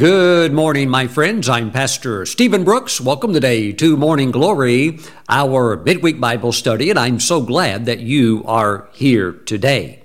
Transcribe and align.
Good 0.00 0.54
morning, 0.54 0.88
my 0.88 1.08
friends. 1.08 1.46
I'm 1.46 1.70
Pastor 1.70 2.24
Stephen 2.24 2.64
Brooks. 2.64 3.02
Welcome 3.02 3.34
today 3.34 3.70
to 3.72 3.98
Morning 3.98 4.30
Glory, 4.30 4.98
our 5.28 5.76
midweek 5.76 6.18
Bible 6.18 6.52
study, 6.52 6.88
and 6.88 6.98
I'm 6.98 7.20
so 7.20 7.42
glad 7.42 7.84
that 7.84 8.00
you 8.00 8.42
are 8.46 8.88
here 8.92 9.32
today. 9.32 10.02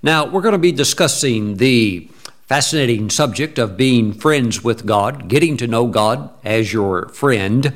Now, 0.00 0.26
we're 0.26 0.42
going 0.42 0.52
to 0.52 0.58
be 0.58 0.70
discussing 0.70 1.56
the 1.56 2.08
fascinating 2.46 3.10
subject 3.10 3.58
of 3.58 3.76
being 3.76 4.12
friends 4.12 4.62
with 4.62 4.86
God, 4.86 5.26
getting 5.26 5.56
to 5.56 5.66
know 5.66 5.88
God 5.88 6.30
as 6.44 6.72
your 6.72 7.08
friend. 7.08 7.66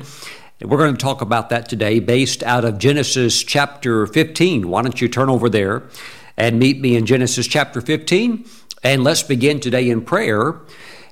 And 0.61 0.69
We're 0.69 0.77
going 0.77 0.95
to 0.95 1.03
talk 1.03 1.19
about 1.19 1.49
that 1.49 1.67
today 1.67 1.99
based 1.99 2.43
out 2.43 2.63
of 2.63 2.77
Genesis 2.77 3.43
chapter 3.43 4.07
15. 4.07 4.69
Why 4.69 4.83
don't 4.83 5.01
you 5.01 5.09
turn 5.09 5.29
over 5.29 5.49
there 5.49 5.83
and 6.37 6.59
meet 6.59 6.79
me 6.79 6.95
in 6.95 7.05
Genesis 7.05 7.45
chapter 7.45 7.81
15? 7.81 8.45
And 8.83 9.03
let's 9.03 9.23
begin 9.23 9.59
today 9.59 9.89
in 9.89 10.05
prayer 10.05 10.61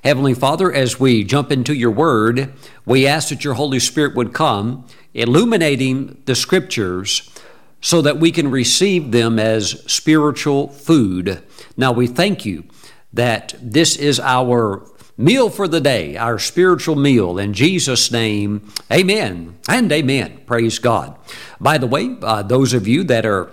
Heavenly 0.04 0.34
Father, 0.34 0.72
as 0.72 1.00
we 1.00 1.24
jump 1.24 1.50
into 1.50 1.74
your 1.74 1.90
word, 1.90 2.52
we 2.84 3.06
ask 3.06 3.30
that 3.30 3.44
your 3.44 3.54
Holy 3.54 3.78
Spirit 3.80 4.14
would 4.14 4.32
come, 4.32 4.86
illuminating 5.14 6.22
the 6.26 6.34
scriptures 6.34 7.30
so 7.80 8.02
that 8.02 8.18
we 8.18 8.30
can 8.30 8.50
receive 8.50 9.12
them 9.12 9.38
as 9.38 9.82
spiritual 9.90 10.68
food. 10.68 11.42
Now 11.76 11.92
we 11.92 12.06
thank 12.06 12.44
you 12.44 12.64
that 13.12 13.54
this 13.60 13.96
is 13.96 14.20
our 14.20 14.86
meal 15.16 15.48
for 15.50 15.66
the 15.66 15.80
day, 15.80 16.16
our 16.16 16.38
spiritual 16.38 16.96
meal. 16.96 17.38
In 17.38 17.52
Jesus' 17.52 18.10
name, 18.10 18.70
amen 18.92 19.58
and 19.68 19.90
amen. 19.90 20.42
Praise 20.46 20.78
God. 20.78 21.16
By 21.60 21.78
the 21.78 21.86
way, 21.86 22.16
uh, 22.22 22.42
those 22.42 22.74
of 22.74 22.86
you 22.86 23.04
that 23.04 23.24
are 23.24 23.52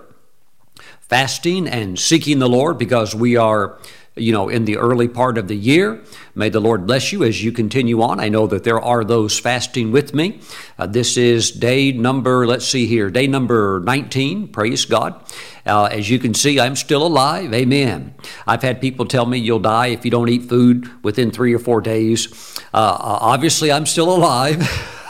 fasting 1.08 1.68
and 1.68 1.98
seeking 1.98 2.38
the 2.38 2.48
Lord 2.48 2.78
because 2.78 3.14
we 3.14 3.36
are 3.36 3.78
you 4.16 4.32
know, 4.32 4.48
in 4.48 4.64
the 4.64 4.76
early 4.76 5.08
part 5.08 5.38
of 5.38 5.48
the 5.48 5.56
year. 5.56 6.00
May 6.36 6.48
the 6.48 6.60
Lord 6.60 6.86
bless 6.86 7.12
you 7.12 7.24
as 7.24 7.42
you 7.42 7.50
continue 7.50 8.00
on. 8.00 8.20
I 8.20 8.28
know 8.28 8.46
that 8.46 8.62
there 8.62 8.80
are 8.80 9.02
those 9.02 9.38
fasting 9.38 9.90
with 9.90 10.14
me. 10.14 10.40
Uh, 10.78 10.86
this 10.86 11.16
is 11.16 11.50
day 11.50 11.90
number, 11.90 12.46
let's 12.46 12.66
see 12.66 12.86
here, 12.86 13.10
day 13.10 13.26
number 13.26 13.80
19. 13.80 14.48
Praise 14.48 14.84
God. 14.84 15.20
Uh, 15.66 15.86
as 15.86 16.08
you 16.08 16.20
can 16.20 16.32
see, 16.32 16.60
I'm 16.60 16.76
still 16.76 17.04
alive. 17.04 17.52
Amen. 17.52 18.14
I've 18.46 18.62
had 18.62 18.80
people 18.80 19.06
tell 19.06 19.26
me 19.26 19.38
you'll 19.38 19.58
die 19.58 19.88
if 19.88 20.04
you 20.04 20.12
don't 20.12 20.28
eat 20.28 20.44
food 20.44 20.88
within 21.02 21.32
three 21.32 21.52
or 21.52 21.58
four 21.58 21.80
days. 21.80 22.28
Uh, 22.72 22.76
uh 22.76 23.18
obviously, 23.20 23.72
I'm 23.72 23.86
still 23.86 24.14
alive, 24.14 24.60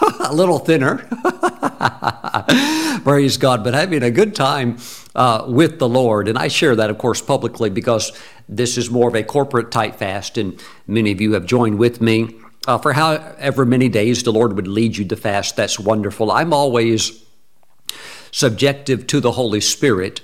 a 0.21 0.33
little 0.33 0.59
thinner. 0.59 0.97
Praise 3.05 3.37
God, 3.37 3.65
but 3.65 3.75
having 3.75 4.03
a 4.03 4.11
good 4.11 4.35
time 4.35 4.79
uh, 5.15 5.45
with 5.47 5.79
the 5.79 5.89
Lord. 5.89 6.29
And 6.29 6.39
I 6.39 6.49
share 6.49 6.77
that, 6.77 6.91
of 6.91 6.99
course, 6.99 7.21
publicly 7.23 7.71
because 7.71 8.13
this 8.49 8.77
is 8.77 8.91
more 8.91 9.09
of 9.09 9.15
a 9.15 9.23
corporate 9.23 9.71
type 9.71 9.97
fast, 9.97 10.37
and 10.37 10.61
many 10.87 11.13
of 11.13 11.21
you 11.21 11.33
have 11.33 11.47
joined 11.47 11.79
with 11.79 12.01
me. 12.01 12.37
Uh, 12.67 12.79
for 12.79 12.95
however 12.95 13.67
many 13.67 13.89
days 13.89 14.23
the 14.23 14.33
Lord 14.33 14.55
would 14.55 14.67
lead 14.67 14.97
you 14.97 15.05
to 15.05 15.17
fast, 15.17 15.57
that's 15.57 15.79
wonderful. 15.79 16.33
I'm 16.33 16.53
always 16.53 17.25
subjective 18.31 19.07
to 19.09 19.21
the 19.21 19.33
Holy 19.33 19.61
Spirit. 19.61 20.21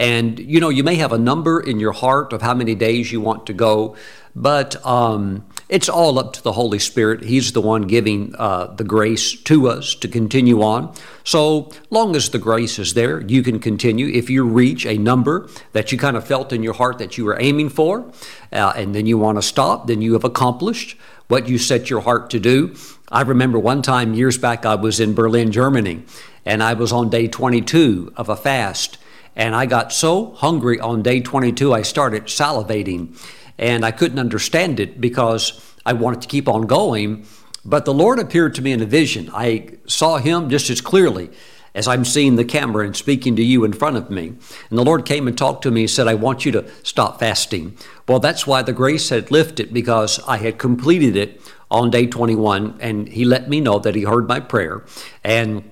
And 0.00 0.38
you 0.38 0.60
know, 0.60 0.70
you 0.70 0.82
may 0.82 0.94
have 0.94 1.12
a 1.12 1.18
number 1.18 1.60
in 1.60 1.78
your 1.78 1.92
heart 1.92 2.32
of 2.32 2.40
how 2.40 2.54
many 2.54 2.74
days 2.74 3.12
you 3.12 3.20
want 3.20 3.46
to 3.48 3.52
go, 3.52 3.96
but 4.34 4.84
um, 4.86 5.44
it's 5.68 5.90
all 5.90 6.18
up 6.18 6.32
to 6.32 6.42
the 6.42 6.52
Holy 6.52 6.78
Spirit. 6.78 7.22
He's 7.22 7.52
the 7.52 7.60
one 7.60 7.82
giving 7.82 8.34
uh, 8.38 8.68
the 8.68 8.82
grace 8.82 9.34
to 9.42 9.68
us 9.68 9.94
to 9.96 10.08
continue 10.08 10.62
on. 10.62 10.94
So 11.22 11.70
long 11.90 12.16
as 12.16 12.30
the 12.30 12.38
grace 12.38 12.78
is 12.78 12.94
there, 12.94 13.20
you 13.20 13.42
can 13.42 13.58
continue. 13.58 14.06
If 14.06 14.30
you 14.30 14.44
reach 14.44 14.86
a 14.86 14.96
number 14.96 15.50
that 15.72 15.92
you 15.92 15.98
kind 15.98 16.16
of 16.16 16.26
felt 16.26 16.50
in 16.50 16.62
your 16.62 16.74
heart 16.74 16.96
that 16.96 17.18
you 17.18 17.26
were 17.26 17.38
aiming 17.38 17.68
for, 17.68 18.10
uh, 18.54 18.72
and 18.74 18.94
then 18.94 19.04
you 19.04 19.18
want 19.18 19.36
to 19.36 19.42
stop, 19.42 19.86
then 19.86 20.00
you 20.00 20.14
have 20.14 20.24
accomplished 20.24 20.96
what 21.28 21.46
you 21.46 21.58
set 21.58 21.90
your 21.90 22.00
heart 22.00 22.30
to 22.30 22.40
do. 22.40 22.74
I 23.12 23.20
remember 23.20 23.58
one 23.58 23.82
time 23.82 24.14
years 24.14 24.38
back, 24.38 24.64
I 24.64 24.76
was 24.76 24.98
in 24.98 25.12
Berlin, 25.12 25.52
Germany, 25.52 26.04
and 26.46 26.62
I 26.62 26.72
was 26.72 26.90
on 26.90 27.10
day 27.10 27.28
22 27.28 28.14
of 28.16 28.30
a 28.30 28.36
fast. 28.36 28.96
And 29.36 29.54
I 29.54 29.66
got 29.66 29.92
so 29.92 30.32
hungry 30.32 30.80
on 30.80 31.02
day 31.02 31.20
22, 31.20 31.72
I 31.72 31.82
started 31.82 32.24
salivating 32.24 33.16
and 33.58 33.84
I 33.84 33.90
couldn't 33.90 34.18
understand 34.18 34.80
it 34.80 35.00
because 35.00 35.74
I 35.84 35.92
wanted 35.92 36.22
to 36.22 36.28
keep 36.28 36.48
on 36.48 36.66
going. 36.66 37.26
But 37.64 37.84
the 37.84 37.94
Lord 37.94 38.18
appeared 38.18 38.54
to 38.54 38.62
me 38.62 38.72
in 38.72 38.80
a 38.80 38.86
vision. 38.86 39.30
I 39.34 39.74
saw 39.86 40.16
Him 40.16 40.48
just 40.48 40.70
as 40.70 40.80
clearly 40.80 41.30
as 41.74 41.86
I'm 41.86 42.04
seeing 42.04 42.36
the 42.36 42.44
camera 42.44 42.84
and 42.84 42.96
speaking 42.96 43.36
to 43.36 43.44
you 43.44 43.64
in 43.64 43.72
front 43.72 43.96
of 43.96 44.10
me. 44.10 44.28
And 44.70 44.78
the 44.78 44.84
Lord 44.84 45.04
came 45.04 45.28
and 45.28 45.36
talked 45.36 45.62
to 45.62 45.70
me 45.70 45.82
and 45.82 45.90
said, 45.90 46.08
I 46.08 46.14
want 46.14 46.44
you 46.44 46.52
to 46.52 46.68
stop 46.82 47.20
fasting. 47.20 47.76
Well, 48.08 48.18
that's 48.18 48.46
why 48.46 48.62
the 48.62 48.72
grace 48.72 49.10
had 49.10 49.30
lifted 49.30 49.72
because 49.72 50.20
I 50.26 50.38
had 50.38 50.58
completed 50.58 51.16
it 51.16 51.40
on 51.70 51.90
day 51.90 52.06
21, 52.06 52.78
and 52.80 53.08
He 53.08 53.24
let 53.24 53.48
me 53.48 53.60
know 53.60 53.78
that 53.78 53.94
He 53.94 54.02
heard 54.02 54.26
my 54.26 54.40
prayer. 54.40 54.84
And 55.22 55.70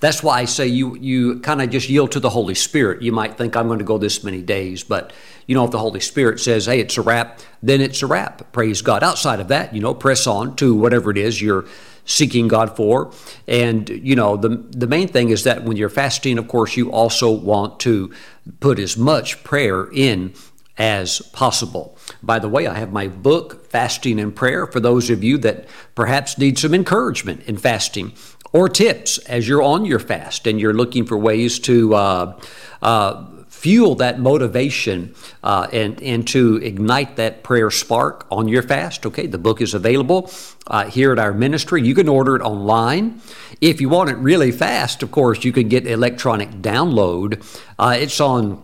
that's 0.00 0.22
why 0.22 0.40
I 0.40 0.44
say 0.44 0.66
you 0.66 0.96
you 0.96 1.40
kind 1.40 1.62
of 1.62 1.70
just 1.70 1.88
yield 1.88 2.12
to 2.12 2.20
the 2.20 2.30
Holy 2.30 2.54
Spirit. 2.54 3.02
You 3.02 3.12
might 3.12 3.36
think 3.36 3.56
I'm 3.56 3.66
going 3.66 3.78
to 3.78 3.84
go 3.84 3.98
this 3.98 4.24
many 4.24 4.42
days, 4.42 4.84
but 4.84 5.12
you 5.46 5.54
know 5.54 5.64
if 5.64 5.70
the 5.70 5.78
Holy 5.78 6.00
Spirit 6.00 6.40
says, 6.40 6.66
"Hey, 6.66 6.80
it's 6.80 6.96
a 6.96 7.02
wrap," 7.02 7.40
then 7.62 7.80
it's 7.80 8.02
a 8.02 8.06
wrap. 8.06 8.52
Praise 8.52 8.82
God. 8.82 9.02
Outside 9.02 9.40
of 9.40 9.48
that, 9.48 9.74
you 9.74 9.80
know, 9.80 9.94
press 9.94 10.26
on 10.26 10.56
to 10.56 10.74
whatever 10.74 11.10
it 11.10 11.18
is 11.18 11.40
you're 11.40 11.64
seeking 12.04 12.48
God 12.48 12.76
for. 12.76 13.12
And 13.46 13.88
you 13.88 14.16
know, 14.16 14.36
the 14.36 14.48
the 14.70 14.86
main 14.86 15.08
thing 15.08 15.30
is 15.30 15.44
that 15.44 15.64
when 15.64 15.76
you're 15.76 15.88
fasting, 15.88 16.38
of 16.38 16.48
course, 16.48 16.76
you 16.76 16.90
also 16.90 17.30
want 17.30 17.80
to 17.80 18.12
put 18.60 18.78
as 18.78 18.96
much 18.96 19.42
prayer 19.44 19.88
in 19.92 20.34
as 20.78 21.20
possible. 21.32 21.96
By 22.22 22.38
the 22.38 22.48
way, 22.48 22.66
I 22.66 22.78
have 22.78 22.92
my 22.92 23.06
book, 23.06 23.70
Fasting 23.70 24.18
and 24.18 24.34
Prayer, 24.34 24.66
for 24.66 24.80
those 24.80 25.10
of 25.10 25.22
you 25.22 25.36
that 25.38 25.66
perhaps 25.94 26.38
need 26.38 26.58
some 26.58 26.74
encouragement 26.74 27.42
in 27.42 27.56
fasting 27.58 28.12
or 28.52 28.68
tips 28.68 29.18
as 29.18 29.48
you're 29.48 29.62
on 29.62 29.84
your 29.84 29.98
fast 29.98 30.46
and 30.46 30.60
you're 30.60 30.74
looking 30.74 31.06
for 31.06 31.16
ways 31.16 31.58
to 31.60 31.94
uh, 31.94 32.40
uh, 32.82 33.26
fuel 33.48 33.94
that 33.94 34.18
motivation 34.18 35.14
uh, 35.42 35.68
and, 35.72 36.02
and 36.02 36.26
to 36.26 36.56
ignite 36.56 37.16
that 37.16 37.42
prayer 37.42 37.70
spark 37.70 38.26
on 38.30 38.48
your 38.48 38.62
fast. 38.62 39.06
Okay, 39.06 39.26
the 39.26 39.38
book 39.38 39.60
is 39.60 39.72
available 39.72 40.30
uh, 40.66 40.84
here 40.86 41.12
at 41.12 41.18
our 41.18 41.32
ministry. 41.32 41.80
You 41.82 41.94
can 41.94 42.08
order 42.08 42.36
it 42.36 42.42
online. 42.42 43.20
If 43.60 43.80
you 43.80 43.88
want 43.88 44.10
it 44.10 44.16
really 44.16 44.50
fast, 44.50 45.02
of 45.02 45.10
course, 45.12 45.44
you 45.44 45.52
can 45.52 45.68
get 45.68 45.86
electronic 45.86 46.50
download. 46.50 47.42
Uh, 47.78 47.96
it's 47.98 48.20
on, 48.20 48.62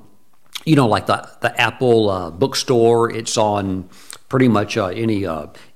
you 0.64 0.74
know, 0.74 0.88
like 0.88 1.06
the, 1.06 1.28
the 1.40 1.58
Apple 1.60 2.10
uh, 2.10 2.30
bookstore, 2.30 3.10
it's 3.10 3.38
on 3.38 3.88
pretty 4.28 4.48
much 4.48 4.76
any 4.76 5.26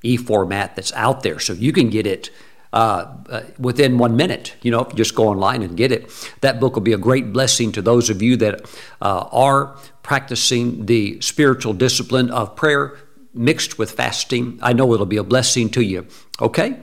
e 0.02 0.16
format 0.16 0.76
that's 0.76 0.92
out 0.92 1.22
there. 1.22 1.38
So 1.38 1.52
you 1.52 1.72
can 1.72 1.88
get 1.88 2.06
it 2.06 2.30
uh, 2.72 3.06
uh, 3.28 3.42
within 3.58 3.98
one 3.98 4.16
minute. 4.16 4.54
You 4.62 4.70
know, 4.70 4.84
just 4.94 5.14
go 5.14 5.28
online 5.28 5.62
and 5.62 5.76
get 5.76 5.92
it. 5.92 6.10
That 6.40 6.58
book 6.58 6.74
will 6.74 6.82
be 6.82 6.94
a 6.94 6.98
great 6.98 7.32
blessing 7.32 7.72
to 7.72 7.82
those 7.82 8.08
of 8.08 8.22
you 8.22 8.36
that 8.38 8.62
uh, 9.00 9.28
are 9.30 9.76
practicing 10.02 10.86
the 10.86 11.20
spiritual 11.20 11.74
discipline 11.74 12.30
of 12.30 12.56
prayer 12.56 12.98
mixed 13.34 13.78
with 13.78 13.92
fasting. 13.92 14.58
I 14.62 14.72
know 14.72 14.92
it'll 14.94 15.06
be 15.06 15.16
a 15.16 15.24
blessing 15.24 15.68
to 15.70 15.82
you. 15.82 16.06
Okay? 16.40 16.78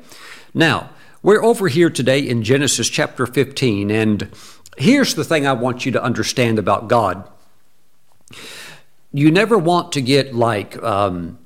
Now, 0.53 0.91
we're 1.21 1.43
over 1.43 1.67
here 1.67 1.89
today 1.89 2.19
in 2.19 2.43
Genesis 2.43 2.87
chapter 2.87 3.25
15, 3.25 3.91
and 3.91 4.29
here's 4.77 5.15
the 5.15 5.23
thing 5.23 5.45
I 5.45 5.53
want 5.53 5.85
you 5.85 5.91
to 5.93 6.03
understand 6.03 6.59
about 6.59 6.87
God. 6.87 7.29
You 9.11 9.31
never 9.31 9.57
want 9.57 9.91
to 9.93 10.01
get 10.01 10.35
like, 10.35 10.81
um, 10.83 11.38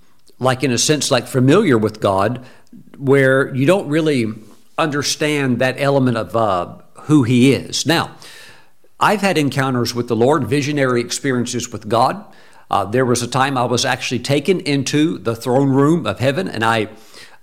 like 0.43 0.63
in 0.63 0.71
a 0.71 0.77
sense, 0.77 1.09
like 1.09 1.27
familiar 1.27 1.77
with 1.77 1.99
God 1.99 2.45
where 2.97 3.53
you 3.55 3.65
don't 3.65 3.87
really 3.87 4.33
understand 4.77 5.59
that 5.59 5.75
element 5.79 6.17
of 6.17 6.35
uh, 6.35 6.77
who 7.03 7.23
He 7.23 7.53
is. 7.53 7.85
Now, 7.85 8.15
I've 8.99 9.21
had 9.21 9.37
encounters 9.37 9.93
with 9.93 10.07
the 10.07 10.15
Lord, 10.15 10.45
visionary 10.45 11.01
experiences 11.01 11.71
with 11.71 11.89
God. 11.89 12.23
Uh, 12.71 12.85
there 12.85 13.05
was 13.05 13.21
a 13.21 13.27
time 13.27 13.57
I 13.57 13.65
was 13.65 13.85
actually 13.85 14.19
taken 14.19 14.59
into 14.61 15.17
the 15.17 15.35
throne 15.35 15.69
room 15.69 16.05
of 16.05 16.19
heaven 16.19 16.47
and 16.47 16.63
I 16.63 16.89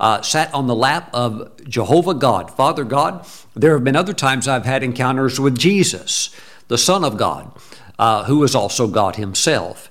uh, 0.00 0.22
sat 0.22 0.52
on 0.54 0.66
the 0.66 0.74
lap 0.74 1.10
of 1.12 1.62
Jehovah 1.68 2.14
God, 2.14 2.50
Father 2.50 2.84
God. 2.84 3.26
There 3.54 3.74
have 3.74 3.84
been 3.84 3.96
other 3.96 4.14
times 4.14 4.48
I've 4.48 4.64
had 4.64 4.82
encounters 4.82 5.38
with 5.38 5.58
Jesus, 5.58 6.34
the 6.68 6.78
Son 6.78 7.04
of 7.04 7.18
God, 7.18 7.52
uh, 7.98 8.24
who 8.24 8.42
is 8.42 8.54
also 8.54 8.88
God 8.88 9.16
Himself. 9.16 9.89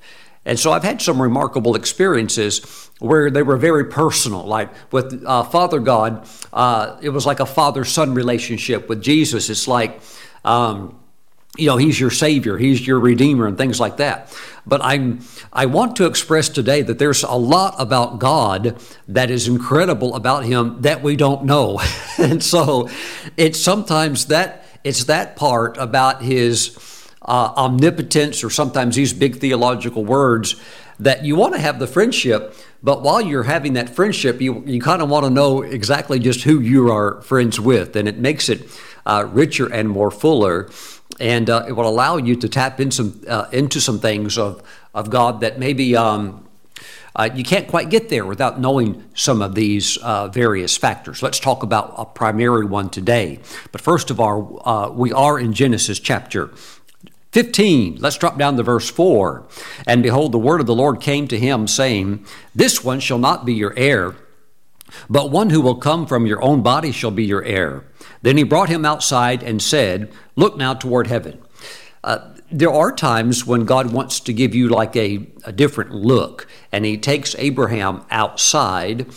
And 0.50 0.60
so 0.60 0.72
I've 0.72 0.84
had 0.84 1.00
some 1.00 1.22
remarkable 1.22 1.76
experiences 1.76 2.90
where 2.98 3.30
they 3.30 3.44
were 3.44 3.56
very 3.56 3.86
personal. 3.86 4.44
Like 4.46 4.72
with 4.92 5.24
uh, 5.24 5.44
Father 5.44 5.80
God, 5.80 6.28
uh, 6.52 6.98
it 7.04 7.10
was 7.10 7.28
like 7.28 7.40
a 7.40 7.46
father 7.46 7.86
son 7.86 8.16
relationship. 8.16 8.90
With 8.90 9.00
Jesus, 9.00 9.52
it's 9.52 9.68
like, 9.68 10.02
um, 10.44 11.00
you 11.56 11.68
know, 11.68 11.78
He's 11.78 12.00
your 12.00 12.10
Savior, 12.10 12.58
He's 12.58 12.86
your 12.86 13.00
Redeemer, 13.00 13.46
and 13.46 13.60
things 13.60 13.80
like 13.80 13.98
that. 13.98 14.36
But 14.66 14.82
I'm, 14.84 15.20
I 15.54 15.68
want 15.68 15.98
to 15.98 16.08
express 16.08 16.50
today 16.50 16.82
that 16.82 16.98
there's 16.98 17.22
a 17.22 17.36
lot 17.36 17.76
about 17.78 18.18
God 18.18 18.82
that 19.08 19.30
is 19.30 19.48
incredible 19.48 20.16
about 20.16 20.46
Him 20.46 20.82
that 20.82 21.04
we 21.04 21.16
don't 21.16 21.44
know. 21.44 21.80
and 22.18 22.44
so 22.44 22.90
it's 23.38 23.60
sometimes 23.62 24.26
that, 24.26 24.66
it's 24.84 25.04
that 25.04 25.36
part 25.36 25.78
about 25.78 26.24
His 26.24 26.76
uh, 27.30 27.54
omnipotence 27.56 28.44
or 28.44 28.50
sometimes 28.50 28.96
these 28.96 29.14
big 29.14 29.38
theological 29.38 30.04
words 30.04 30.56
that 31.00 31.24
you 31.24 31.36
want 31.36 31.54
to 31.54 31.60
have 31.60 31.80
the 31.80 31.88
friendship, 31.88 32.54
but 32.84 33.04
while 33.04 33.22
you're 33.22 33.44
having 33.44 33.74
that 33.74 33.90
friendship, 33.90 34.42
you, 34.42 34.64
you 34.66 34.82
kind 34.82 35.02
of 35.02 35.10
want 35.10 35.26
to 35.26 35.30
know 35.30 35.62
exactly 35.62 36.20
just 36.20 36.42
who 36.42 36.60
you 36.60 36.92
are 36.92 37.22
friends 37.22 37.60
with, 37.60 37.96
and 37.96 38.08
it 38.08 38.18
makes 38.18 38.50
it 38.50 38.68
uh, 39.06 39.26
richer 39.32 39.72
and 39.72 39.90
more 39.90 40.12
fuller. 40.12 40.70
And 41.20 41.50
uh, 41.50 41.66
it 41.68 41.74
will 41.74 41.88
allow 41.88 42.18
you 42.18 42.36
to 42.38 42.48
tap 42.50 42.80
in 42.80 42.92
some, 42.92 43.22
uh, 43.28 43.48
into 43.52 43.82
some 43.82 44.00
things 44.00 44.38
of, 44.38 44.64
of 44.94 45.10
God 45.10 45.42
that 45.42 45.60
maybe 45.60 45.96
um, 45.96 46.48
uh, 47.16 47.30
you 47.34 47.44
can't 47.44 47.68
quite 47.68 47.90
get 47.90 48.10
there 48.10 48.26
without 48.26 48.60
knowing 48.60 49.04
some 49.14 49.42
of 49.42 49.56
these 49.56 49.98
uh, 49.98 50.30
various 50.30 50.78
factors. 50.78 51.22
Let's 51.22 51.40
talk 51.40 51.64
about 51.64 51.94
a 51.98 52.06
primary 52.06 52.66
one 52.66 52.90
today. 52.90 53.40
But 53.72 53.82
first 53.82 54.10
of 54.10 54.20
all, 54.20 54.62
uh, 54.64 54.90
we 54.92 55.12
are 55.12 55.38
in 55.40 55.54
Genesis 55.54 56.00
chapter 56.00 56.52
15. 57.32 57.98
Let's 58.00 58.18
drop 58.18 58.38
down 58.38 58.58
to 58.58 58.64
verse 58.64 58.90
4. 58.90 59.48
And 59.86 60.02
behold, 60.02 60.32
the 60.32 60.40
word 60.40 60.62
of 60.62 60.68
the 60.68 60.76
Lord 60.76 61.00
came 61.00 61.28
to 61.28 61.40
him, 61.40 61.68
saying, 61.68 62.26
This 62.56 62.84
one 62.84 63.00
shall 63.00 63.20
not 63.20 63.46
be 63.46 63.54
your 63.54 63.74
heir, 63.78 64.16
but 65.10 65.32
one 65.32 65.52
who 65.52 65.62
will 65.62 65.76
come 65.76 66.08
from 66.08 66.26
your 66.26 66.42
own 66.42 66.64
body 66.64 66.92
shall 66.92 67.12
be 67.12 67.26
your 67.26 67.44
heir. 67.44 67.86
Then 68.22 68.38
he 68.38 68.44
brought 68.44 68.70
him 68.70 68.86
outside 68.86 69.44
and 69.44 69.62
said, 69.62 70.12
Look 70.36 70.58
now 70.58 70.74
toward 70.74 71.08
heaven. 71.08 71.40
Uh, 72.04 72.34
there 72.52 72.74
are 72.74 72.92
times 72.92 73.46
when 73.46 73.66
God 73.66 73.92
wants 73.92 74.20
to 74.22 74.34
give 74.34 74.56
you 74.56 74.70
like 74.70 74.96
a, 74.96 75.28
a 75.44 75.52
different 75.52 75.92
look, 75.92 76.48
and 76.72 76.86
He 76.86 76.98
takes 76.98 77.36
Abraham 77.38 78.04
outside. 78.10 79.08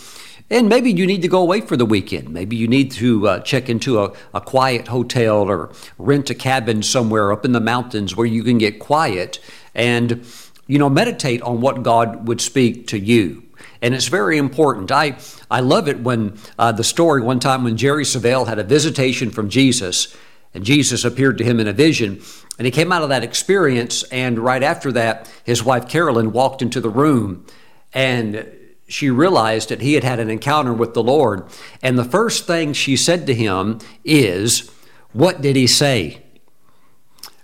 And 0.53 0.69
maybe 0.69 0.91
you 0.91 1.07
need 1.07 1.23
to 1.23 1.27
go 1.27 1.41
away 1.41 1.61
for 1.61 1.75
the 1.75 1.85
weekend. 1.85 2.29
Maybe 2.29 2.55
you 2.55 2.67
need 2.67 2.91
to 2.91 3.27
uh, 3.27 3.39
check 3.39 3.69
into 3.69 4.03
a, 4.03 4.13
a 4.35 4.39
quiet 4.39 4.87
hotel 4.87 5.49
or 5.49 5.71
rent 5.97 6.29
a 6.29 6.35
cabin 6.35 6.83
somewhere 6.83 7.31
up 7.31 7.43
in 7.43 7.53
the 7.53 7.59
mountains 7.59 8.15
where 8.15 8.27
you 8.27 8.43
can 8.43 8.59
get 8.59 8.77
quiet 8.77 9.39
and, 9.73 10.23
you 10.67 10.77
know, 10.77 10.91
meditate 10.91 11.41
on 11.41 11.59
what 11.59 11.81
God 11.81 12.27
would 12.27 12.39
speak 12.39 12.85
to 12.89 12.99
you 12.99 13.41
and 13.81 13.95
it's 13.95 14.07
very 14.07 14.37
important. 14.37 14.91
I, 14.91 15.17
I 15.51 15.59
love 15.61 15.87
it 15.89 15.99
when 15.99 16.37
uh, 16.59 16.71
the 16.71 16.83
story 16.83 17.21
one 17.21 17.39
time 17.39 17.63
when 17.63 17.75
Jerry 17.75 18.05
Savelle 18.05 18.47
had 18.47 18.59
a 18.59 18.63
visitation 18.63 19.29
from 19.29 19.49
Jesus, 19.49 20.15
and 20.53 20.63
Jesus 20.63 21.03
appeared 21.03 21.37
to 21.39 21.43
him 21.43 21.59
in 21.59 21.67
a 21.67 21.73
vision, 21.73 22.21
and 22.57 22.65
he 22.65 22.71
came 22.71 22.93
out 22.93 23.01
of 23.01 23.09
that 23.09 23.23
experience, 23.23 24.03
and 24.03 24.39
right 24.39 24.63
after 24.63 24.91
that, 24.93 25.29
his 25.43 25.63
wife 25.63 25.89
Carolyn 25.89 26.31
walked 26.31 26.61
into 26.61 26.79
the 26.79 26.89
room 26.89 27.45
and 27.93 28.47
she 28.93 29.09
realized 29.09 29.69
that 29.69 29.81
he 29.81 29.93
had 29.93 30.03
had 30.03 30.19
an 30.19 30.29
encounter 30.29 30.71
with 30.73 30.93
the 30.93 31.03
Lord. 31.03 31.45
And 31.81 31.97
the 31.97 32.05
first 32.05 32.45
thing 32.45 32.73
she 32.73 32.95
said 32.95 33.25
to 33.25 33.33
him 33.33 33.79
is, 34.05 34.69
What 35.13 35.41
did 35.41 35.55
he 35.55 35.65
say? 35.65 36.21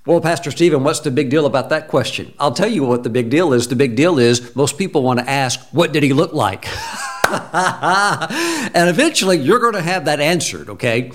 Well, 0.06 0.22
Pastor 0.22 0.52
Stephen, 0.52 0.84
what's 0.84 1.00
the 1.00 1.12
big 1.12 1.30
deal 1.30 1.46
about 1.46 1.70
that 1.70 1.88
question? 1.88 2.34
I'll 2.40 2.52
tell 2.52 2.70
you 2.70 2.84
what 2.84 3.04
the 3.04 3.10
big 3.10 3.30
deal 3.30 3.52
is. 3.54 3.68
The 3.68 3.76
big 3.76 3.96
deal 3.96 4.20
is 4.20 4.56
most 4.56 4.78
people 4.78 5.02
want 5.02 5.20
to 5.20 5.30
ask, 5.30 5.60
What 5.72 5.92
did 5.92 6.04
he 6.04 6.14
look 6.14 6.34
like? 6.34 6.68
and 7.32 8.90
eventually 8.90 9.38
you're 9.38 9.60
going 9.60 9.74
to 9.74 9.82
have 9.82 10.06
that 10.06 10.20
answered, 10.20 10.70
okay? 10.70 11.12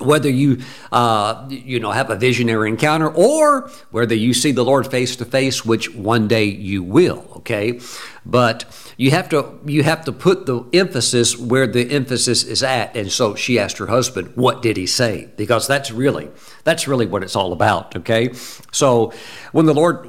Whether 0.00 0.28
you 0.28 0.60
uh, 0.92 1.46
you 1.48 1.80
know 1.80 1.90
have 1.90 2.10
a 2.10 2.16
visionary 2.16 2.68
encounter 2.68 3.08
or 3.08 3.70
whether 3.90 4.14
you 4.14 4.32
see 4.34 4.52
the 4.52 4.64
lord 4.64 4.86
face 4.86 5.16
to 5.16 5.24
face 5.24 5.64
which 5.64 5.94
one 5.94 6.28
day 6.28 6.44
you 6.44 6.82
will 6.82 7.24
okay 7.36 7.80
but 8.24 8.64
you 8.96 9.10
have 9.10 9.28
to 9.28 9.58
you 9.64 9.82
have 9.82 10.04
to 10.04 10.12
put 10.12 10.46
the 10.46 10.64
emphasis 10.72 11.36
where 11.36 11.66
the 11.66 11.90
emphasis 11.90 12.44
is 12.44 12.62
at 12.62 12.94
and 12.96 13.10
so 13.10 13.34
she 13.34 13.58
asked 13.58 13.78
her 13.78 13.86
husband 13.86 14.30
what 14.34 14.62
did 14.62 14.76
he 14.76 14.86
say 14.86 15.28
because 15.36 15.66
that's 15.66 15.90
really 15.90 16.30
that's 16.64 16.88
really 16.88 17.06
what 17.06 17.22
it's 17.22 17.36
all 17.36 17.52
about 17.52 17.96
okay 17.96 18.32
so 18.72 19.12
when 19.52 19.66
the 19.66 19.74
lord 19.74 20.08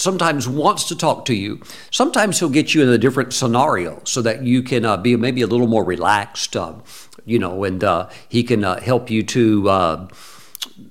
sometimes 0.00 0.48
wants 0.48 0.84
to 0.84 0.96
talk 0.96 1.24
to 1.26 1.34
you. 1.34 1.60
Sometimes 1.90 2.38
he'll 2.38 2.48
get 2.48 2.74
you 2.74 2.82
in 2.82 2.88
a 2.88 2.98
different 2.98 3.32
scenario 3.32 4.00
so 4.04 4.22
that 4.22 4.42
you 4.42 4.62
can 4.62 4.84
uh, 4.84 4.96
be 4.96 5.14
maybe 5.16 5.42
a 5.42 5.46
little 5.46 5.66
more 5.66 5.84
relaxed. 5.84 6.56
Uh, 6.56 6.74
you 7.30 7.38
know, 7.38 7.64
and 7.64 7.82
uh, 7.84 8.08
he 8.28 8.42
can 8.42 8.64
uh, 8.64 8.80
help 8.80 9.08
you 9.08 9.22
to 9.22 9.70
uh, 9.70 10.08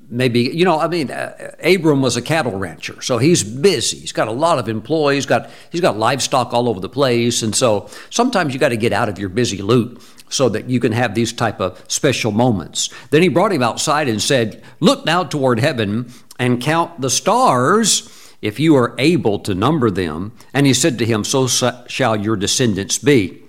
maybe, 0.10 0.42
you 0.42 0.66
know, 0.66 0.80
I 0.80 0.88
mean, 0.88 1.12
uh, 1.12 1.52
Abram 1.64 2.02
was 2.02 2.16
a 2.16 2.22
cattle 2.22 2.58
rancher, 2.58 3.02
so 3.02 3.18
he's 3.18 3.44
busy. 3.44 4.00
He's 4.00 4.12
got 4.12 4.28
a 4.28 4.32
lot 4.32 4.58
of 4.58 4.70
employees, 4.70 5.26
got 5.26 5.50
he's 5.72 5.82
got 5.82 5.98
livestock 5.98 6.54
all 6.54 6.70
over 6.70 6.80
the 6.80 6.90
place, 6.90 7.44
and 7.44 7.56
so 7.56 7.90
sometimes 8.10 8.54
you 8.54 8.60
got 8.60 8.70
to 8.70 8.78
get 8.78 8.94
out 8.94 9.10
of 9.10 9.20
your 9.20 9.30
busy 9.30 9.62
loop 9.62 10.02
so 10.30 10.48
that 10.50 10.70
you 10.70 10.80
can 10.80 10.92
have 10.92 11.16
these 11.16 11.34
type 11.34 11.60
of 11.60 11.84
special 11.88 12.32
moments. 12.32 12.90
Then 13.10 13.22
he 13.22 13.30
brought 13.30 13.52
him 13.52 13.64
outside 13.64 14.08
and 14.08 14.22
said, 14.22 14.64
"Look 14.80 15.06
now 15.06 15.24
toward 15.24 15.60
heaven 15.60 16.12
and 16.40 16.62
count 16.62 17.02
the 17.02 17.10
stars." 17.10 18.16
If 18.42 18.58
you 18.58 18.78
are 18.78 18.96
able 18.98 19.40
to 19.40 19.54
number 19.54 19.92
them. 19.92 20.32
And 20.54 20.66
he 20.66 20.74
said 20.74 20.98
to 21.00 21.06
him, 21.06 21.26
So 21.26 21.46
shall 21.88 22.16
your 22.16 22.38
descendants 22.38 22.98
be. 22.98 23.44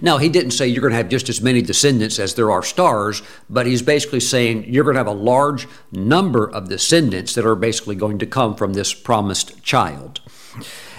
Now, 0.00 0.18
he 0.18 0.28
didn't 0.28 0.52
say 0.52 0.66
you're 0.66 0.82
going 0.82 0.92
to 0.92 0.96
have 0.96 1.08
just 1.08 1.28
as 1.28 1.40
many 1.40 1.62
descendants 1.62 2.18
as 2.18 2.34
there 2.34 2.50
are 2.50 2.62
stars, 2.62 3.22
but 3.48 3.66
he's 3.66 3.82
basically 3.82 4.20
saying 4.20 4.64
you're 4.72 4.84
going 4.84 4.94
to 4.94 5.00
have 5.00 5.06
a 5.06 5.12
large 5.12 5.66
number 5.90 6.48
of 6.48 6.68
descendants 6.68 7.34
that 7.34 7.46
are 7.46 7.54
basically 7.54 7.94
going 7.94 8.18
to 8.18 8.26
come 8.26 8.54
from 8.54 8.74
this 8.74 8.92
promised 8.94 9.62
child. 9.62 10.20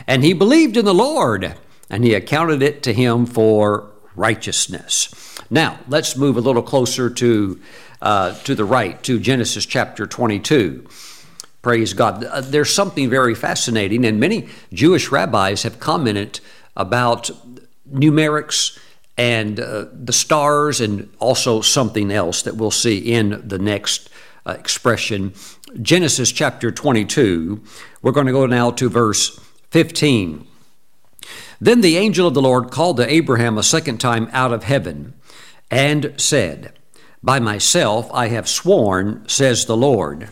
And 0.08 0.24
he 0.24 0.34
believed 0.34 0.78
in 0.78 0.86
the 0.86 0.94
Lord, 0.94 1.56
and 1.90 2.04
he 2.04 2.14
accounted 2.14 2.62
it 2.62 2.84
to 2.84 2.94
him 2.94 3.26
for 3.26 3.92
righteousness. 4.16 5.14
Now, 5.50 5.80
let's 5.88 6.16
move 6.16 6.38
a 6.38 6.42
little 6.42 6.64
closer 6.64 7.10
to, 7.10 7.62
uh, 8.02 8.34
to 8.44 8.56
the 8.56 8.66
right, 8.66 9.02
to 9.04 9.20
Genesis 9.20 9.66
chapter 9.66 10.08
22. 10.08 10.88
Praise 11.62 11.94
God. 11.94 12.24
Uh, 12.26 12.42
there's 12.42 12.74
something 12.74 13.10
very 13.10 13.36
fascinating, 13.36 14.06
and 14.06 14.20
many 14.20 14.50
Jewish 14.74 15.12
rabbis 15.12 15.64
have 15.64 15.80
commented 15.80 16.40
about 16.76 17.30
numerics 17.94 18.78
and 19.18 19.60
uh, 19.60 19.86
the 19.94 20.14
stars, 20.14 20.82
and 20.82 21.10
also 21.20 21.62
something 21.62 22.12
else 22.12 22.42
that 22.42 22.56
we'll 22.56 22.72
see 22.72 22.98
in 22.98 23.48
the 23.48 23.60
next 23.60 24.10
uh, 24.46 24.52
expression. 24.52 25.34
Genesis 25.82 26.32
chapter 26.32 26.72
22, 26.72 27.62
we're 28.02 28.12
going 28.12 28.26
to 28.26 28.32
go 28.32 28.46
now 28.46 28.72
to 28.72 28.90
verse 28.90 29.40
15. 29.70 30.48
Then 31.62 31.82
the 31.82 31.98
angel 31.98 32.28
of 32.28 32.34
the 32.34 32.42
Lord 32.42 32.72
called 32.72 32.98
to 32.98 33.12
Abraham 33.12 33.58
a 33.58 33.64
second 33.64 34.00
time 34.00 34.30
out 34.34 34.52
of 34.52 34.64
heaven 34.64 35.14
and 35.70 36.14
said, 36.18 36.74
By 37.22 37.40
myself 37.40 38.10
I 38.12 38.28
have 38.28 38.50
sworn, 38.50 39.28
says 39.28 39.66
the 39.66 39.78
Lord, 39.78 40.30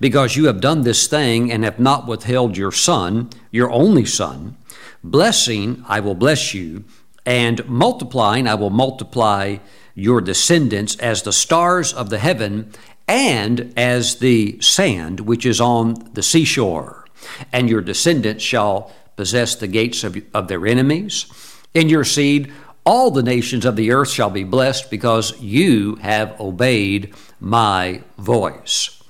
because 0.00 0.36
you 0.36 0.46
have 0.46 0.60
done 0.60 0.82
this 0.82 1.06
thing 1.08 1.52
and 1.52 1.64
have 1.64 1.78
not 1.78 2.06
withheld 2.06 2.56
your 2.56 2.72
son, 2.72 3.30
your 3.50 3.70
only 3.70 4.04
son 4.04 4.56
Blessing, 5.02 5.84
I 5.86 6.00
will 6.00 6.14
bless 6.14 6.54
you, 6.54 6.84
and 7.24 7.66
multiplying, 7.68 8.46
I 8.46 8.54
will 8.54 8.70
multiply 8.70 9.58
your 9.94 10.20
descendants 10.20 10.96
as 10.96 11.22
the 11.22 11.32
stars 11.32 11.92
of 11.92 12.10
the 12.10 12.18
heaven 12.18 12.72
and 13.08 13.72
as 13.76 14.16
the 14.16 14.60
sand 14.60 15.20
which 15.20 15.46
is 15.46 15.60
on 15.60 15.94
the 16.12 16.22
seashore. 16.22 17.06
And 17.52 17.68
your 17.68 17.80
descendants 17.80 18.44
shall 18.44 18.92
possess 19.16 19.54
the 19.54 19.66
gates 19.66 20.04
of, 20.04 20.16
of 20.34 20.48
their 20.48 20.66
enemies. 20.66 21.26
In 21.72 21.88
your 21.88 22.04
seed, 22.04 22.52
all 22.84 23.10
the 23.10 23.22
nations 23.22 23.64
of 23.64 23.76
the 23.76 23.90
earth 23.90 24.10
shall 24.10 24.30
be 24.30 24.44
blessed 24.44 24.90
because 24.90 25.40
you 25.40 25.96
have 25.96 26.38
obeyed 26.40 27.14
my 27.40 28.02
voice. 28.18 29.02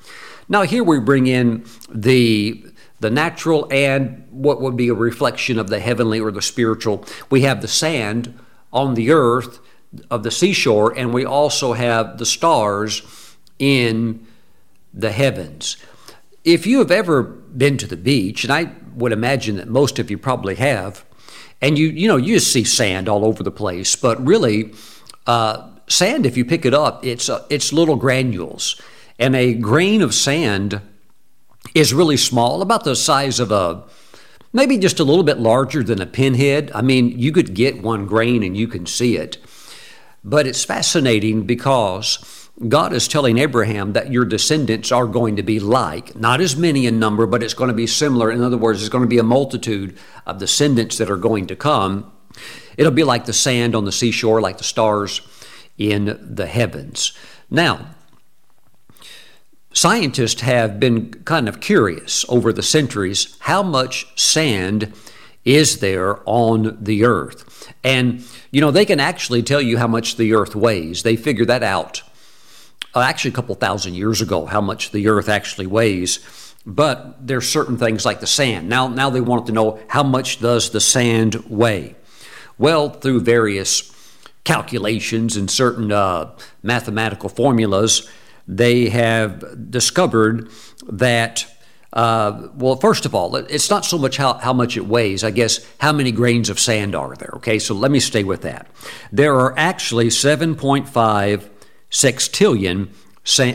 Now, 0.49 0.62
here 0.62 0.85
we 0.85 1.00
bring 1.00 1.26
in 1.26 1.66
the 1.90 2.64
the 3.00 3.11
natural 3.11 3.69
and 3.71 4.26
what 4.31 4.61
would 4.61 4.76
be 4.76 4.88
a 4.88 4.95
reflection 4.95 5.59
of 5.59 5.69
the 5.69 5.81
heavenly 5.81 6.21
or 6.21 6.31
the 6.31 6.43
spiritual. 6.43 7.05
We 7.31 7.43
have 7.43 7.61
the 7.61 7.69
sand 7.69 8.38
on 8.73 8.95
the 8.95 9.11
earth 9.11 9.61
of 10.11 10.23
the 10.23 10.31
seashore, 10.31 10.97
and 10.97 11.12
we 11.12 11.25
also 11.25 11.73
have 11.73 12.19
the 12.19 12.26
stars 12.26 13.03
in 13.59 14.26
the 14.93 15.12
heavens. 15.12 15.76
If 16.45 16.67
you 16.67 16.79
have 16.79 16.91
ever 16.91 17.23
been 17.23 17.76
to 17.79 17.87
the 17.87 17.97
beach, 17.97 18.45
and 18.45 18.53
I 18.53 18.73
would 18.95 19.12
imagine 19.12 19.57
that 19.57 19.69
most 19.69 19.99
of 19.99 20.11
you 20.11 20.19
probably 20.19 20.55
have, 20.57 21.05
and 21.61 21.79
you 21.79 21.88
you 21.88 22.09
know 22.09 22.17
you 22.17 22.35
just 22.35 22.53
see 22.53 22.65
sand 22.65 23.09
all 23.09 23.25
over 23.25 23.43
the 23.43 23.50
place, 23.50 23.97
but 23.97 24.25
really, 24.25 24.73
uh, 25.26 25.71
sand 25.87 26.26
if 26.26 26.37
you 26.37 26.45
pick 26.45 26.65
it 26.65 26.75
up, 26.75 27.05
it's 27.05 27.29
uh, 27.29 27.45
it's 27.50 27.73
little 27.73 27.97
granules, 27.97 28.81
and 29.19 29.35
a 29.35 29.55
grain 29.55 30.03
of 30.03 30.15
sand 30.15 30.81
is 31.76 31.92
really 31.92 32.16
small, 32.16 32.62
about 32.62 32.85
the 32.85 32.97
size 32.97 33.38
of 33.38 33.52
a 33.52 33.85
maybe 34.50 34.78
just 34.78 34.99
a 34.99 35.04
little 35.04 35.23
bit 35.23 35.38
larger 35.38 35.83
than 35.83 36.00
a 36.00 36.06
pinhead. 36.06 36.71
I 36.75 36.80
mean, 36.80 37.18
you 37.18 37.33
could 37.33 37.52
get 37.52 37.83
one 37.83 38.06
grain 38.06 38.42
and 38.42 38.56
you 38.56 38.66
can 38.66 38.87
see 38.87 39.18
it. 39.18 39.37
But 40.25 40.47
it's 40.47 40.64
fascinating 40.64 41.45
because 41.45 42.50
God 42.66 42.95
is 42.95 43.06
telling 43.06 43.37
Abraham 43.37 43.92
that 43.92 44.11
your 44.11 44.25
descendants 44.25 44.90
are 44.90 45.06
going 45.06 45.37
to 45.37 45.42
be 45.42 45.61
like, 45.61 46.16
not 46.16 46.40
as 46.40 46.56
many 46.56 46.87
in 46.87 46.99
number, 46.99 47.26
but 47.26 47.42
it's 47.42 47.52
going 47.52 47.68
to 47.68 47.75
be 47.75 47.87
similar. 47.87 48.30
In 48.30 48.42
other 48.42 48.56
words, 48.56 48.80
it's 48.80 48.88
going 48.88 49.04
to 49.04 49.09
be 49.09 49.18
a 49.18 49.23
multitude 49.23 49.99
of 50.25 50.38
descendants 50.38 50.97
that 50.97 51.11
are 51.11 51.18
going 51.18 51.47
to 51.49 51.56
come. 51.56 52.11
It'll 52.78 52.90
be 52.90 53.04
like 53.04 53.26
the 53.26 53.35
sand 53.35 53.75
on 53.75 53.85
the 53.85 53.92
seashore, 53.92 54.40
like 54.40 54.56
the 54.56 54.64
stars 54.64 55.21
in 55.76 56.18
the 56.35 56.47
heavens. 56.47 57.12
Now, 57.50 57.96
scientists 59.76 60.40
have 60.40 60.80
been 60.80 61.12
kind 61.25 61.49
of 61.49 61.61
curious 61.61 62.25
over 62.30 62.50
the 62.50 62.62
centuries 62.62 63.37
how 63.40 63.62
much 63.62 64.06
sand 64.18 64.92
is 65.45 65.80
there 65.80 66.18
on 66.25 66.83
the 66.83 67.04
earth. 67.04 67.73
And, 67.85 68.25
you 68.50 68.61
know, 68.61 68.71
they 68.71 68.87
can 68.87 69.00
actually 69.00 69.42
tell 69.42 69.61
you 69.61 69.76
how 69.76 69.87
much 69.87 70.16
the 70.16 70.33
earth 70.33 70.56
weighs. 70.56 71.02
They 71.02 71.14
figured 71.14 71.49
that 71.49 71.62
out 71.62 72.02
uh, 72.95 73.00
actually 73.00 73.33
a 73.33 73.35
couple 73.35 73.54
thousand 73.54 73.95
years 73.95 74.23
ago, 74.23 74.47
how 74.47 74.62
much 74.62 74.90
the 74.90 75.09
earth 75.09 75.28
actually 75.28 75.66
weighs. 75.66 76.54
But 76.64 77.26
there's 77.26 77.47
certain 77.47 77.76
things 77.76 78.06
like 78.06 78.21
the 78.21 78.26
sand. 78.26 78.71
Now, 78.71 78.88
now 78.88 79.11
they 79.11 79.21
want 79.21 79.47
to 79.47 79.52
know 79.52 79.78
how 79.88 80.02
much 80.02 80.40
does 80.40 80.71
the 80.71 80.80
sand 80.80 81.45
weigh? 81.50 81.95
Well, 82.56 82.88
through 82.88 83.21
various 83.21 83.92
calculations 84.45 85.37
and 85.37 85.50
certain 85.50 85.92
uh, 85.92 86.35
mathematical 86.62 87.28
formulas, 87.28 88.11
they 88.47 88.88
have 88.88 89.71
discovered 89.71 90.49
that 90.88 91.47
uh, 91.93 92.49
well, 92.57 92.76
first 92.76 93.07
of 93.07 93.15
all, 93.15 93.37
it's 93.37 93.71
not 93.71 93.83
so 93.83 93.97
much 93.97 94.19
how, 94.19 94.35
how 94.35 94.53
much 94.53 94.76
it 94.76 94.87
weighs, 94.87 95.25
I 95.25 95.31
guess, 95.31 95.67
how 95.79 95.93
many 95.93 96.12
grains 96.12 96.50
of 96.50 96.61
sand 96.61 96.95
are 96.95 97.15
there, 97.15 97.31
okay? 97.37 97.59
So 97.59 97.75
let 97.75 97.91
me 97.91 98.00
stay 98.00 98.23
with 98.23 98.43
that. 98.43 98.67
There 99.12 99.35
are 99.35 99.59
actually 99.59 100.09
7.5 100.09 101.49
sextillion 101.91 102.88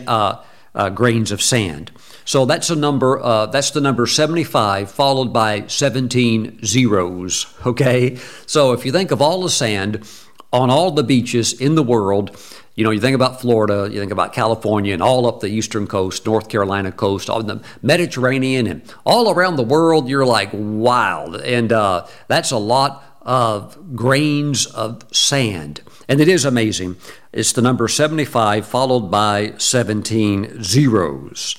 uh, 0.08 0.44
uh, 0.74 0.90
grains 0.90 1.32
of 1.32 1.40
sand. 1.40 1.92
So 2.26 2.46
that's 2.46 2.72
a 2.72 2.76
number, 2.76 3.20
uh, 3.20 3.46
that's 3.48 3.72
the 3.72 3.82
number 3.82 4.08
75 4.08 4.90
followed 4.90 5.34
by 5.34 5.68
17 5.68 6.66
zeros, 6.66 7.46
okay? 7.66 8.18
So 8.48 8.72
if 8.72 8.86
you 8.86 8.92
think 8.92 9.12
of 9.12 9.22
all 9.22 9.44
the 9.44 9.50
sand 9.50 10.04
on 10.52 10.70
all 10.72 10.92
the 10.92 11.04
beaches 11.04 11.54
in 11.54 11.76
the 11.76 11.84
world, 11.84 12.36
you 12.76 12.84
know, 12.84 12.92
you 12.92 13.02
think 13.02 13.16
about 13.16 13.42
Florida, 13.42 13.90
you 13.92 14.00
think 14.00 14.12
about 14.12 14.34
California, 14.34 14.94
and 14.94 15.04
all 15.04 15.28
up 15.28 15.42
the 15.42 15.48
eastern 15.48 15.88
coast, 15.88 16.26
North 16.26 16.48
Carolina 16.48 16.92
coast, 16.92 17.30
all 17.30 17.44
the 17.44 17.62
Mediterranean, 17.82 18.68
and 18.68 18.82
all 19.06 19.30
around 19.30 19.58
the 19.58 19.64
world. 19.64 20.08
You're 20.08 20.26
like, 20.26 20.50
wow, 20.54 21.34
and 21.34 21.72
uh, 21.72 22.08
that's 22.28 22.52
a 22.52 22.58
lot 22.58 23.04
of 23.22 23.96
grains 23.96 24.66
of 24.66 25.04
sand, 25.14 25.82
and 26.08 26.22
it 26.22 26.28
is 26.28 26.46
amazing. 26.46 26.96
It's 27.34 27.54
the 27.54 27.62
number 27.62 27.88
75 27.88 28.66
followed 28.66 29.12
by 29.12 29.54
17 29.58 30.64
zeros, 30.64 31.56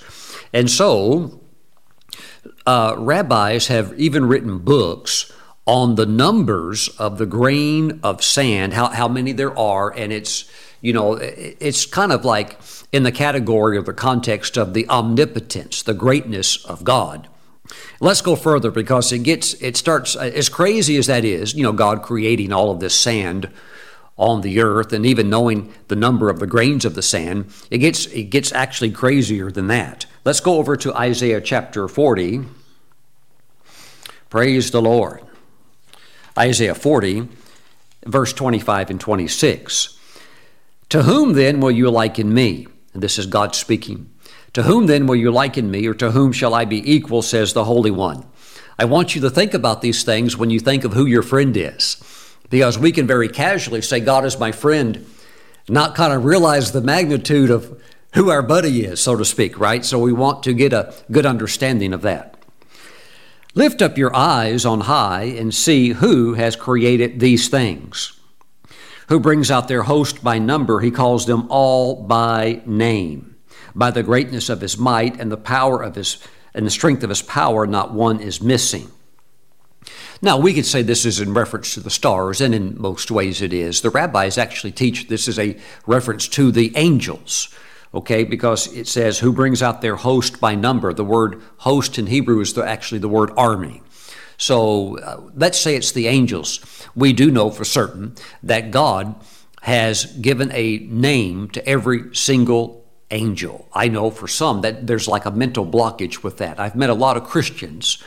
and 0.53 0.71
so 0.71 1.41
uh, 2.67 2.95
rabbis 2.99 3.67
have 3.67 3.93
even 3.99 4.27
written 4.27 4.59
books 4.59 5.31
on 5.67 5.95
the 5.95 6.07
numbers 6.07 6.89
of 6.99 7.19
the 7.19 7.27
grain 7.27 8.01
of 8.03 8.25
sand, 8.25 8.73
how, 8.73 8.89
how 8.89 9.07
many 9.07 9.33
there 9.33 9.57
are, 9.57 9.95
and 9.97 10.13
it's 10.13 10.51
you 10.83 10.93
know, 10.93 11.15
it's 11.15 11.87
kind 11.87 12.13
of 12.13 12.25
like 12.25 12.61
in 12.91 13.05
the 13.05 13.13
category 13.13 13.79
or 13.79 13.83
the 13.83 13.95
context 13.95 14.59
of 14.59 14.75
the 14.75 14.87
omnipotence, 14.89 15.83
the 15.83 15.95
greatness 15.95 16.63
of 16.67 16.85
God. 16.85 17.29
Let's 18.01 18.21
go 18.21 18.37
further 18.37 18.71
because 18.71 19.13
it 19.13 19.21
gets, 19.21 19.55
it 19.55 19.77
starts, 19.77 20.17
uh, 20.17 20.31
as 20.35 20.49
crazy 20.49 20.97
as 20.97 21.07
that 21.07 21.25
is, 21.25 21.55
you 21.55 21.63
know, 21.63 21.73
God 21.73 22.03
creating 22.03 22.53
all 22.53 22.71
of 22.71 22.81
this 22.81 22.95
sand 22.95 23.49
on 24.19 24.43
the 24.43 24.61
earth 24.61 24.93
and 24.93 25.07
even 25.07 25.31
knowing 25.31 25.73
the 25.87 25.97
number 25.97 26.29
of 26.29 26.41
the 26.41 26.47
grains 26.47 26.85
of 26.85 26.97
the 26.97 27.03
sand, 27.03 27.51
it 27.71 27.79
gets, 27.79 28.07
it 28.07 28.25
gets 28.25 28.53
actually 28.53 28.91
crazier 28.91 29.51
than 29.51 29.69
that. 29.69 30.05
Let's 30.25 30.41
go 30.41 30.59
over 30.59 30.77
to 30.77 30.95
Isaiah 30.95 31.41
chapter 31.41 31.87
40. 31.87 32.45
Praise 34.29 34.71
the 34.73 34.83
Lord. 34.83 35.23
Isaiah 36.37 36.75
40, 36.75 37.29
verse 38.05 38.33
25 38.33 38.91
and 38.91 39.01
26. 39.01 39.99
To 40.93 41.05
whom 41.05 41.33
then 41.33 41.61
will 41.61 41.71
you 41.71 41.91
liken 41.91 42.35
me? 42.35 42.67
And 42.93 43.03
this 43.03 43.19
is 43.19 43.25
God 43.25 43.55
speaking. 43.55 44.11
To 44.53 44.65
whom 44.65 44.89
then 44.89 45.07
will 45.07 45.17
you 45.17 45.31
liken 45.31 45.71
me, 45.71 45.87
or 45.87 45.95
to 45.95 46.11
whom 46.11 46.33
shall 46.33 46.53
I 46.53 46.67
be 46.67 46.93
equal, 46.93 47.23
says 47.23 47.55
the 47.55 47.65
Holy 47.65 47.91
One? 47.91 48.27
I 48.79 48.85
want 48.85 49.15
you 49.15 49.23
to 49.23 49.31
think 49.31 49.55
about 49.55 49.81
these 49.81 50.05
things 50.05 50.37
when 50.37 50.51
you 50.51 50.61
think 50.61 50.85
of 50.85 50.93
who 50.93 51.07
your 51.07 51.23
friend 51.23 51.57
is. 51.57 51.97
Because 52.51 52.79
we 52.79 52.93
can 52.93 53.07
very 53.07 53.31
casually 53.31 53.81
say, 53.81 54.01
God 54.01 54.27
is 54.27 54.39
my 54.39 54.53
friend, 54.53 55.07
not 55.67 55.95
kind 55.95 56.13
of 56.13 56.27
realize 56.27 56.73
the 56.73 56.83
magnitude 56.83 57.49
of 57.49 57.83
who 58.13 58.29
our 58.29 58.43
buddy 58.43 58.85
is, 58.85 59.01
so 59.01 59.17
to 59.17 59.25
speak, 59.25 59.59
right? 59.59 59.87
So 59.87 59.99
we 59.99 60.13
want 60.13 60.43
to 60.43 60.53
get 60.53 60.75
a 60.75 60.93
good 61.11 61.25
understanding 61.25 61.95
of 61.95 62.03
that. 62.03 62.37
Lift 63.55 63.81
up 63.81 63.97
your 63.97 64.15
eyes 64.15 64.67
on 64.67 64.83
high 64.83 65.23
and 65.23 65.55
see 65.55 65.93
who 65.93 66.35
has 66.35 66.55
created 66.55 67.19
these 67.19 67.49
things 67.49 68.19
who 69.13 69.21
brings 69.21 69.51
out 69.51 69.69
their 69.69 69.83
host 69.83 70.25
by 70.25 70.39
number, 70.39 70.81
he 70.81 70.91
calls 70.91 71.27
them 71.27 71.47
all 71.51 72.03
by 72.03 72.63
name. 72.65 73.37
By 73.75 73.91
the 73.91 74.03
greatness 74.03 74.49
of 74.49 74.63
his 74.63 74.79
might 74.79 75.21
and 75.21 75.31
the 75.31 75.37
power 75.37 75.83
of 75.83 75.97
his 75.97 76.17
and 76.55 76.65
the 76.65 76.71
strength 76.71 77.03
of 77.03 77.11
his 77.11 77.21
power, 77.21 77.67
not 77.67 77.93
one 77.93 78.21
is 78.21 78.41
missing. 78.41 78.91
Now, 80.23 80.39
we 80.39 80.55
could 80.55 80.65
say 80.65 80.81
this 80.81 81.05
is 81.05 81.21
in 81.21 81.35
reference 81.35 81.75
to 81.75 81.81
the 81.81 81.91
stars, 81.91 82.41
and 82.41 82.55
in 82.55 82.81
most 82.81 83.11
ways 83.11 83.43
it 83.43 83.53
is. 83.53 83.83
The 83.83 83.91
rabbis 83.91 84.39
actually 84.39 84.73
teach 84.73 85.09
this 85.09 85.29
is 85.29 85.39
a 85.39 85.59
reference 85.87 86.27
to 86.29 86.51
the 86.51 86.73
angels, 86.75 87.55
okay, 87.93 88.25
because 88.25 88.75
it 88.75 88.89
says, 88.89 89.19
who 89.19 89.31
brings 89.31 89.63
out 89.63 89.83
their 89.83 89.97
host 89.97 90.41
by 90.41 90.55
number. 90.55 90.95
The 90.95 91.05
word 91.05 91.43
host 91.59 91.99
in 91.99 92.07
Hebrew 92.07 92.41
is 92.41 92.55
the, 92.55 92.65
actually 92.65 93.01
the 93.01 93.09
word 93.09 93.31
army. 93.37 93.83
So 94.39 94.99
uh, 94.99 95.21
let's 95.35 95.61
say 95.61 95.77
it's 95.77 95.93
the 95.93 96.09
angels. 96.09 96.59
We 96.95 97.13
do 97.13 97.31
know 97.31 97.51
for 97.51 97.65
certain 97.65 98.15
that 98.43 98.71
God 98.71 99.15
has 99.63 100.07
given 100.17 100.51
a 100.53 100.79
name 100.79 101.49
to 101.51 101.67
every 101.67 102.15
single 102.15 102.85
angel. 103.11 103.69
I 103.73 103.89
know 103.89 104.11
for 104.11 104.27
some 104.27 104.63
that 104.63 104.87
there's 104.87 105.07
like 105.07 105.25
a 105.25 105.31
mental 105.31 105.67
blockage 105.67 106.23
with 106.23 106.39
that. 106.39 106.59
I've 106.59 106.75
met 106.75 106.91
a 106.91 106.95
lot 106.95 107.17
of 107.17 107.25
Christians 107.25 108.03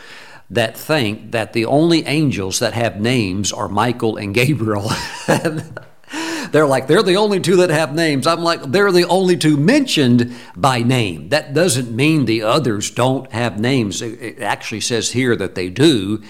that 0.50 0.78
think 0.78 1.32
that 1.32 1.54
the 1.54 1.66
only 1.66 2.06
angels 2.06 2.60
that 2.60 2.74
have 2.74 3.00
names 3.00 3.52
are 3.52 3.68
Michael 3.68 4.18
and 4.18 4.34
Gabriel. 4.34 4.92
They're 6.52 6.68
like, 6.68 6.88
they're 6.88 7.04
the 7.04 7.18
only 7.18 7.40
two 7.40 7.58
that 7.58 7.70
have 7.70 7.94
names. 7.94 8.28
I'm 8.28 8.44
like, 8.44 8.62
they're 8.72 8.92
the 8.92 9.08
only 9.08 9.36
two 9.36 9.58
mentioned 9.58 10.34
by 10.56 10.84
name. 10.84 11.30
That 11.30 11.54
doesn't 11.54 11.94
mean 11.94 12.26
the 12.26 12.44
others 12.44 12.92
don't 12.92 13.30
have 13.32 13.60
names. 13.60 14.02
It 14.02 14.40
actually 14.40 14.82
says 14.82 15.12
here 15.12 15.36
that 15.36 15.56
they 15.56 15.70
do. 15.70 16.24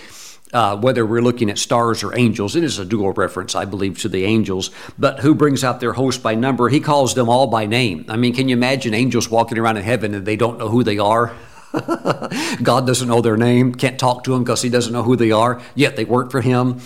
Uh, 0.54 0.78
whether 0.78 1.06
we're 1.06 1.22
looking 1.22 1.50
at 1.50 1.58
stars 1.58 2.04
or 2.04 2.18
angels, 2.18 2.56
it 2.56 2.64
is 2.64 2.80
a 2.80 2.86
dual 2.86 3.12
reference, 3.14 3.56
I 3.56 3.66
believe, 3.66 4.00
to 4.00 4.10
the 4.10 4.26
angels. 4.26 4.70
But 4.98 5.20
who 5.20 5.36
brings 5.36 5.64
out 5.64 5.80
their 5.80 5.94
host 5.94 6.22
by 6.24 6.36
number? 6.36 6.70
He 6.70 6.80
calls 6.80 7.14
them 7.16 7.28
all 7.28 7.48
by 7.48 7.66
name. 7.66 8.06
I 8.08 8.16
mean, 8.16 8.34
can 8.34 8.48
you 8.48 8.56
imagine 8.56 8.94
angels 8.94 9.30
walking 9.30 9.58
around 9.58 9.78
in 9.78 9.84
heaven 9.84 10.14
and 10.14 10.26
they 10.26 10.36
don't 10.36 10.60
know 10.60 10.70
who 10.70 10.84
they 10.84 11.00
are? 11.00 11.36
God 12.64 12.88
doesn't 12.88 13.08
know 13.08 13.22
their 13.22 13.38
name, 13.38 13.74
can't 13.76 14.00
talk 14.00 14.24
to 14.26 14.32
them 14.32 14.44
because 14.44 14.62
he 14.62 14.70
doesn't 14.70 14.94
know 14.94 15.04
who 15.04 15.16
they 15.16 15.32
are, 15.32 15.62
yet 15.74 15.96
they 15.96 16.06
work 16.06 16.32
for 16.32 16.42
him. 16.42 16.80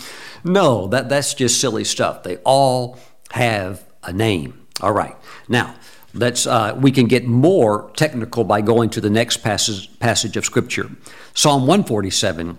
No, 0.44 0.88
that, 0.88 1.10
that's 1.10 1.34
just 1.34 1.60
silly 1.60 1.84
stuff. 1.84 2.24
They 2.24 2.38
all 2.38 2.98
have 3.32 3.84
a 4.04 4.14
name. 4.14 4.68
All 4.82 4.94
right. 4.94 5.16
Now, 5.48 5.76
let's 6.14 6.48
uh, 6.48 6.78
we 6.80 6.92
can 6.92 7.08
get 7.08 7.26
more 7.26 7.92
technical 7.96 8.44
by 8.44 8.62
going 8.62 8.90
to 8.92 9.02
the 9.02 9.10
next 9.10 9.38
passage 9.38 10.00
passage 10.00 10.38
of 10.38 10.46
scripture. 10.46 10.90
Psalm 11.34 11.62
147, 11.62 12.58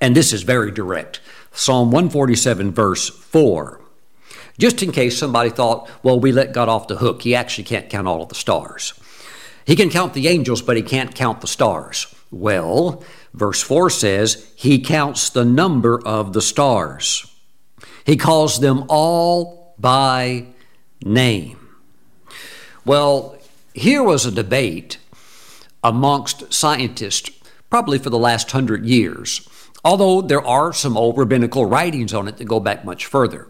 and 0.00 0.14
this 0.14 0.32
is 0.32 0.42
very 0.42 0.70
direct. 0.70 1.20
Psalm 1.52 1.90
147 1.90 2.72
verse 2.72 3.08
4. 3.08 3.80
Just 4.58 4.82
in 4.82 4.92
case 4.92 5.18
somebody 5.18 5.50
thought, 5.50 5.90
well, 6.02 6.20
we 6.20 6.30
let 6.30 6.52
God 6.52 6.68
off 6.68 6.88
the 6.88 6.96
hook. 6.96 7.22
He 7.22 7.34
actually 7.34 7.64
can't 7.64 7.90
count 7.90 8.06
all 8.06 8.22
of 8.22 8.28
the 8.28 8.34
stars. 8.34 8.94
He 9.66 9.76
can 9.76 9.90
count 9.90 10.14
the 10.14 10.28
angels, 10.28 10.62
but 10.62 10.76
he 10.76 10.82
can't 10.82 11.14
count 11.14 11.40
the 11.40 11.46
stars. 11.46 12.14
Well, 12.30 13.02
verse 13.32 13.62
4 13.62 13.90
says, 13.90 14.50
He 14.54 14.80
counts 14.80 15.30
the 15.30 15.44
number 15.44 16.00
of 16.06 16.32
the 16.32 16.42
stars. 16.42 17.30
He 18.04 18.16
calls 18.16 18.60
them 18.60 18.84
all 18.88 19.74
by 19.78 20.46
name. 21.04 21.58
Well, 22.84 23.38
here 23.72 24.02
was 24.02 24.26
a 24.26 24.30
debate 24.30 24.98
amongst 25.82 26.52
scientists, 26.52 27.30
probably 27.70 27.98
for 27.98 28.10
the 28.10 28.18
last 28.18 28.50
hundred 28.50 28.84
years, 28.84 29.48
although 29.84 30.22
there 30.22 30.44
are 30.44 30.72
some 30.72 30.96
old 30.96 31.18
rabbinical 31.18 31.66
writings 31.66 32.14
on 32.14 32.28
it 32.28 32.36
that 32.38 32.44
go 32.44 32.60
back 32.60 32.84
much 32.84 33.06
further. 33.06 33.48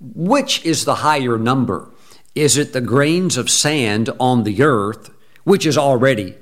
Which 0.00 0.64
is 0.64 0.84
the 0.84 0.96
higher 0.96 1.38
number? 1.38 1.90
Is 2.34 2.56
it 2.56 2.72
the 2.72 2.80
grains 2.80 3.36
of 3.36 3.50
sand 3.50 4.10
on 4.18 4.44
the 4.44 4.62
earth, 4.62 5.10
which 5.44 5.66
is 5.66 5.78
already 5.78 6.36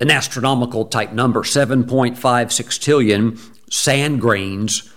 an 0.00 0.10
astronomical 0.10 0.84
type 0.86 1.12
number, 1.12 1.42
7.5 1.42 2.16
sextillion 2.16 3.38
sand 3.72 4.20
grains 4.20 4.92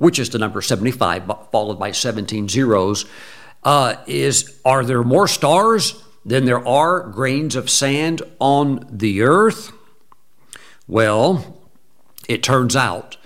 which 0.00 0.18
is 0.18 0.30
the 0.30 0.38
number 0.38 0.62
75, 0.62 1.30
followed 1.52 1.78
by 1.78 1.92
17 1.92 2.48
zeros, 2.48 3.04
uh, 3.64 3.96
is 4.06 4.58
are 4.64 4.82
there 4.82 5.02
more 5.02 5.28
stars 5.28 6.02
than 6.24 6.46
there 6.46 6.66
are 6.66 7.02
grains 7.02 7.54
of 7.54 7.68
sand 7.68 8.22
on 8.38 8.86
the 8.90 9.20
earth? 9.20 9.70
Well, 10.88 11.59
it 12.30 12.44
turns 12.44 12.76
out 12.76 13.16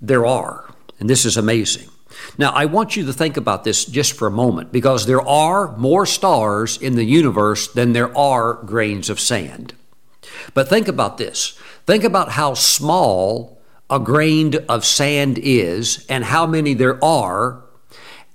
there 0.00 0.26
are. 0.26 0.74
And 0.98 1.08
this 1.08 1.24
is 1.24 1.36
amazing. 1.36 1.88
Now, 2.36 2.50
I 2.50 2.64
want 2.64 2.96
you 2.96 3.06
to 3.06 3.12
think 3.12 3.36
about 3.36 3.62
this 3.62 3.84
just 3.84 4.12
for 4.12 4.26
a 4.26 4.30
moment 4.32 4.72
because 4.72 5.06
there 5.06 5.26
are 5.26 5.76
more 5.76 6.04
stars 6.04 6.76
in 6.76 6.96
the 6.96 7.04
universe 7.04 7.68
than 7.68 7.92
there 7.92 8.16
are 8.18 8.54
grains 8.54 9.08
of 9.08 9.20
sand. 9.20 9.72
But 10.52 10.68
think 10.68 10.88
about 10.88 11.16
this 11.16 11.58
think 11.86 12.04
about 12.04 12.30
how 12.32 12.54
small 12.54 13.58
a 13.88 13.98
grain 13.98 14.54
of 14.68 14.84
sand 14.84 15.38
is 15.38 16.06
and 16.08 16.24
how 16.24 16.46
many 16.46 16.74
there 16.74 17.02
are. 17.04 17.62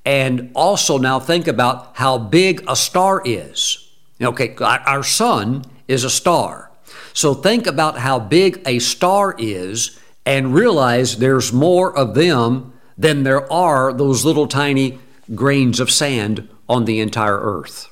And 0.05 0.51
also 0.55 0.97
now 0.97 1.19
think 1.19 1.47
about 1.47 1.95
how 1.95 2.17
big 2.17 2.63
a 2.67 2.75
star 2.75 3.21
is. 3.25 3.89
Okay, 4.21 4.55
our 4.59 5.03
sun 5.03 5.63
is 5.87 6.03
a 6.03 6.09
star. 6.09 6.71
So 7.13 7.33
think 7.33 7.65
about 7.65 7.97
how 7.97 8.19
big 8.19 8.61
a 8.65 8.79
star 8.79 9.35
is 9.37 9.97
and 10.25 10.53
realize 10.53 11.17
there's 11.17 11.53
more 11.53 11.95
of 11.95 12.15
them 12.15 12.73
than 12.97 13.23
there 13.23 13.51
are 13.51 13.93
those 13.93 14.25
little 14.25 14.47
tiny 14.47 14.99
grains 15.33 15.79
of 15.79 15.91
sand 15.91 16.47
on 16.67 16.85
the 16.85 16.99
entire 16.99 17.39
earth. 17.39 17.91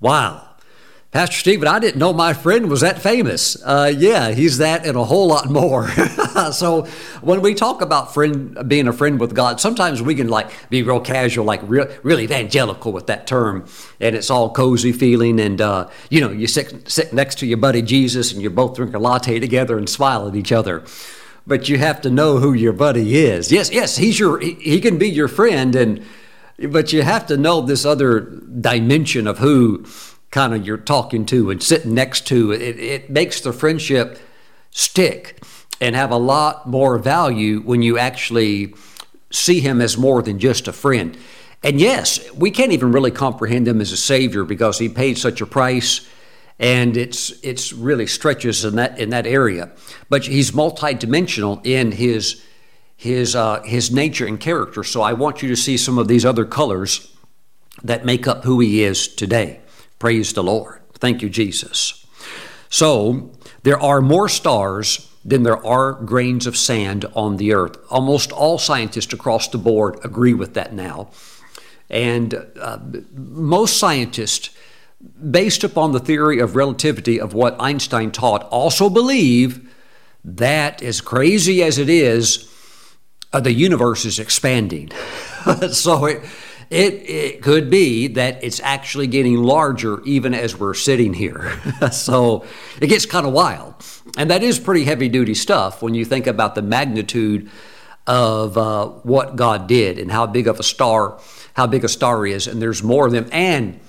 Wow. 0.00 0.46
Pastor 1.10 1.34
Stephen, 1.34 1.66
I 1.66 1.80
didn't 1.80 1.98
know 1.98 2.12
my 2.12 2.34
friend 2.34 2.70
was 2.70 2.82
that 2.82 3.02
famous. 3.02 3.60
Uh, 3.64 3.92
yeah, 3.96 4.30
he's 4.30 4.58
that 4.58 4.86
and 4.86 4.96
a 4.96 5.02
whole 5.02 5.26
lot 5.26 5.50
more. 5.50 5.88
so 6.52 6.84
when 7.20 7.40
we 7.40 7.52
talk 7.52 7.82
about 7.82 8.14
friend 8.14 8.56
being 8.68 8.86
a 8.86 8.92
friend 8.92 9.18
with 9.18 9.34
God, 9.34 9.60
sometimes 9.60 10.00
we 10.00 10.14
can 10.14 10.28
like 10.28 10.52
be 10.70 10.84
real 10.84 11.00
casual, 11.00 11.44
like 11.44 11.62
real, 11.64 11.88
real 12.04 12.20
evangelical 12.20 12.92
with 12.92 13.08
that 13.08 13.26
term, 13.26 13.66
and 13.98 14.14
it's 14.14 14.30
all 14.30 14.50
cozy 14.52 14.92
feeling. 14.92 15.40
And 15.40 15.60
uh, 15.60 15.88
you 16.10 16.20
know, 16.20 16.30
you 16.30 16.46
sit 16.46 16.88
sit 16.88 17.12
next 17.12 17.40
to 17.40 17.46
your 17.46 17.58
buddy 17.58 17.82
Jesus, 17.82 18.32
and 18.32 18.40
you're 18.40 18.52
both 18.52 18.76
drink 18.76 18.94
a 18.94 19.00
latte 19.00 19.40
together 19.40 19.76
and 19.78 19.90
smile 19.90 20.28
at 20.28 20.36
each 20.36 20.52
other. 20.52 20.84
But 21.46 21.68
you 21.68 21.78
have 21.78 22.00
to 22.02 22.10
know 22.10 22.38
who 22.38 22.52
your 22.52 22.72
buddy 22.72 23.16
is. 23.16 23.50
Yes, 23.50 23.70
yes, 23.72 23.96
he's 23.96 24.18
your 24.18 24.38
he, 24.38 24.80
can 24.80 24.98
be 24.98 25.08
your 25.08 25.28
friend, 25.28 25.74
and 25.74 26.04
but 26.68 26.92
you 26.92 27.02
have 27.02 27.26
to 27.26 27.36
know 27.36 27.60
this 27.60 27.84
other 27.84 28.20
dimension 28.20 29.26
of 29.26 29.38
who 29.38 29.84
kind 30.30 30.54
of 30.54 30.66
you're 30.66 30.76
talking 30.76 31.26
to 31.26 31.50
and 31.50 31.62
sitting 31.62 31.94
next 31.94 32.26
to. 32.28 32.52
It, 32.52 32.78
it 32.78 33.10
makes 33.10 33.40
the 33.40 33.52
friendship 33.52 34.18
stick 34.70 35.42
and 35.80 35.96
have 35.96 36.10
a 36.10 36.16
lot 36.16 36.68
more 36.68 36.98
value 36.98 37.60
when 37.60 37.82
you 37.82 37.98
actually 37.98 38.74
see 39.32 39.60
him 39.60 39.80
as 39.80 39.96
more 39.96 40.22
than 40.22 40.38
just 40.38 40.68
a 40.68 40.72
friend. 40.72 41.16
And 41.62 41.80
yes, 41.80 42.30
we 42.32 42.50
can't 42.50 42.72
even 42.72 42.92
really 42.92 43.10
comprehend 43.10 43.68
him 43.68 43.80
as 43.80 43.92
a 43.92 43.96
savior 43.96 44.44
because 44.44 44.78
he 44.78 44.88
paid 44.88 45.18
such 45.18 45.40
a 45.40 45.46
price 45.46 46.08
and 46.60 46.96
it's 46.96 47.30
it's 47.42 47.72
really 47.72 48.06
stretches 48.06 48.64
in 48.64 48.76
that 48.76 48.98
in 48.98 49.10
that 49.10 49.26
area. 49.26 49.72
But 50.08 50.26
he's 50.26 50.52
multidimensional 50.52 51.64
in 51.66 51.92
his 51.92 52.44
his 52.96 53.34
uh, 53.34 53.62
his 53.62 53.90
nature 53.90 54.26
and 54.26 54.38
character. 54.38 54.84
So 54.84 55.00
I 55.00 55.14
want 55.14 55.42
you 55.42 55.48
to 55.48 55.56
see 55.56 55.76
some 55.78 55.98
of 55.98 56.06
these 56.06 56.24
other 56.24 56.44
colors 56.44 57.16
that 57.82 58.04
make 58.04 58.28
up 58.28 58.44
who 58.44 58.60
he 58.60 58.84
is 58.84 59.08
today. 59.08 59.60
Praise 59.98 60.34
the 60.34 60.42
Lord. 60.42 60.82
Thank 60.92 61.22
you, 61.22 61.30
Jesus. 61.30 62.06
So, 62.68 63.32
there 63.62 63.80
are 63.80 64.00
more 64.00 64.28
stars 64.28 65.10
than 65.24 65.42
there 65.42 65.64
are 65.66 65.92
grains 65.92 66.46
of 66.46 66.56
sand 66.56 67.04
on 67.14 67.36
the 67.36 67.52
earth. 67.52 67.76
Almost 67.90 68.32
all 68.32 68.58
scientists 68.58 69.12
across 69.12 69.48
the 69.48 69.58
board 69.58 69.98
agree 70.04 70.34
with 70.34 70.54
that 70.54 70.72
now. 70.72 71.10
And 71.88 72.34
uh, 72.60 72.78
most 73.14 73.78
scientists, 73.78 74.50
based 75.30 75.64
upon 75.64 75.92
the 75.92 76.00
theory 76.00 76.40
of 76.40 76.56
relativity 76.56 77.20
of 77.20 77.34
what 77.34 77.60
Einstein 77.60 78.10
taught, 78.10 78.44
also 78.44 78.90
believe 78.90 79.68
that, 80.24 80.82
as 80.82 81.00
crazy 81.00 81.62
as 81.62 81.78
it 81.78 81.88
is, 81.88 82.46
uh, 83.32 83.40
the 83.40 83.52
universe 83.52 84.04
is 84.04 84.18
expanding. 84.18 84.90
so 85.72 86.04
it, 86.04 86.22
it, 86.68 86.94
it 87.08 87.42
could 87.42 87.70
be 87.70 88.08
that 88.08 88.42
it's 88.44 88.60
actually 88.60 89.06
getting 89.06 89.36
larger 89.36 90.02
even 90.04 90.34
as 90.34 90.58
we're 90.58 90.74
sitting 90.74 91.14
here. 91.14 91.60
so 91.92 92.44
it 92.80 92.88
gets 92.88 93.06
kind 93.06 93.26
of 93.26 93.32
wild. 93.32 93.74
And 94.18 94.30
that 94.30 94.42
is 94.42 94.58
pretty 94.58 94.84
heavy 94.84 95.08
duty 95.08 95.34
stuff 95.34 95.82
when 95.82 95.94
you 95.94 96.04
think 96.04 96.26
about 96.26 96.54
the 96.54 96.62
magnitude 96.62 97.50
of 98.06 98.58
uh, 98.58 98.86
what 98.86 99.36
God 99.36 99.66
did 99.66 99.98
and 99.98 100.10
how 100.10 100.26
big 100.26 100.46
of 100.48 100.58
a 100.58 100.62
star, 100.62 101.20
how 101.54 101.66
big 101.66 101.84
a 101.84 101.88
star 101.88 102.26
is. 102.26 102.46
And 102.46 102.60
there's 102.60 102.82
more 102.82 103.06
of 103.06 103.12
them. 103.12 103.28
And 103.32 103.80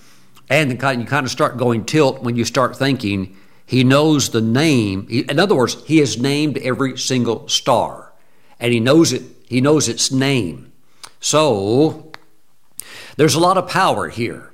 and 0.52 0.70
you 0.70 0.78
kind 0.78 1.26
of 1.26 1.32
start 1.32 1.56
going 1.56 1.86
tilt 1.86 2.22
when 2.22 2.36
you 2.36 2.44
start 2.44 2.78
thinking 2.78 3.38
he 3.66 3.86
knows 3.86 4.32
the 4.32 4.42
name. 4.42 5.08
In 5.10 5.40
other 5.40 5.56
words, 5.56 5.82
he 5.86 6.00
has 6.00 6.20
named 6.20 6.58
every 6.58 6.98
single 6.98 7.48
star, 7.48 8.12
and 8.60 8.74
he 8.74 8.82
knows 8.82 9.14
it. 9.14 9.24
He 9.48 9.62
knows 9.62 9.88
its 9.88 10.12
name. 10.12 10.74
So 11.22 12.12
there's 13.16 13.34
a 13.34 13.40
lot 13.40 13.58
of 13.58 13.70
power 13.70 14.10
here. 14.10 14.52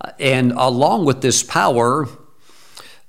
Uh, 0.00 0.12
and 0.20 0.52
along 0.52 1.04
with 1.04 1.20
this 1.20 1.42
power, 1.42 2.08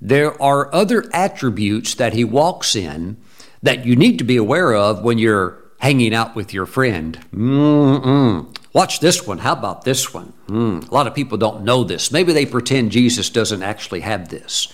there 0.00 0.40
are 0.42 0.74
other 0.74 1.08
attributes 1.14 1.94
that 1.94 2.12
he 2.12 2.24
walks 2.24 2.74
in 2.74 3.18
that 3.62 3.86
you 3.86 3.94
need 3.94 4.18
to 4.18 4.24
be 4.24 4.36
aware 4.36 4.74
of 4.74 5.04
when 5.04 5.16
you're 5.16 5.61
hanging 5.82 6.14
out 6.14 6.36
with 6.36 6.54
your 6.54 6.64
friend. 6.64 7.18
Mm-mm. 7.34 8.56
Watch 8.72 9.00
this 9.00 9.26
one. 9.26 9.38
How 9.38 9.52
about 9.52 9.82
this 9.82 10.14
one? 10.14 10.32
Mm. 10.46 10.88
A 10.88 10.94
lot 10.94 11.08
of 11.08 11.14
people 11.14 11.36
don't 11.36 11.64
know 11.64 11.82
this. 11.82 12.12
Maybe 12.12 12.32
they 12.32 12.46
pretend 12.46 12.92
Jesus 12.92 13.28
doesn't 13.28 13.64
actually 13.64 14.00
have 14.00 14.28
this. 14.28 14.72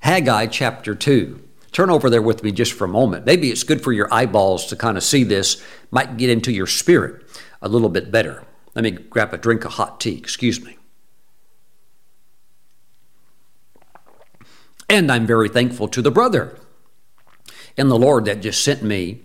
Haggai 0.00 0.46
chapter 0.46 0.96
2. 0.96 1.40
Turn 1.70 1.88
over 1.88 2.10
there 2.10 2.20
with 2.20 2.42
me 2.42 2.50
just 2.50 2.72
for 2.72 2.84
a 2.84 2.88
moment. 2.88 3.26
Maybe 3.26 3.50
it's 3.50 3.62
good 3.62 3.80
for 3.80 3.92
your 3.92 4.12
eyeballs 4.12 4.66
to 4.66 4.76
kind 4.76 4.96
of 4.96 5.04
see 5.04 5.22
this, 5.22 5.62
might 5.92 6.16
get 6.16 6.30
into 6.30 6.50
your 6.50 6.66
spirit 6.66 7.24
a 7.62 7.68
little 7.68 7.88
bit 7.88 8.10
better. 8.10 8.44
Let 8.74 8.82
me 8.82 8.90
grab 8.90 9.32
a 9.32 9.38
drink 9.38 9.64
of 9.64 9.74
hot 9.74 10.00
tea, 10.00 10.18
excuse 10.18 10.60
me. 10.64 10.78
And 14.88 15.12
I'm 15.12 15.28
very 15.28 15.48
thankful 15.48 15.86
to 15.88 16.02
the 16.02 16.10
brother 16.10 16.58
in 17.76 17.88
the 17.88 17.98
Lord 17.98 18.24
that 18.24 18.40
just 18.40 18.64
sent 18.64 18.82
me 18.82 19.22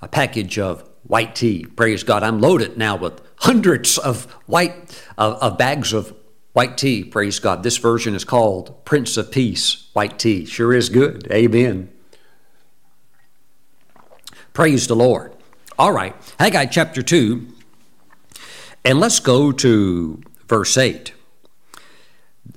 a 0.00 0.08
package 0.08 0.58
of 0.58 0.88
white 1.02 1.34
tea. 1.34 1.64
Praise 1.64 2.02
God. 2.02 2.22
I'm 2.22 2.40
loaded 2.40 2.76
now 2.76 2.96
with 2.96 3.20
hundreds 3.36 3.98
of 3.98 4.24
white 4.46 5.02
of, 5.16 5.34
of 5.42 5.58
bags 5.58 5.92
of 5.92 6.14
white 6.52 6.76
tea. 6.76 7.04
Praise 7.04 7.38
God. 7.38 7.62
This 7.62 7.76
version 7.76 8.14
is 8.14 8.24
called 8.24 8.84
Prince 8.84 9.16
of 9.16 9.30
Peace 9.30 9.88
white 9.92 10.18
tea. 10.18 10.44
Sure 10.44 10.74
is 10.74 10.88
good. 10.88 11.30
Amen. 11.30 11.90
Praise 14.52 14.86
the 14.86 14.96
Lord. 14.96 15.34
All 15.78 15.92
right. 15.92 16.14
Haggai 16.38 16.66
chapter 16.66 17.02
2 17.02 17.52
and 18.86 19.00
let's 19.00 19.18
go 19.18 19.50
to 19.50 20.22
verse 20.46 20.78
8. 20.78 21.12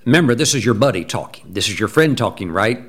Remember, 0.05 0.35
this 0.35 0.53
is 0.53 0.63
your 0.63 0.75
buddy 0.75 1.03
talking. 1.03 1.51
This 1.51 1.67
is 1.67 1.79
your 1.79 1.89
friend 1.89 2.15
talking, 2.15 2.51
right? 2.51 2.83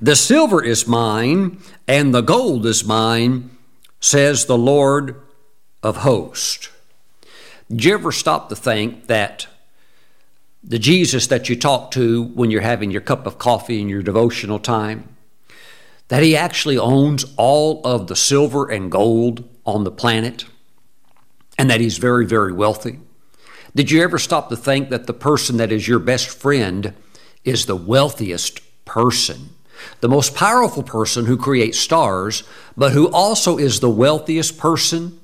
The 0.00 0.14
silver 0.14 0.62
is 0.62 0.86
mine 0.86 1.58
and 1.88 2.14
the 2.14 2.20
gold 2.20 2.64
is 2.64 2.84
mine, 2.84 3.55
says 4.00 4.46
the 4.46 4.58
Lord 4.58 5.20
of 5.82 5.98
hosts. 5.98 6.68
Did 7.68 7.84
you 7.84 7.94
ever 7.94 8.12
stop 8.12 8.48
to 8.48 8.56
think 8.56 9.06
that 9.06 9.46
the 10.62 10.78
Jesus 10.78 11.26
that 11.28 11.48
you 11.48 11.56
talk 11.56 11.90
to 11.92 12.24
when 12.24 12.50
you're 12.50 12.60
having 12.60 12.90
your 12.90 13.00
cup 13.00 13.26
of 13.26 13.38
coffee 13.38 13.80
in 13.80 13.88
your 13.88 14.02
devotional 14.02 14.58
time, 14.58 15.08
that 16.08 16.22
he 16.22 16.36
actually 16.36 16.78
owns 16.78 17.24
all 17.36 17.80
of 17.84 18.06
the 18.06 18.16
silver 18.16 18.70
and 18.70 18.90
gold 18.90 19.48
on 19.64 19.84
the 19.84 19.90
planet? 19.90 20.44
and 21.58 21.70
that 21.70 21.80
he's 21.80 21.98
very, 21.98 22.26
very 22.26 22.52
wealthy? 22.52 23.00
Did 23.74 23.90
you 23.90 24.02
ever 24.02 24.18
stop 24.18 24.48
to 24.48 24.56
think 24.56 24.88
that 24.90 25.06
the 25.06 25.14
person 25.14 25.58
that 25.58 25.72
is 25.72 25.86
your 25.86 25.98
best 25.98 26.28
friend 26.28 26.94
is 27.44 27.66
the 27.66 27.76
wealthiest 27.76 28.60
person? 28.84 29.50
The 30.00 30.08
most 30.08 30.34
powerful 30.34 30.82
person 30.82 31.26
who 31.26 31.36
creates 31.36 31.78
stars, 31.78 32.42
but 32.76 32.92
who 32.92 33.10
also 33.10 33.58
is 33.58 33.80
the 33.80 33.90
wealthiest 33.90 34.58
person 34.58 35.18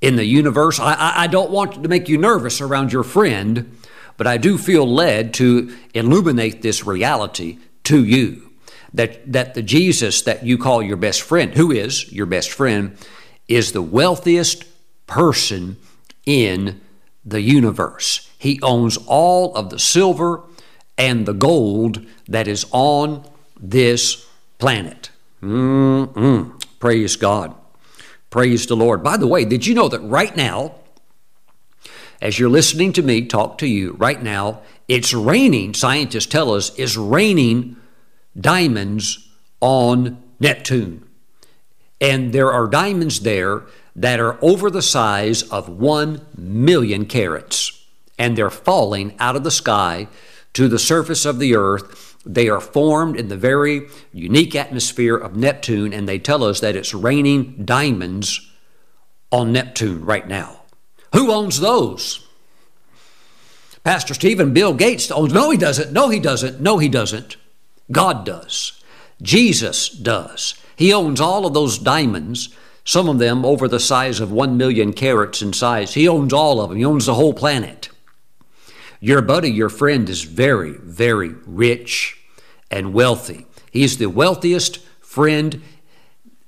in 0.00 0.16
the 0.16 0.24
universe. 0.24 0.78
I, 0.78 1.24
I 1.24 1.26
don't 1.26 1.50
want 1.50 1.82
to 1.82 1.88
make 1.88 2.08
you 2.08 2.18
nervous 2.18 2.60
around 2.60 2.92
your 2.92 3.02
friend, 3.02 3.76
but 4.16 4.26
I 4.26 4.36
do 4.36 4.58
feel 4.58 4.86
led 4.86 5.34
to 5.34 5.76
illuminate 5.94 6.62
this 6.62 6.84
reality 6.86 7.58
to 7.84 8.04
you 8.04 8.50
that, 8.94 9.32
that 9.32 9.54
the 9.54 9.62
Jesus 9.62 10.22
that 10.22 10.44
you 10.44 10.58
call 10.58 10.82
your 10.82 10.96
best 10.96 11.22
friend, 11.22 11.54
who 11.54 11.70
is 11.70 12.10
your 12.12 12.26
best 12.26 12.50
friend, 12.50 12.96
is 13.46 13.72
the 13.72 13.82
wealthiest 13.82 14.64
person 15.06 15.76
in 16.26 16.80
the 17.24 17.40
universe. 17.40 18.30
He 18.38 18.60
owns 18.62 18.96
all 19.06 19.54
of 19.54 19.70
the 19.70 19.78
silver 19.78 20.42
and 20.96 21.26
the 21.26 21.32
gold 21.32 22.06
that 22.28 22.48
is 22.48 22.66
on 22.72 23.24
this 23.58 24.26
planet. 24.58 25.10
Mm-mm. 25.42 26.62
Praise 26.78 27.16
God. 27.16 27.54
Praise 28.30 28.66
the 28.66 28.76
Lord. 28.76 29.02
By 29.02 29.16
the 29.16 29.26
way, 29.26 29.44
did 29.44 29.66
you 29.66 29.74
know 29.74 29.88
that 29.88 30.00
right 30.00 30.36
now, 30.36 30.74
as 32.20 32.38
you're 32.38 32.48
listening 32.48 32.92
to 32.94 33.02
me 33.02 33.24
talk 33.24 33.58
to 33.58 33.66
you 33.66 33.92
right 33.92 34.22
now, 34.22 34.60
it's 34.86 35.14
raining, 35.14 35.74
scientists 35.74 36.26
tell 36.26 36.52
us, 36.52 36.76
is 36.78 36.96
raining 36.96 37.76
diamonds 38.38 39.28
on 39.60 40.22
Neptune. 40.40 41.06
And 42.00 42.32
there 42.32 42.52
are 42.52 42.66
diamonds 42.66 43.20
there 43.20 43.62
that 43.96 44.20
are 44.20 44.38
over 44.42 44.70
the 44.70 44.82
size 44.82 45.42
of 45.42 45.68
one 45.68 46.24
million 46.36 47.04
carats, 47.06 47.84
and 48.18 48.36
they're 48.36 48.50
falling 48.50 49.14
out 49.18 49.36
of 49.36 49.44
the 49.44 49.50
sky 49.50 50.06
to 50.52 50.68
the 50.68 50.78
surface 50.78 51.24
of 51.24 51.38
the 51.38 51.56
earth. 51.56 52.07
They 52.28 52.50
are 52.50 52.60
formed 52.60 53.16
in 53.16 53.28
the 53.28 53.38
very 53.38 53.88
unique 54.12 54.54
atmosphere 54.54 55.16
of 55.16 55.34
Neptune, 55.34 55.94
and 55.94 56.06
they 56.06 56.18
tell 56.18 56.44
us 56.44 56.60
that 56.60 56.76
it's 56.76 56.92
raining 56.92 57.64
diamonds 57.64 58.52
on 59.32 59.50
Neptune 59.50 60.04
right 60.04 60.28
now. 60.28 60.60
Who 61.14 61.32
owns 61.32 61.58
those? 61.58 62.26
Pastor 63.82 64.12
Stephen, 64.12 64.52
Bill 64.52 64.74
Gates 64.74 65.10
owns. 65.10 65.32
No, 65.32 65.50
he 65.50 65.56
doesn't. 65.56 65.90
No, 65.90 66.10
he 66.10 66.20
doesn't. 66.20 66.60
No, 66.60 66.76
he 66.76 66.90
doesn't. 66.90 67.38
God 67.90 68.26
does. 68.26 68.82
Jesus 69.22 69.88
does. 69.88 70.60
He 70.76 70.92
owns 70.92 71.22
all 71.22 71.46
of 71.46 71.54
those 71.54 71.78
diamonds, 71.78 72.54
some 72.84 73.08
of 73.08 73.18
them 73.18 73.46
over 73.46 73.68
the 73.68 73.80
size 73.80 74.20
of 74.20 74.30
one 74.30 74.58
million 74.58 74.92
carats 74.92 75.40
in 75.40 75.54
size. 75.54 75.94
He 75.94 76.06
owns 76.06 76.34
all 76.34 76.60
of 76.60 76.68
them. 76.68 76.78
He 76.78 76.84
owns 76.84 77.06
the 77.06 77.14
whole 77.14 77.32
planet. 77.32 77.88
Your 79.00 79.22
buddy, 79.22 79.50
your 79.50 79.70
friend, 79.70 80.06
is 80.10 80.24
very, 80.24 80.72
very 80.72 81.30
rich 81.46 82.17
and 82.70 82.92
wealthy. 82.92 83.46
He's 83.70 83.98
the 83.98 84.06
wealthiest 84.06 84.78
friend. 85.00 85.62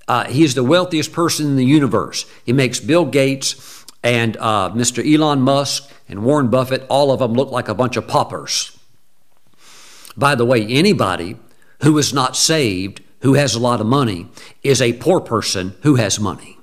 Uh, 0.08 0.26
is 0.28 0.56
the 0.56 0.64
wealthiest 0.64 1.12
person 1.12 1.46
in 1.46 1.54
the 1.54 1.64
universe. 1.64 2.26
He 2.44 2.52
makes 2.52 2.80
Bill 2.80 3.04
Gates 3.04 3.84
and 4.02 4.36
uh, 4.38 4.70
Mr. 4.70 5.04
Elon 5.06 5.40
Musk 5.40 5.88
and 6.08 6.24
Warren 6.24 6.48
Buffett, 6.48 6.84
all 6.88 7.12
of 7.12 7.20
them 7.20 7.34
look 7.34 7.50
like 7.50 7.68
a 7.68 7.74
bunch 7.74 7.96
of 7.96 8.08
paupers. 8.08 8.76
By 10.16 10.34
the 10.34 10.44
way, 10.44 10.66
anybody 10.66 11.36
who 11.82 11.96
is 11.98 12.12
not 12.12 12.36
saved, 12.36 13.02
who 13.20 13.34
has 13.34 13.54
a 13.54 13.60
lot 13.60 13.80
of 13.80 13.86
money, 13.86 14.26
is 14.62 14.82
a 14.82 14.94
poor 14.94 15.20
person 15.20 15.76
who 15.82 15.94
has 15.96 16.18
money. 16.18 16.58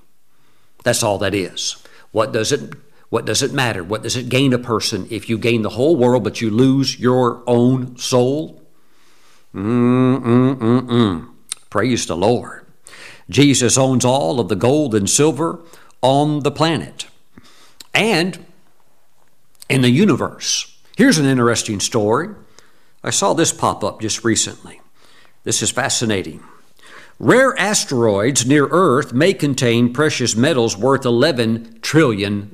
That's 0.83 1.03
all 1.03 1.17
that 1.19 1.33
is. 1.33 1.81
What 2.11 2.31
does 2.31 2.51
it 2.51 2.73
what 3.09 3.23
does 3.23 3.41
it 3.41 3.53
matter? 3.53 3.85
What 3.85 4.03
does 4.03 4.17
it 4.17 4.27
gain 4.27 4.51
a 4.51 4.59
person 4.59 5.07
if 5.09 5.29
you 5.29 5.37
gain 5.37 5.61
the 5.61 5.69
whole 5.69 5.95
world 5.95 6.25
but 6.25 6.41
you 6.41 6.51
lose 6.51 6.99
your 6.99 7.41
own 7.47 7.95
soul? 7.97 8.61
Mm-mm-mm-mm. 9.55 11.29
Praise 11.69 12.05
the 12.05 12.17
Lord. 12.17 12.65
Jesus 13.29 13.77
owns 13.77 14.05
all 14.05 14.39
of 14.39 14.47
the 14.47 14.55
gold 14.55 14.95
and 14.95 15.09
silver 15.09 15.59
on 16.01 16.41
the 16.41 16.51
planet 16.51 17.07
and 17.93 18.45
in 19.69 19.81
the 19.81 19.89
universe. 19.89 20.77
Here's 20.95 21.17
an 21.17 21.25
interesting 21.25 21.79
story. 21.79 22.29
I 23.03 23.09
saw 23.09 23.33
this 23.33 23.51
pop 23.51 23.83
up 23.83 24.01
just 24.01 24.23
recently. 24.23 24.81
This 25.43 25.61
is 25.61 25.71
fascinating. 25.71 26.43
Rare 27.19 27.57
asteroids 27.59 28.45
near 28.45 28.67
Earth 28.67 29.11
may 29.11 29.33
contain 29.33 29.91
precious 29.93 30.35
metals 30.35 30.77
worth 30.77 31.01
$11 31.01 31.81
trillion. 31.81 32.51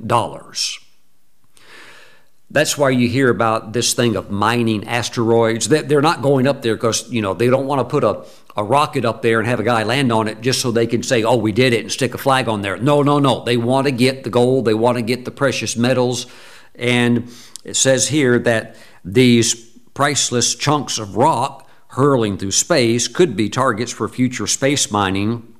That's 2.53 2.77
why 2.77 2.91
you 2.91 3.09
hear 3.09 3.29
about 3.29 3.73
this 3.73 3.95
thing 3.95 4.15
of 4.15 4.29
mining 4.29 4.87
asteroids. 4.87 5.67
They're 5.67 6.03
not 6.03 6.21
going 6.21 6.45
up 6.45 6.61
there 6.61 6.75
because, 6.75 7.11
you 7.11 7.19
know, 7.19 7.33
they 7.33 7.47
don't 7.47 7.65
want 7.65 7.79
to 7.79 7.85
put 7.85 8.03
a, 8.03 8.25
a 8.55 8.63
rocket 8.63 9.05
up 9.05 9.23
there 9.23 9.39
and 9.39 9.47
have 9.47 9.59
a 9.59 9.63
guy 9.63 9.81
land 9.81 10.11
on 10.11 10.27
it 10.27 10.39
just 10.39 10.61
so 10.61 10.69
they 10.69 10.85
can 10.85 11.01
say, 11.01 11.23
oh, 11.23 11.35
we 11.35 11.51
did 11.51 11.73
it 11.73 11.81
and 11.81 11.91
stick 11.91 12.13
a 12.13 12.17
flag 12.19 12.47
on 12.47 12.61
there. 12.61 12.77
No, 12.77 13.01
no, 13.01 13.17
no. 13.17 13.43
They 13.43 13.57
want 13.57 13.87
to 13.87 13.91
get 13.91 14.23
the 14.23 14.29
gold, 14.29 14.65
they 14.65 14.75
want 14.75 14.97
to 14.97 15.01
get 15.01 15.25
the 15.25 15.31
precious 15.31 15.75
metals. 15.75 16.27
And 16.75 17.31
it 17.63 17.75
says 17.75 18.09
here 18.09 18.37
that 18.39 18.75
these 19.03 19.55
priceless 19.95 20.53
chunks 20.53 20.99
of 20.99 21.17
rock 21.17 21.67
hurling 21.87 22.37
through 22.37 22.51
space 22.51 23.07
could 23.07 23.35
be 23.35 23.49
targets 23.49 23.91
for 23.91 24.07
future 24.07 24.45
space 24.45 24.91
mining 24.91 25.55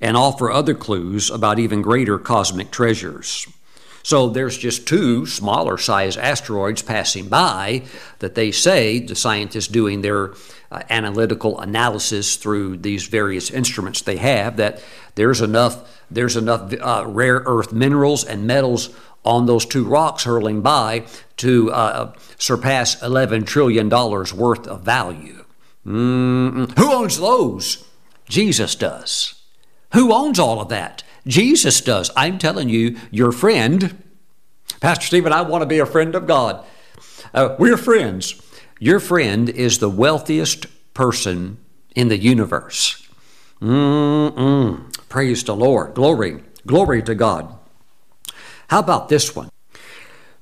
and 0.00 0.16
offer 0.16 0.50
other 0.50 0.74
clues 0.74 1.30
about 1.30 1.58
even 1.58 1.82
greater 1.82 2.18
cosmic 2.18 2.70
treasures. 2.70 3.46
So 4.02 4.28
there's 4.28 4.58
just 4.58 4.86
two 4.86 5.26
smaller 5.26 5.78
size 5.78 6.16
asteroids 6.16 6.82
passing 6.82 7.28
by 7.28 7.82
that 8.18 8.34
they 8.34 8.50
say 8.50 8.98
the 8.98 9.14
scientists 9.14 9.68
doing 9.68 10.02
their 10.02 10.34
uh, 10.70 10.82
analytical 10.90 11.60
analysis 11.60 12.36
through 12.36 12.78
these 12.78 13.06
various 13.06 13.50
instruments 13.50 14.02
they 14.02 14.16
have 14.16 14.56
that 14.56 14.82
there's 15.14 15.40
enough 15.40 16.00
there's 16.10 16.36
enough 16.36 16.72
uh, 16.80 17.04
rare 17.06 17.42
earth 17.46 17.72
minerals 17.72 18.24
and 18.24 18.46
metals 18.46 18.90
on 19.24 19.46
those 19.46 19.64
two 19.66 19.84
rocks 19.84 20.24
hurling 20.24 20.62
by 20.62 21.06
to 21.36 21.70
uh, 21.72 22.12
surpass 22.38 22.96
$11 22.96 23.46
trillion 23.46 23.88
worth 23.88 24.66
of 24.66 24.82
value. 24.82 25.44
Mm-mm. 25.86 26.76
Who 26.78 26.92
owns 26.92 27.18
those? 27.18 27.86
Jesus 28.28 28.74
does. 28.74 29.34
Who 29.92 30.12
owns 30.12 30.38
all 30.38 30.60
of 30.60 30.68
that? 30.70 31.02
Jesus 31.26 31.80
does. 31.80 32.10
I'm 32.16 32.38
telling 32.38 32.68
you, 32.68 32.98
your 33.10 33.32
friend, 33.32 34.02
Pastor 34.80 35.06
Stephen, 35.06 35.32
I 35.32 35.42
want 35.42 35.62
to 35.62 35.66
be 35.66 35.78
a 35.78 35.86
friend 35.86 36.14
of 36.14 36.26
God. 36.26 36.64
Uh, 37.32 37.56
we're 37.58 37.76
friends. 37.76 38.40
Your 38.78 39.00
friend 39.00 39.48
is 39.48 39.78
the 39.78 39.88
wealthiest 39.88 40.66
person 40.94 41.58
in 41.94 42.08
the 42.08 42.18
universe. 42.18 43.08
Mm-mm. 43.60 45.08
Praise 45.08 45.44
the 45.44 45.54
Lord. 45.54 45.94
Glory. 45.94 46.42
Glory 46.66 47.02
to 47.02 47.14
God. 47.14 47.54
How 48.68 48.80
about 48.80 49.08
this 49.08 49.36
one? 49.36 49.50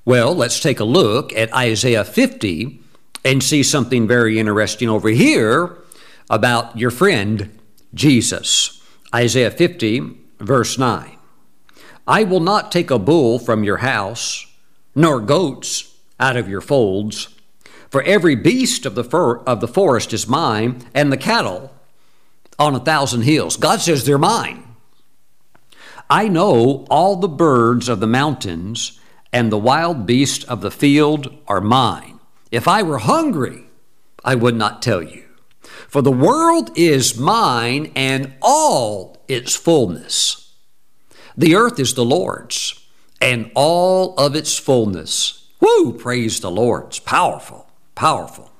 Well, 0.04 0.34
let's 0.34 0.60
take 0.60 0.80
a 0.80 0.84
look 0.84 1.32
at 1.34 1.52
Isaiah 1.54 2.04
50 2.04 2.80
and 3.24 3.42
see 3.42 3.62
something 3.62 4.08
very 4.08 4.38
interesting 4.38 4.88
over 4.88 5.10
here 5.10 5.76
about 6.30 6.78
your 6.78 6.90
friend 6.90 7.58
Jesus. 7.92 8.82
Isaiah 9.14 9.50
50, 9.50 10.19
verse 10.40 10.78
9. 10.78 11.16
I 12.06 12.24
will 12.24 12.40
not 12.40 12.72
take 12.72 12.90
a 12.90 12.98
bull 12.98 13.38
from 13.38 13.62
your 13.62 13.78
house, 13.78 14.46
nor 14.94 15.20
goats 15.20 15.94
out 16.18 16.36
of 16.36 16.48
your 16.48 16.60
folds, 16.60 17.28
for 17.88 18.02
every 18.02 18.34
beast 18.34 18.86
of 18.86 18.94
the, 18.94 19.04
fur, 19.04 19.38
of 19.40 19.60
the 19.60 19.68
forest 19.68 20.12
is 20.12 20.26
mine, 20.26 20.84
and 20.94 21.12
the 21.12 21.16
cattle 21.16 21.72
on 22.58 22.74
a 22.74 22.80
thousand 22.80 23.22
hills. 23.22 23.56
God 23.56 23.80
says 23.80 24.04
they're 24.04 24.18
mine. 24.18 24.64
I 26.08 26.28
know 26.28 26.84
all 26.90 27.16
the 27.16 27.28
birds 27.28 27.88
of 27.88 28.00
the 28.00 28.06
mountains 28.06 28.98
and 29.32 29.50
the 29.50 29.58
wild 29.58 30.06
beasts 30.06 30.44
of 30.44 30.60
the 30.60 30.70
field 30.70 31.32
are 31.46 31.60
mine. 31.60 32.18
If 32.50 32.66
I 32.66 32.82
were 32.82 32.98
hungry, 32.98 33.66
I 34.24 34.34
would 34.34 34.56
not 34.56 34.82
tell 34.82 35.02
you. 35.02 35.24
For 35.88 36.02
the 36.02 36.10
world 36.12 36.76
is 36.76 37.18
mine 37.18 37.92
and 37.94 38.34
all 38.42 39.19
its 39.30 39.54
fullness. 39.54 40.54
The 41.36 41.54
earth 41.54 41.78
is 41.78 41.94
the 41.94 42.04
Lord's 42.04 42.86
and 43.20 43.50
all 43.54 44.14
of 44.16 44.34
its 44.34 44.58
fullness. 44.58 45.46
Woo! 45.60 45.92
Praise 45.92 46.40
the 46.40 46.50
Lord. 46.50 46.86
It's 46.86 46.98
powerful, 46.98 47.70
powerful. 47.94 48.50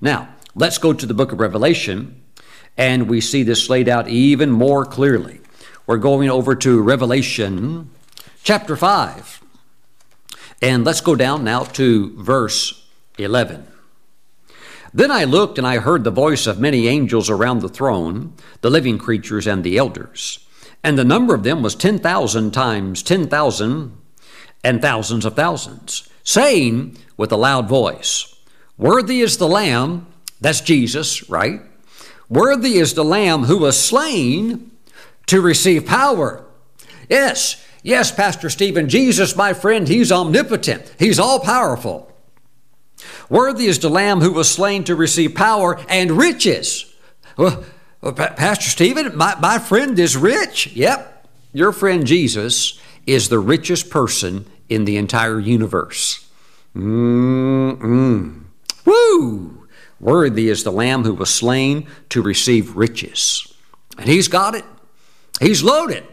Now, 0.00 0.28
let's 0.54 0.78
go 0.78 0.92
to 0.92 1.06
the 1.06 1.14
book 1.14 1.32
of 1.32 1.40
Revelation 1.40 2.22
and 2.76 3.08
we 3.08 3.20
see 3.20 3.42
this 3.42 3.70
laid 3.70 3.88
out 3.88 4.08
even 4.08 4.50
more 4.50 4.84
clearly. 4.84 5.40
We're 5.86 5.96
going 5.96 6.28
over 6.28 6.54
to 6.56 6.82
Revelation 6.82 7.90
chapter 8.42 8.76
5. 8.76 9.40
And 10.60 10.84
let's 10.84 11.00
go 11.00 11.16
down 11.16 11.42
now 11.42 11.64
to 11.64 12.22
verse 12.22 12.86
11. 13.18 13.66
Then 14.94 15.10
I 15.10 15.24
looked 15.24 15.58
and 15.58 15.66
I 15.66 15.78
heard 15.78 16.04
the 16.04 16.10
voice 16.10 16.46
of 16.46 16.60
many 16.60 16.86
angels 16.86 17.30
around 17.30 17.60
the 17.60 17.68
throne, 17.68 18.34
the 18.60 18.70
living 18.70 18.98
creatures 18.98 19.46
and 19.46 19.64
the 19.64 19.78
elders. 19.78 20.46
And 20.84 20.98
the 20.98 21.04
number 21.04 21.34
of 21.34 21.44
them 21.44 21.62
was 21.62 21.74
10,000 21.74 22.50
times 22.50 23.02
10,000 23.02 23.98
and 24.64 24.82
thousands 24.82 25.24
of 25.24 25.34
thousands, 25.34 26.08
saying 26.22 26.96
with 27.16 27.32
a 27.32 27.36
loud 27.36 27.68
voice, 27.68 28.34
Worthy 28.76 29.20
is 29.20 29.38
the 29.38 29.48
Lamb, 29.48 30.06
that's 30.40 30.60
Jesus, 30.60 31.28
right? 31.28 31.60
Worthy 32.28 32.78
is 32.78 32.94
the 32.94 33.04
Lamb 33.04 33.44
who 33.44 33.58
was 33.58 33.78
slain 33.78 34.70
to 35.26 35.40
receive 35.40 35.86
power. 35.86 36.44
Yes, 37.08 37.64
yes, 37.82 38.12
Pastor 38.12 38.50
Stephen, 38.50 38.88
Jesus, 38.88 39.36
my 39.36 39.52
friend, 39.52 39.88
he's 39.88 40.12
omnipotent, 40.12 40.94
he's 40.98 41.18
all 41.18 41.40
powerful. 41.40 42.11
Worthy 43.32 43.64
is 43.64 43.78
the 43.78 43.88
Lamb 43.88 44.20
who 44.20 44.30
was 44.30 44.50
slain 44.50 44.84
to 44.84 44.94
receive 44.94 45.34
power 45.34 45.80
and 45.88 46.10
riches. 46.12 46.94
Oh, 47.38 47.64
oh, 48.02 48.12
well, 48.12 48.12
Pastor 48.12 48.68
Stephen, 48.68 49.16
my, 49.16 49.34
my 49.40 49.58
friend 49.58 49.98
is 49.98 50.18
rich. 50.18 50.66
Yep, 50.74 51.28
your 51.54 51.72
friend 51.72 52.06
Jesus 52.06 52.78
is 53.06 53.30
the 53.30 53.38
richest 53.38 53.88
person 53.88 54.44
in 54.68 54.84
the 54.84 54.98
entire 54.98 55.40
universe. 55.40 56.28
Mm-mm. 56.76 58.42
Woo! 58.84 59.66
Worthy 59.98 60.50
is 60.50 60.62
the 60.62 60.70
Lamb 60.70 61.04
who 61.04 61.14
was 61.14 61.30
slain 61.30 61.86
to 62.10 62.20
receive 62.20 62.76
riches. 62.76 63.50
And 63.96 64.10
he's 64.10 64.28
got 64.28 64.54
it. 64.54 64.66
He's 65.40 65.62
loaded. 65.62 66.04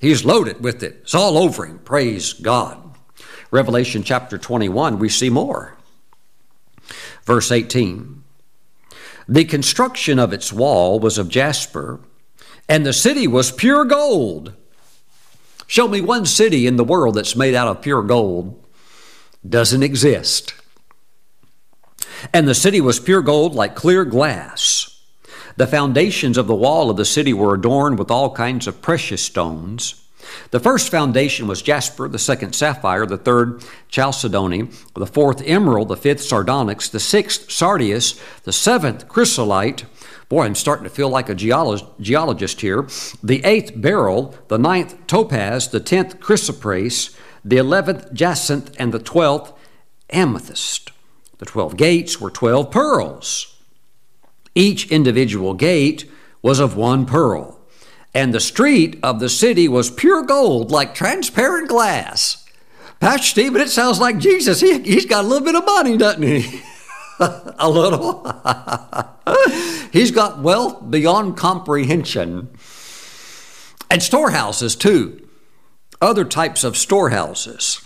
He's 0.00 0.24
loaded 0.24 0.64
with 0.64 0.82
it. 0.82 1.00
It's 1.02 1.14
all 1.14 1.36
over 1.36 1.66
him. 1.66 1.80
Praise 1.80 2.32
God. 2.32 2.78
Revelation 3.50 4.02
chapter 4.02 4.38
21, 4.38 4.98
we 4.98 5.10
see 5.10 5.28
more. 5.28 5.76
Verse 7.24 7.50
18 7.50 8.22
The 9.28 9.44
construction 9.44 10.18
of 10.18 10.32
its 10.32 10.52
wall 10.52 10.98
was 11.00 11.18
of 11.18 11.28
jasper, 11.28 12.00
and 12.68 12.84
the 12.84 12.92
city 12.92 13.26
was 13.26 13.52
pure 13.52 13.84
gold, 13.84 14.54
Show 15.72 15.88
me 15.88 16.02
one 16.02 16.26
city 16.26 16.66
in 16.66 16.76
the 16.76 16.84
world 16.84 17.14
that's 17.14 17.34
made 17.34 17.54
out 17.54 17.66
of 17.66 17.80
pure 17.80 18.02
gold. 18.02 18.62
Doesn't 19.48 19.82
exist. 19.82 20.52
And 22.30 22.46
the 22.46 22.54
city 22.54 22.78
was 22.78 23.00
pure 23.00 23.22
gold 23.22 23.54
like 23.54 23.74
clear 23.74 24.04
glass. 24.04 25.00
The 25.56 25.66
foundations 25.66 26.36
of 26.36 26.46
the 26.46 26.54
wall 26.54 26.90
of 26.90 26.98
the 26.98 27.06
city 27.06 27.32
were 27.32 27.54
adorned 27.54 27.98
with 27.98 28.10
all 28.10 28.34
kinds 28.34 28.66
of 28.66 28.82
precious 28.82 29.22
stones. 29.22 30.01
The 30.50 30.60
first 30.60 30.90
foundation 30.90 31.46
was 31.46 31.62
jasper, 31.62 32.08
the 32.08 32.18
second 32.18 32.54
sapphire, 32.54 33.06
the 33.06 33.16
third 33.16 33.64
chalcedony, 33.88 34.68
the 34.94 35.06
fourth 35.06 35.42
emerald, 35.44 35.88
the 35.88 35.96
fifth 35.96 36.22
sardonyx, 36.22 36.88
the 36.88 37.00
sixth 37.00 37.50
sardius, 37.50 38.20
the 38.44 38.52
seventh 38.52 39.08
chrysolite. 39.08 39.84
Boy, 40.28 40.44
I'm 40.44 40.54
starting 40.54 40.84
to 40.84 40.90
feel 40.90 41.10
like 41.10 41.28
a 41.28 41.34
geologist 41.34 42.60
here. 42.60 42.88
The 43.22 43.44
eighth 43.44 43.72
beryl, 43.74 44.34
the 44.48 44.58
ninth 44.58 45.06
topaz, 45.06 45.68
the 45.68 45.80
tenth 45.80 46.20
chrysoprase, 46.20 47.14
the 47.44 47.58
eleventh 47.58 48.12
jacinth, 48.12 48.74
and 48.78 48.92
the 48.92 48.98
twelfth 48.98 49.52
amethyst. 50.10 50.90
The 51.38 51.46
twelve 51.46 51.76
gates 51.76 52.20
were 52.20 52.30
twelve 52.30 52.70
pearls. 52.70 53.58
Each 54.54 54.90
individual 54.90 55.54
gate 55.54 56.10
was 56.40 56.60
of 56.60 56.76
one 56.76 57.04
pearl 57.06 57.58
and 58.14 58.34
the 58.34 58.40
street 58.40 58.98
of 59.02 59.20
the 59.20 59.28
city 59.28 59.68
was 59.68 59.90
pure 59.90 60.22
gold, 60.22 60.70
like 60.70 60.94
transparent 60.94 61.68
glass. 61.68 62.44
Pastor 63.00 63.26
Stephen, 63.26 63.60
it 63.60 63.70
sounds 63.70 63.98
like 63.98 64.18
Jesus. 64.18 64.60
He, 64.60 64.80
he's 64.80 65.06
got 65.06 65.24
a 65.24 65.28
little 65.28 65.44
bit 65.44 65.56
of 65.56 65.64
money, 65.64 65.96
doesn't 65.96 66.22
he? 66.22 66.62
a 67.18 67.68
little. 67.68 68.24
he's 69.92 70.10
got 70.10 70.40
wealth 70.40 70.90
beyond 70.90 71.36
comprehension. 71.36 72.48
And 73.90 74.02
storehouses, 74.02 74.76
too. 74.76 75.26
Other 76.00 76.24
types 76.24 76.64
of 76.64 76.76
storehouses. 76.76 77.80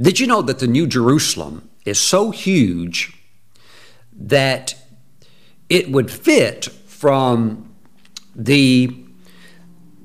Did 0.00 0.20
you 0.20 0.26
know 0.26 0.42
that 0.42 0.58
the 0.58 0.66
New 0.66 0.86
Jerusalem 0.86 1.70
is 1.84 2.00
so 2.00 2.30
huge 2.30 3.18
that 4.12 4.74
it 5.68 5.90
would 5.90 6.10
fit 6.10 6.66
from 6.66 7.71
the, 8.34 9.04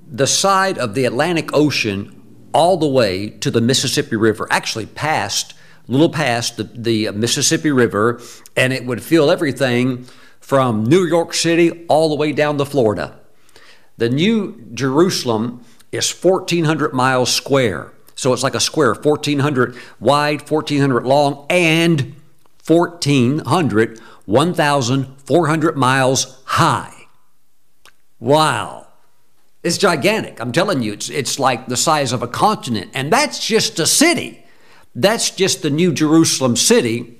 the 0.07 0.27
side 0.27 0.77
of 0.77 0.95
the 0.95 1.05
Atlantic 1.05 1.53
Ocean 1.53 2.13
all 2.53 2.77
the 2.77 2.87
way 2.87 3.29
to 3.29 3.51
the 3.51 3.61
Mississippi 3.61 4.15
River, 4.15 4.47
actually 4.49 4.85
past, 4.85 5.53
a 5.87 5.91
little 5.91 6.09
past 6.09 6.57
the, 6.57 6.63
the 6.63 7.11
Mississippi 7.11 7.71
River, 7.71 8.21
and 8.55 8.73
it 8.73 8.85
would 8.85 9.01
fill 9.01 9.29
everything 9.29 10.05
from 10.39 10.85
New 10.85 11.03
York 11.05 11.33
City 11.33 11.85
all 11.87 12.09
the 12.09 12.15
way 12.15 12.31
down 12.31 12.57
to 12.57 12.65
Florida. 12.65 13.19
The 13.97 14.09
New 14.09 14.69
Jerusalem 14.73 15.63
is 15.91 16.11
1,400 16.11 16.93
miles 16.93 17.33
square. 17.33 17.91
So 18.15 18.33
it's 18.33 18.43
like 18.43 18.55
a 18.55 18.59
square, 18.59 18.93
1,400 18.93 19.75
wide, 19.99 20.49
1,400 20.49 21.05
long, 21.05 21.45
and 21.49 22.15
1,400, 22.65 23.99
1,400 24.25 25.77
miles 25.77 26.41
high. 26.45 26.96
Wow. 28.19 28.87
It's 29.63 29.77
gigantic. 29.77 30.39
I'm 30.39 30.51
telling 30.51 30.81
you, 30.81 30.93
it's, 30.93 31.09
it's 31.09 31.39
like 31.39 31.67
the 31.67 31.77
size 31.77 32.11
of 32.13 32.23
a 32.23 32.27
continent. 32.27 32.91
And 32.93 33.11
that's 33.11 33.45
just 33.45 33.79
a 33.79 33.85
city. 33.85 34.45
That's 34.95 35.29
just 35.29 35.61
the 35.61 35.69
New 35.69 35.91
Jerusalem 35.93 36.55
city 36.55 37.17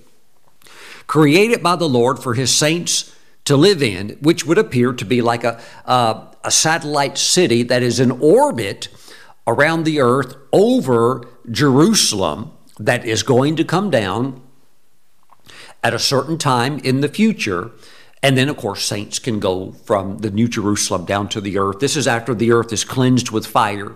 created 1.05 1.63
by 1.63 1.75
the 1.75 1.89
Lord 1.89 2.19
for 2.19 2.33
his 2.33 2.53
saints 2.53 3.15
to 3.45 3.55
live 3.55 3.81
in, 3.81 4.17
which 4.21 4.45
would 4.45 4.57
appear 4.57 4.91
to 4.93 5.05
be 5.05 5.21
like 5.21 5.43
a, 5.43 5.61
uh, 5.85 6.25
a 6.43 6.51
satellite 6.51 7.17
city 7.17 7.63
that 7.63 7.81
is 7.81 7.99
in 7.99 8.11
orbit 8.11 8.89
around 9.45 9.85
the 9.85 10.01
earth 10.01 10.35
over 10.51 11.25
Jerusalem 11.49 12.51
that 12.77 13.05
is 13.05 13.23
going 13.23 13.55
to 13.55 13.63
come 13.63 13.89
down 13.89 14.41
at 15.83 15.93
a 15.93 15.99
certain 15.99 16.37
time 16.37 16.79
in 16.79 17.01
the 17.01 17.07
future 17.07 17.71
and 18.27 18.37
then, 18.37 18.49
of 18.49 18.57
course, 18.57 18.83
saints 18.83 19.19
can 19.19 19.39
go 19.39 19.71
from 19.85 20.17
the 20.17 20.29
New 20.29 20.49
Jerusalem 20.49 21.05
down 21.05 21.29
to 21.29 21.39
the 21.39 21.57
earth. 21.57 21.79
This 21.79 21.95
is 21.95 22.09
after 22.09 22.35
the 22.35 22.51
earth 22.51 22.73
is 22.73 22.83
cleansed 22.83 23.31
with 23.31 23.47
fire. 23.47 23.95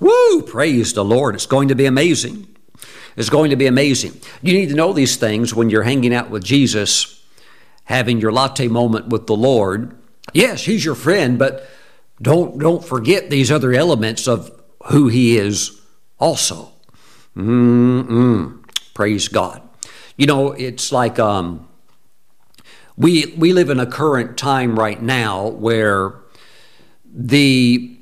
Woo! 0.00 0.40
Praise 0.40 0.94
the 0.94 1.04
Lord. 1.04 1.34
It's 1.34 1.44
going 1.44 1.68
to 1.68 1.74
be 1.74 1.84
amazing. 1.84 2.48
It's 3.18 3.28
going 3.28 3.50
to 3.50 3.56
be 3.56 3.66
amazing. 3.66 4.18
You 4.40 4.54
need 4.54 4.70
to 4.70 4.74
know 4.74 4.94
these 4.94 5.16
things 5.16 5.54
when 5.54 5.68
you're 5.68 5.82
hanging 5.82 6.14
out 6.14 6.30
with 6.30 6.42
Jesus, 6.42 7.22
having 7.84 8.18
your 8.18 8.32
latte 8.32 8.66
moment 8.66 9.08
with 9.08 9.26
the 9.26 9.36
Lord. 9.36 9.94
Yes, 10.32 10.64
He's 10.64 10.82
your 10.82 10.94
friend, 10.94 11.38
but 11.38 11.68
don't, 12.22 12.58
don't 12.58 12.82
forget 12.82 13.28
these 13.28 13.52
other 13.52 13.74
elements 13.74 14.26
of 14.26 14.58
who 14.86 15.08
He 15.08 15.36
is 15.36 15.82
also. 16.18 16.72
Mm-mm. 17.36 18.64
Praise 18.94 19.28
God. 19.28 19.60
You 20.16 20.28
know, 20.28 20.52
it's 20.52 20.90
like 20.92 21.18
um, 21.18 21.68
we 22.96 23.26
we 23.36 23.52
live 23.52 23.70
in 23.70 23.80
a 23.80 23.86
current 23.86 24.36
time 24.36 24.78
right 24.78 25.00
now 25.00 25.48
where 25.48 26.14
the 27.12 27.98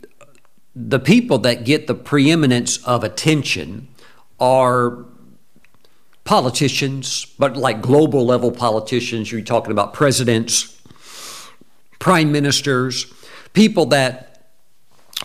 the 0.75 0.99
people 0.99 1.39
that 1.39 1.65
get 1.65 1.87
the 1.87 1.95
preeminence 1.95 2.83
of 2.85 3.05
attention 3.05 3.89
are 4.41 5.05
politicians, 6.25 7.27
but 7.39 7.57
like 7.57 7.83
global 7.83 8.25
level 8.25 8.51
politicians. 8.51 9.31
You're 9.31 9.43
talking 9.43 9.73
about 9.73 9.93
presidents, 9.93 10.81
prime 11.99 12.33
ministers, 12.33 13.13
people 13.53 13.87
that 13.87 14.51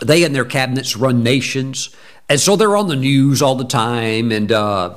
they 0.02 0.24
and 0.24 0.34
their 0.34 0.44
cabinets 0.44 0.96
run 0.96 1.22
nations, 1.22 1.94
and 2.28 2.40
so 2.40 2.56
they're 2.56 2.76
on 2.76 2.88
the 2.88 2.96
news 2.96 3.42
all 3.42 3.54
the 3.54 3.64
time, 3.64 4.32
and 4.32 4.52
uh, 4.52 4.94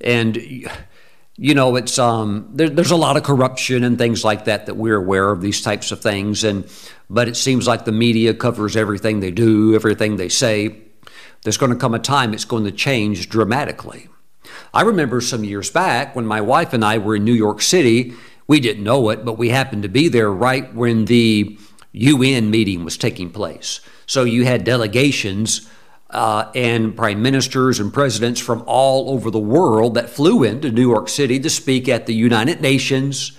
and 0.00 0.68
you 1.36 1.54
know, 1.54 1.74
it's 1.76 1.98
um, 1.98 2.48
there, 2.52 2.68
there's 2.68 2.92
a 2.92 2.96
lot 2.96 3.16
of 3.16 3.24
corruption 3.24 3.82
and 3.82 3.98
things 3.98 4.24
like 4.24 4.44
that 4.44 4.66
that 4.66 4.76
we're 4.76 4.96
aware 4.96 5.30
of 5.30 5.40
these 5.40 5.62
types 5.62 5.90
of 5.90 6.00
things, 6.00 6.44
and 6.44 6.68
but 7.10 7.28
it 7.28 7.36
seems 7.36 7.66
like 7.66 7.84
the 7.84 7.92
media 7.92 8.34
covers 8.34 8.76
everything 8.76 9.20
they 9.20 9.30
do, 9.30 9.74
everything 9.74 10.16
they 10.16 10.28
say. 10.28 10.80
There's 11.42 11.58
going 11.58 11.72
to 11.72 11.78
come 11.78 11.94
a 11.94 11.98
time 11.98 12.32
it's 12.32 12.44
going 12.44 12.64
to 12.64 12.72
change 12.72 13.28
dramatically. 13.28 14.08
I 14.72 14.82
remember 14.82 15.20
some 15.20 15.44
years 15.44 15.70
back 15.70 16.16
when 16.16 16.26
my 16.26 16.40
wife 16.40 16.72
and 16.72 16.84
I 16.84 16.98
were 16.98 17.16
in 17.16 17.24
New 17.24 17.32
York 17.34 17.60
City. 17.60 18.14
We 18.46 18.60
didn't 18.60 18.84
know 18.84 19.08
it, 19.10 19.24
but 19.24 19.38
we 19.38 19.48
happened 19.50 19.82
to 19.82 19.88
be 19.88 20.08
there 20.08 20.30
right 20.30 20.72
when 20.74 21.06
the 21.06 21.58
UN 21.92 22.50
meeting 22.50 22.84
was 22.84 22.96
taking 22.96 23.30
place. 23.30 23.80
So 24.06 24.24
you 24.24 24.44
had 24.44 24.64
delegations 24.64 25.68
uh, 26.14 26.50
and 26.54 26.96
prime 26.96 27.20
ministers 27.20 27.80
and 27.80 27.92
presidents 27.92 28.40
from 28.40 28.62
all 28.66 29.10
over 29.10 29.30
the 29.30 29.38
world 29.38 29.94
that 29.94 30.08
flew 30.08 30.44
into 30.44 30.70
New 30.70 30.88
York 30.88 31.08
City 31.08 31.38
to 31.40 31.50
speak 31.50 31.88
at 31.88 32.06
the 32.06 32.14
United 32.14 32.60
Nations. 32.60 33.32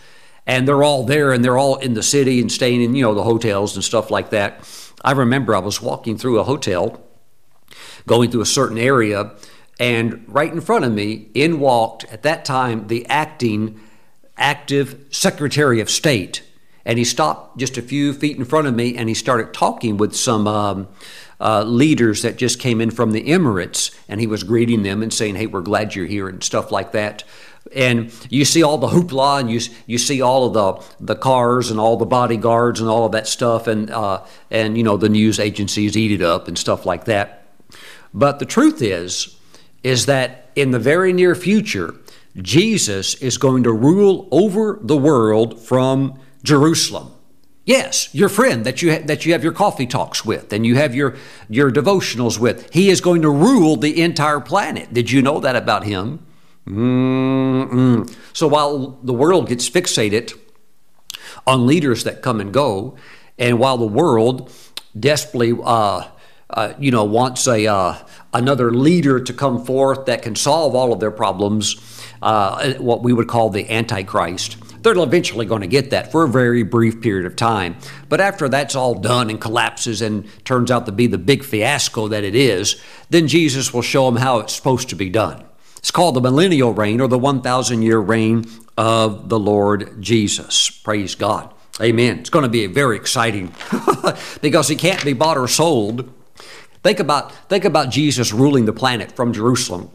And 0.46 0.68
they're 0.68 0.84
all 0.84 1.04
there 1.04 1.32
and 1.32 1.44
they're 1.44 1.58
all 1.58 1.78
in 1.78 1.96
the 1.96 2.04
city 2.04 2.40
and 2.40 2.52
staying 2.52 2.84
in, 2.84 2.94
you 2.94 3.04
know, 3.04 3.16
the 3.16 3.24
hotels 3.24 3.76
and 3.76 3.84
stuff 3.84 4.12
like 4.12 4.30
that. 4.30 4.70
I 5.04 5.14
remember 5.14 5.56
I 5.56 5.60
was 5.60 5.82
walking 5.82 6.18
through 6.18 6.40
a 6.40 6.44
hotel, 6.44 7.02
going 8.06 8.30
through 8.30 8.42
a 8.42 8.46
certain 8.46 8.78
area, 8.78 9.32
and 9.80 10.24
right 10.28 10.52
in 10.52 10.62
front 10.62 10.86
of 10.86 10.92
me, 10.92 11.30
in 11.34 11.60
walked 11.60 12.06
at 12.06 12.24
that 12.24 12.46
time 12.46 12.88
the 12.88 13.06
acting 13.08 13.80
active 14.38 15.06
Secretary 15.10 15.80
of 15.80 15.90
State. 15.90 16.44
And 16.86 17.00
he 17.00 17.06
stopped 17.06 17.58
just 17.58 17.78
a 17.78 17.82
few 17.82 18.14
feet 18.14 18.38
in 18.38 18.46
front 18.46 18.68
of 18.68 18.76
me 18.76 18.96
and 18.96 19.10
he 19.10 19.16
started 19.16 19.54
talking 19.54 19.98
with 19.98 20.16
some 20.16 20.48
um, 20.48 20.88
uh, 21.40 21.64
leaders 21.64 22.22
that 22.22 22.38
just 22.38 22.60
came 22.60 22.82
in 22.82 22.92
from 22.92 23.12
the 23.12 23.24
Emirates, 23.24 23.96
and 24.08 24.20
he 24.20 24.28
was 24.28 24.44
greeting 24.44 24.84
them 24.84 25.04
and 25.04 25.14
saying, 25.14 25.36
"Hey, 25.36 25.48
we're 25.48 25.62
glad 25.62 25.96
you're 25.96 26.06
here," 26.06 26.28
and 26.28 26.44
stuff 26.44 26.72
like 26.72 26.92
that. 26.94 27.24
And 27.76 28.14
you 28.30 28.46
see 28.46 28.62
all 28.62 28.78
the 28.78 28.88
hoopla, 28.88 29.40
and 29.42 29.52
you 29.52 29.60
you 29.88 29.98
see 29.98 30.22
all 30.22 30.46
of 30.46 30.54
the 30.54 31.14
the 31.14 31.16
cars 31.16 31.72
and 31.72 31.80
all 31.80 31.98
the 31.98 32.06
bodyguards 32.06 32.80
and 32.80 32.90
all 32.90 33.06
of 33.06 33.12
that 33.14 33.28
stuff, 33.28 33.68
and 33.68 33.90
uh, 33.90 34.24
and 34.52 34.78
you 34.78 34.84
know 34.84 34.98
the 34.98 35.10
news 35.10 35.40
agencies 35.40 35.98
eat 35.98 36.12
it 36.12 36.22
up 36.22 36.48
and 36.48 36.58
stuff 36.58 36.86
like 36.86 37.06
that. 37.06 37.46
But 38.14 38.40
the 38.40 38.46
truth 38.46 38.82
is, 38.82 39.36
is 39.84 40.06
that 40.06 40.50
in 40.56 40.72
the 40.72 40.80
very 40.80 41.12
near 41.12 41.36
future, 41.36 41.94
Jesus 42.42 43.16
is 43.16 43.38
going 43.38 43.64
to 43.64 43.72
rule 43.72 44.28
over 44.32 44.80
the 44.82 44.98
world 44.98 45.60
from 45.60 46.20
Jerusalem. 46.44 47.15
Yes, 47.66 48.14
your 48.14 48.30
friend 48.30 48.64
that 48.64 48.84
you 48.84 48.94
ha- 48.94 49.02
that 49.06 49.26
you 49.26 49.34
have 49.34 49.44
your 49.44 49.52
coffee 49.52 49.88
talks 49.88 50.24
with 50.24 50.54
and 50.54 50.66
you 50.66 50.76
have 50.76 50.94
your 50.94 51.16
your 51.50 51.72
devotionals 51.72 52.38
with. 52.38 52.72
He 52.72 52.90
is 52.90 53.02
going 53.02 53.24
to 53.24 53.30
rule 53.30 53.76
the 53.76 54.02
entire 54.02 54.40
planet. 54.40 54.94
Did 54.94 55.10
you 55.10 55.24
know 55.24 55.40
that 55.40 55.56
about 55.56 55.84
him? 55.84 56.24
Mm-mm. 56.68 58.16
So 58.34 58.48
while 58.48 59.00
the 59.04 59.14
world 59.14 59.50
gets 59.50 59.68
fixated 59.68 60.38
on 61.48 61.66
leaders 61.66 62.04
that 62.04 62.22
come 62.22 62.40
and 62.40 62.54
go, 62.54 62.98
and 63.40 63.60
while 63.60 63.78
the 63.78 63.88
world 63.88 64.52
desperately, 65.00 65.54
uh, 65.64 66.08
uh, 66.52 66.74
you 66.80 66.92
know, 66.92 67.04
wants 67.04 67.48
a 67.48 67.66
uh, 67.66 67.98
another 68.32 68.72
leader 68.72 69.20
to 69.20 69.34
come 69.34 69.66
forth 69.66 70.06
that 70.06 70.22
can 70.22 70.36
solve 70.36 70.76
all 70.76 70.94
of 70.94 71.00
their 71.00 71.12
problems, 71.12 71.76
uh, 72.22 72.74
what 72.74 73.02
we 73.02 73.12
would 73.12 73.28
call 73.28 73.50
the 73.50 73.68
Antichrist 73.72 74.58
They're 74.86 74.94
eventually 74.94 75.48
going 75.48 75.62
to 75.62 75.68
get 75.68 75.90
that 75.90 76.12
for 76.12 76.26
a 76.26 76.30
very 76.30 76.62
brief 76.62 77.02
period 77.02 77.26
of 77.26 77.36
time. 77.36 77.76
But 78.08 78.22
after 78.22 78.48
that's 78.48 78.76
all 78.76 78.94
done 78.94 79.32
and 79.32 79.42
collapses 79.42 80.00
and 80.00 80.30
turns 80.46 80.70
out 80.70 80.86
to 80.86 80.92
be 80.92 81.08
the 81.08 81.18
big 81.18 81.44
fiasco 81.44 82.08
that 82.10 82.24
it 82.24 82.36
is, 82.36 82.80
then 83.10 83.28
Jesus 83.28 83.74
will 83.74 83.82
show 83.82 84.06
them 84.06 84.18
how 84.18 84.38
it's 84.38 84.54
supposed 84.54 84.90
to 84.90 84.96
be 84.96 85.10
done. 85.10 85.44
It's 85.78 85.90
called 85.90 86.14
the 86.14 86.22
millennial 86.22 86.72
reign 86.72 87.02
or 87.02 87.08
the 87.08 87.18
1,000 87.18 87.82
year 87.82 87.98
reign 87.98 88.46
of 88.78 89.28
the 89.28 89.40
Lord 89.40 90.00
Jesus. 90.04 90.70
Praise 90.70 91.16
God. 91.16 91.52
Amen. 91.82 92.20
It's 92.20 92.30
going 92.30 92.44
to 92.44 92.50
be 92.50 92.68
very 92.68 92.96
exciting 92.96 93.56
because 94.42 94.68
he 94.68 94.76
can't 94.76 95.04
be 95.04 95.14
bought 95.14 95.40
or 95.40 95.48
sold. 95.48 96.14
Think 96.84 97.00
about, 97.00 97.32
think 97.50 97.66
about 97.66 97.90
Jesus 97.90 98.32
ruling 98.32 98.66
the 98.66 98.74
planet 98.74 99.16
from 99.16 99.34
Jerusalem 99.34 99.90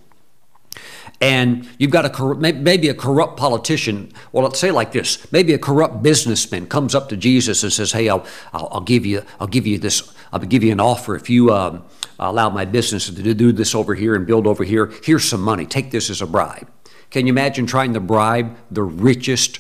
and 1.21 1.69
you've 1.79 1.91
got 1.91 2.07
a 2.07 2.35
maybe 2.35 2.89
a 2.89 2.95
corrupt 2.95 3.37
politician. 3.37 4.13
Well, 4.33 4.45
let's 4.45 4.59
say 4.59 4.71
like 4.71 4.93
this: 4.93 5.31
maybe 5.31 5.53
a 5.53 5.59
corrupt 5.59 6.03
businessman 6.03 6.67
comes 6.67 6.95
up 6.95 7.09
to 7.11 7.17
Jesus 7.17 7.63
and 7.63 7.73
says, 7.73 7.93
"Hey, 7.93 8.09
I'll, 8.09 8.25
I'll, 8.53 8.69
I'll 8.73 8.81
give 8.81 9.05
you 9.05 9.23
I'll 9.39 9.47
give 9.47 9.67
you 9.67 9.79
this 9.79 10.15
I'll 10.33 10.41
give 10.41 10.65
you 10.65 10.73
an 10.73 10.81
offer 10.81 11.17
if 11.17 11.29
you 11.29 11.53
um, 11.53 11.85
allow 12.19 12.49
my 12.49 12.65
business 12.65 13.11
to 13.11 13.35
do 13.35 13.53
this 13.53 13.75
over 13.75 13.95
here 13.95 14.15
and 14.15 14.27
build 14.27 14.47
over 14.47 14.65
here. 14.65 14.93
Here's 15.05 15.25
some 15.25 15.43
money. 15.43 15.67
Take 15.67 15.91
this 15.91 16.11
as 16.11 16.23
a 16.23 16.27
bribe." 16.27 16.69
Can 17.11 17.27
you 17.27 17.33
imagine 17.33 17.67
trying 17.67 17.95
to 17.95 18.01
bribe 18.01 18.57
the 18.71 18.85
richest 18.85 19.59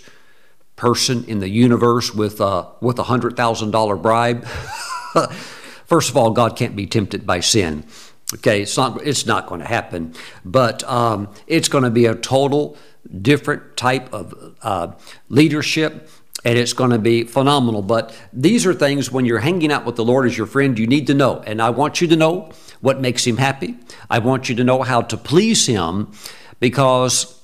person 0.76 1.24
in 1.24 1.40
the 1.40 1.48
universe 1.48 2.14
with 2.14 2.40
a 2.40 2.68
with 2.80 2.98
a 2.98 3.04
hundred 3.04 3.36
thousand 3.36 3.72
dollar 3.72 3.96
bribe? 3.96 4.46
First 5.86 6.10
of 6.10 6.16
all, 6.16 6.30
God 6.30 6.56
can't 6.56 6.76
be 6.76 6.86
tempted 6.86 7.26
by 7.26 7.40
sin. 7.40 7.84
Okay, 8.32 8.62
it's 8.62 8.76
not 8.76 9.04
it's 9.04 9.26
not 9.26 9.48
going 9.48 9.60
to 9.60 9.66
happen, 9.66 10.14
but 10.44 10.84
um, 10.84 11.28
it's 11.48 11.68
going 11.68 11.82
to 11.82 11.90
be 11.90 12.06
a 12.06 12.14
total 12.14 12.76
different 13.20 13.76
type 13.76 14.12
of 14.14 14.54
uh, 14.62 14.92
leadership, 15.28 16.08
and 16.44 16.56
it's 16.56 16.72
going 16.72 16.90
to 16.90 16.98
be 16.98 17.24
phenomenal. 17.24 17.82
But 17.82 18.14
these 18.32 18.66
are 18.66 18.74
things 18.74 19.10
when 19.10 19.24
you're 19.24 19.40
hanging 19.40 19.72
out 19.72 19.84
with 19.84 19.96
the 19.96 20.04
Lord 20.04 20.26
as 20.26 20.38
your 20.38 20.46
friend, 20.46 20.78
you 20.78 20.86
need 20.86 21.08
to 21.08 21.14
know, 21.14 21.40
and 21.40 21.60
I 21.60 21.70
want 21.70 22.00
you 22.00 22.06
to 22.06 22.14
know 22.14 22.52
what 22.80 23.00
makes 23.00 23.26
Him 23.26 23.36
happy. 23.36 23.76
I 24.08 24.20
want 24.20 24.48
you 24.48 24.54
to 24.56 24.64
know 24.64 24.82
how 24.82 25.02
to 25.02 25.16
please 25.16 25.66
Him, 25.66 26.12
because 26.60 27.36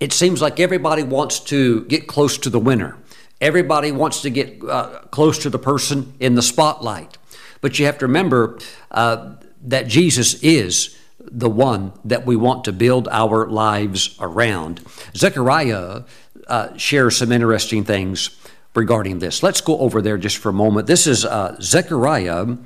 it 0.00 0.14
seems 0.14 0.40
like 0.40 0.58
everybody 0.58 1.02
wants 1.02 1.38
to 1.40 1.84
get 1.84 2.06
close 2.06 2.38
to 2.38 2.48
the 2.48 2.58
winner. 2.58 2.96
Everybody 3.42 3.92
wants 3.92 4.22
to 4.22 4.30
get 4.30 4.58
uh, 4.64 5.00
close 5.10 5.38
to 5.40 5.50
the 5.50 5.58
person 5.58 6.14
in 6.18 6.34
the 6.34 6.42
spotlight. 6.42 7.18
But 7.60 7.78
you 7.78 7.84
have 7.84 7.98
to 7.98 8.06
remember. 8.06 8.58
Uh, 8.90 9.34
that 9.62 9.88
Jesus 9.88 10.42
is 10.42 10.96
the 11.18 11.50
one 11.50 11.92
that 12.04 12.26
we 12.26 12.36
want 12.36 12.64
to 12.64 12.72
build 12.72 13.08
our 13.08 13.46
lives 13.46 14.16
around. 14.20 14.80
Zechariah 15.14 16.02
uh, 16.46 16.76
shares 16.76 17.16
some 17.16 17.32
interesting 17.32 17.84
things 17.84 18.30
regarding 18.74 19.18
this. 19.18 19.42
Let's 19.42 19.60
go 19.60 19.78
over 19.78 20.00
there 20.02 20.18
just 20.18 20.36
for 20.36 20.50
a 20.50 20.52
moment. 20.52 20.86
This 20.86 21.06
is 21.06 21.24
uh, 21.24 21.56
Zechariah 21.60 22.56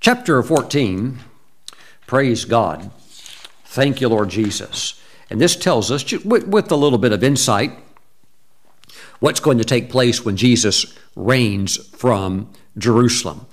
chapter 0.00 0.42
14. 0.42 1.18
Praise 2.06 2.44
God. 2.44 2.90
Thank 3.64 4.00
you, 4.00 4.08
Lord 4.08 4.28
Jesus. 4.28 5.00
And 5.30 5.40
this 5.40 5.56
tells 5.56 5.90
us, 5.90 6.12
with, 6.24 6.46
with 6.46 6.70
a 6.70 6.76
little 6.76 6.98
bit 6.98 7.12
of 7.12 7.24
insight, 7.24 7.72
what's 9.20 9.40
going 9.40 9.58
to 9.58 9.64
take 9.64 9.90
place 9.90 10.24
when 10.24 10.36
Jesus 10.36 10.96
reigns 11.16 11.76
from 11.88 12.52
Jerusalem. 12.76 13.46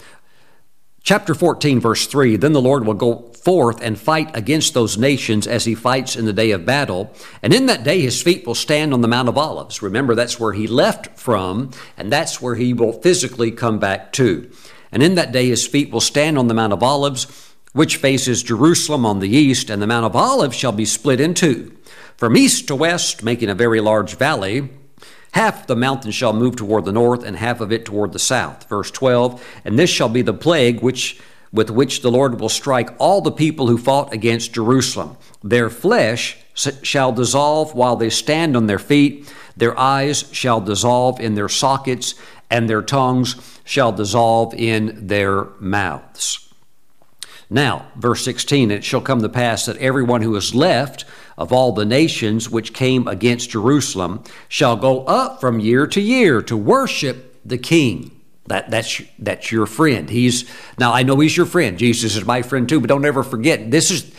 Chapter 1.04 1.34
14, 1.34 1.80
verse 1.80 2.06
3 2.06 2.36
Then 2.36 2.54
the 2.54 2.62
Lord 2.62 2.86
will 2.86 2.94
go 2.94 3.32
forth 3.34 3.82
and 3.82 4.00
fight 4.00 4.36
against 4.38 4.76
those 4.76 5.00
nations 5.00 5.48
as 5.48 5.66
he 5.66 5.74
fights 5.74 6.16
in 6.16 6.26
the 6.26 6.34
day 6.34 6.52
of 6.52 6.66
battle. 6.66 7.12
And 7.42 7.54
in 7.54 7.66
that 7.66 7.84
day, 7.84 8.02
his 8.02 8.22
feet 8.22 8.46
will 8.46 8.56
stand 8.56 8.94
on 8.94 9.02
the 9.02 9.08
Mount 9.08 9.28
of 9.28 9.38
Olives. 9.38 9.82
Remember, 9.82 10.14
that's 10.14 10.40
where 10.40 10.54
he 10.54 10.68
left 10.68 11.18
from, 11.20 11.72
and 11.98 12.12
that's 12.12 12.40
where 12.40 12.54
he 12.54 12.74
will 12.74 12.94
physically 12.94 13.50
come 13.50 13.80
back 13.80 14.14
to. 14.14 14.52
And 14.92 15.02
in 15.02 15.16
that 15.16 15.32
day, 15.32 15.48
his 15.48 15.66
feet 15.66 15.92
will 15.92 16.02
stand 16.02 16.38
on 16.38 16.48
the 16.48 16.54
Mount 16.54 16.74
of 16.74 16.84
Olives, 16.84 17.56
which 17.74 17.98
faces 17.98 18.44
Jerusalem 18.44 19.06
on 19.06 19.20
the 19.20 19.30
east, 19.30 19.72
and 19.72 19.82
the 19.82 19.88
Mount 19.88 20.06
of 20.06 20.16
Olives 20.16 20.56
shall 20.56 20.72
be 20.72 20.86
split 20.86 21.20
in 21.20 21.34
two, 21.34 21.76
from 22.16 22.38
east 22.38 22.68
to 22.68 22.76
west, 22.76 23.24
making 23.24 23.50
a 23.50 23.56
very 23.56 23.82
large 23.82 24.18
valley. 24.18 24.70
Half 25.32 25.68
the 25.68 25.76
mountain 25.76 26.12
shall 26.12 26.34
move 26.34 26.56
toward 26.56 26.86
the 26.86 26.92
north, 26.92 27.24
and 27.24 27.38
half 27.38 27.62
of 27.62 27.72
it 27.72 27.86
toward 27.86 28.12
the 28.12 28.20
south. 28.20 28.68
Verse 28.68 28.92
12 28.92 29.44
And 29.66 29.80
this 29.80 29.90
shall 29.90 30.10
be 30.10 30.22
the 30.22 30.34
plague 30.34 30.82
which 30.82 31.20
with 31.54 31.70
which 31.70 32.02
the 32.02 32.12
Lord 32.12 32.40
will 32.40 32.50
strike 32.50 32.94
all 32.98 33.22
the 33.22 33.32
people 33.32 33.68
who 33.68 33.78
fought 33.78 34.14
against 34.14 34.54
Jerusalem. 34.54 35.18
Their 35.44 35.70
flesh 35.70 36.38
shall 36.54 37.12
dissolve 37.12 37.76
while 37.76 37.96
they 37.96 38.10
stand 38.10 38.56
on 38.56 38.68
their 38.68 38.80
feet, 38.80 39.32
their 39.58 39.78
eyes 39.78 40.30
shall 40.32 40.62
dissolve 40.62 41.20
in 41.20 41.36
their 41.36 41.50
sockets, 41.50 42.16
and 42.50 42.70
their 42.70 42.82
tongues 42.82 43.36
shall 43.64 43.92
dissolve 43.92 44.54
in 44.54 45.08
their 45.08 45.46
mouths. 45.60 46.54
Now, 47.50 47.88
verse 47.98 48.24
16, 48.24 48.72
it 48.72 48.84
shall 48.86 49.02
come 49.02 49.22
to 49.22 49.30
pass 49.30 49.66
that 49.66 49.78
everyone 49.78 50.22
who 50.22 50.36
is 50.38 50.56
left 50.56 51.04
of 51.38 51.52
all 51.52 51.72
the 51.72 51.86
nations 51.86 52.50
which 52.50 52.74
came 52.74 53.08
against 53.08 53.52
Jerusalem 53.52 54.24
shall 54.48 54.76
go 54.76 55.04
up 55.06 55.42
from 55.42 55.60
year 55.60 55.88
to 55.88 56.02
year 56.02 56.42
to 56.44 56.58
worship 56.58 57.40
the 57.46 57.58
King. 57.58 58.12
That, 58.48 58.70
that's, 58.70 59.02
that's 59.18 59.52
your 59.52 59.66
friend. 59.66 60.10
He's 60.10 60.50
now 60.78 60.94
I 60.94 61.04
know 61.04 61.20
he's 61.20 61.38
your 61.38 61.46
friend. 61.46 61.78
Jesus 61.78 62.16
is 62.16 62.26
my 62.26 62.42
friend 62.42 62.68
too, 62.68 62.80
but 62.80 62.90
don't 62.90 63.06
ever 63.06 63.24
forget 63.24 63.72
this 63.72 63.92
is 63.92 64.14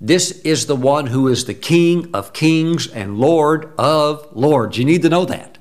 this 0.00 0.30
is 0.42 0.66
the 0.66 0.76
one 0.76 1.06
who 1.06 1.28
is 1.28 1.44
the 1.44 1.54
King 1.54 2.10
of 2.14 2.32
kings 2.32 2.86
and 2.86 3.18
Lord 3.18 3.72
of 3.78 4.28
lords. 4.34 4.78
You 4.78 4.84
need 4.84 5.02
to 5.02 5.08
know 5.08 5.24
that. 5.24 5.58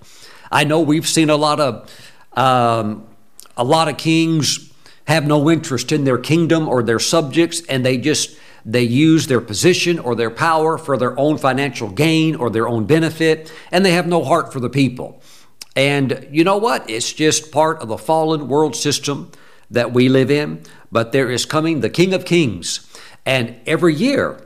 I 0.51 0.63
know 0.63 0.79
we've 0.81 1.07
seen 1.07 1.29
a 1.29 1.35
lot 1.35 1.59
of 1.59 1.91
um, 2.33 3.07
a 3.55 3.63
lot 3.63 3.87
of 3.87 3.97
kings 3.97 4.71
have 5.07 5.25
no 5.25 5.49
interest 5.49 5.91
in 5.91 6.03
their 6.03 6.17
kingdom 6.17 6.67
or 6.67 6.83
their 6.83 6.99
subjects, 6.99 7.61
and 7.67 7.85
they 7.85 7.97
just 7.97 8.37
they 8.67 8.83
use 8.83 9.27
their 9.27 9.39
position 9.39 9.97
or 9.97 10.13
their 10.13 10.29
power 10.29 10.77
for 10.77 10.97
their 10.97 11.17
own 11.17 11.37
financial 11.37 11.89
gain 11.89 12.35
or 12.35 12.49
their 12.49 12.67
own 12.67 12.85
benefit, 12.85 13.51
and 13.71 13.85
they 13.85 13.93
have 13.93 14.07
no 14.07 14.25
heart 14.25 14.51
for 14.51 14.59
the 14.59 14.69
people. 14.69 15.21
And 15.75 16.27
you 16.29 16.43
know 16.43 16.57
what? 16.57 16.89
It's 16.89 17.13
just 17.13 17.51
part 17.53 17.79
of 17.79 17.87
the 17.87 17.97
fallen 17.97 18.49
world 18.49 18.75
system 18.75 19.31
that 19.71 19.93
we 19.93 20.09
live 20.09 20.29
in. 20.29 20.63
But 20.91 21.13
there 21.13 21.31
is 21.31 21.45
coming 21.45 21.79
the 21.79 21.89
King 21.89 22.13
of 22.13 22.25
Kings, 22.25 22.85
and 23.25 23.55
every 23.65 23.95
year 23.95 24.45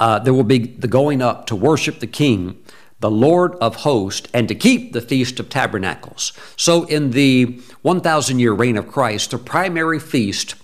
uh, 0.00 0.18
there 0.18 0.34
will 0.34 0.42
be 0.42 0.58
the 0.58 0.88
going 0.88 1.22
up 1.22 1.46
to 1.46 1.56
worship 1.56 2.00
the 2.00 2.08
King 2.08 2.64
the 3.04 3.10
Lord 3.10 3.54
of 3.56 3.76
hosts, 3.76 4.30
and 4.32 4.48
to 4.48 4.54
keep 4.54 4.94
the 4.94 5.00
Feast 5.02 5.38
of 5.38 5.50
Tabernacles. 5.50 6.32
So, 6.56 6.84
in 6.84 7.10
the 7.10 7.60
1,000 7.82 8.38
year 8.38 8.54
reign 8.54 8.78
of 8.78 8.88
Christ, 8.88 9.32
the 9.32 9.36
primary 9.36 10.00
feast 10.00 10.54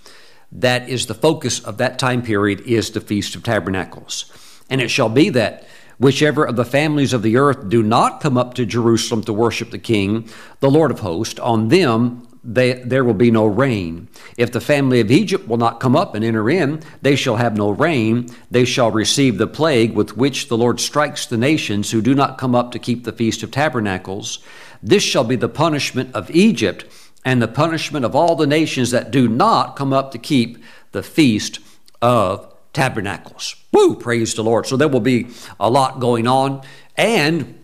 that 0.53 0.89
is 0.89 1.07
the 1.07 1.15
focus 1.15 1.61
of 1.61 1.79
that 1.79 1.99
time 1.99 2.23
period 2.23 2.61
is 2.63 2.91
the 2.91 3.01
Feast 3.01 3.35
of 3.35 3.43
Tabernacles. 3.43 4.31
And 4.69 4.81
it 4.81 4.89
shall 4.89 5.09
be 5.09 5.31
that 5.31 5.67
whichever 5.99 6.45
of 6.45 6.57
the 6.57 6.65
families 6.65 7.13
of 7.13 7.23
the 7.23 7.37
earth 7.37 7.69
do 7.69 7.83
not 7.83 8.21
come 8.21 8.37
up 8.37 8.55
to 8.55 8.67
Jerusalem 8.67 9.23
to 9.25 9.33
worship 9.33 9.71
the 9.71 9.79
King, 9.79 10.29
the 10.61 10.71
Lord 10.71 10.91
of 10.91 11.01
hosts, 11.01 11.39
on 11.39 11.69
them 11.69 12.27
they, 12.43 12.75
there 12.75 13.05
will 13.05 13.15
be 13.15 13.31
no 13.31 13.45
rain. 13.45 14.09
If 14.39 14.51
the 14.51 14.63
family 14.63 15.01
of 15.01 15.11
Egypt 15.11 15.47
will 15.47 15.59
not 15.59 15.79
come 15.79 15.95
up 15.95 16.15
and 16.15 16.25
enter 16.25 16.49
in, 16.49 16.83
they 17.03 17.15
shall 17.15 17.37
have 17.37 17.57
no 17.57 17.71
rain. 17.71 18.29
They 18.51 18.65
shall 18.65 18.91
receive 18.91 19.37
the 19.37 19.47
plague 19.47 19.95
with 19.95 20.17
which 20.17 20.49
the 20.49 20.57
Lord 20.57 20.81
strikes 20.81 21.27
the 21.27 21.37
nations 21.37 21.91
who 21.91 22.01
do 22.01 22.15
not 22.15 22.39
come 22.39 22.55
up 22.55 22.73
to 22.73 22.79
keep 22.79 23.05
the 23.05 23.13
Feast 23.13 23.43
of 23.43 23.51
Tabernacles. 23.51 24.39
This 24.83 25.03
shall 25.03 25.25
be 25.25 25.37
the 25.37 25.51
punishment 25.51 26.15
of 26.15 26.31
Egypt 26.31 26.87
and 27.25 27.43
the 27.43 27.49
punishment 27.49 28.05
of 28.05 28.15
all 28.15 28.35
the 28.35 28.47
nations 28.47 28.91
that 28.91 29.11
do 29.11 29.29
not 29.29 29.77
come 29.77 29.93
up 29.93 30.13
to 30.13 30.19
keep 30.19 30.63
the 30.93 31.03
Feast 31.03 31.61
of 32.01 32.55
Tabernacles. 32.73 33.57
Woo! 33.73 33.97
Praise 33.97 34.35
the 34.35 34.45
Lord. 34.45 34.67
So 34.67 34.77
there 34.77 34.89
will 34.89 35.01
be 35.01 35.29
a 35.59 35.71
lot 35.71 36.01
going 36.01 36.27
on. 36.27 36.63
And, 36.97 37.63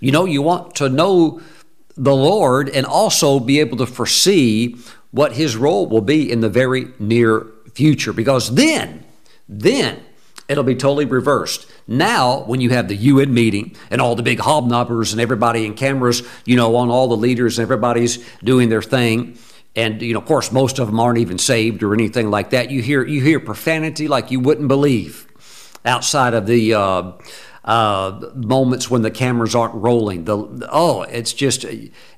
you 0.00 0.12
know, 0.12 0.24
you 0.24 0.42
want 0.42 0.74
to 0.76 0.88
know 0.88 1.40
the 1.96 2.14
Lord 2.14 2.68
and 2.68 2.86
also 2.86 3.38
be 3.38 3.60
able 3.60 3.76
to 3.78 3.86
foresee 3.86 4.76
what 5.10 5.34
his 5.34 5.56
role 5.56 5.86
will 5.86 6.00
be 6.00 6.30
in 6.30 6.40
the 6.40 6.48
very 6.48 6.88
near 6.98 7.46
future 7.74 8.12
because 8.12 8.54
then, 8.54 9.04
then 9.48 10.02
it'll 10.48 10.64
be 10.64 10.74
totally 10.74 11.04
reversed. 11.04 11.66
Now, 11.86 12.44
when 12.44 12.60
you 12.60 12.70
have 12.70 12.88
the 12.88 12.96
UN 12.96 13.32
meeting 13.32 13.76
and 13.90 14.00
all 14.00 14.14
the 14.14 14.22
big 14.22 14.38
hobnobbers 14.38 15.12
and 15.12 15.20
everybody 15.20 15.66
in 15.66 15.74
cameras, 15.74 16.22
you 16.44 16.56
know, 16.56 16.76
on 16.76 16.90
all 16.90 17.08
the 17.08 17.16
leaders 17.16 17.58
and 17.58 17.64
everybody's 17.64 18.24
doing 18.42 18.68
their 18.68 18.82
thing, 18.82 19.38
and 19.76 20.00
you 20.02 20.12
know, 20.12 20.20
of 20.20 20.26
course, 20.26 20.52
most 20.52 20.78
of 20.78 20.86
them 20.86 21.00
aren't 21.00 21.18
even 21.18 21.38
saved 21.38 21.82
or 21.82 21.94
anything 21.94 22.30
like 22.30 22.50
that. 22.50 22.70
You 22.70 22.80
hear 22.80 23.04
you 23.04 23.20
hear 23.20 23.40
profanity 23.40 24.06
like 24.08 24.30
you 24.30 24.40
wouldn't 24.40 24.68
believe 24.68 25.26
outside 25.84 26.34
of 26.34 26.46
the 26.46 26.74
uh, 26.74 27.12
uh, 27.64 28.20
moments 28.34 28.90
when 28.90 29.02
the 29.02 29.10
cameras 29.10 29.54
aren't 29.54 29.74
rolling. 29.74 30.24
The 30.24 30.68
oh, 30.70 31.02
it's 31.02 31.32
just 31.32 31.64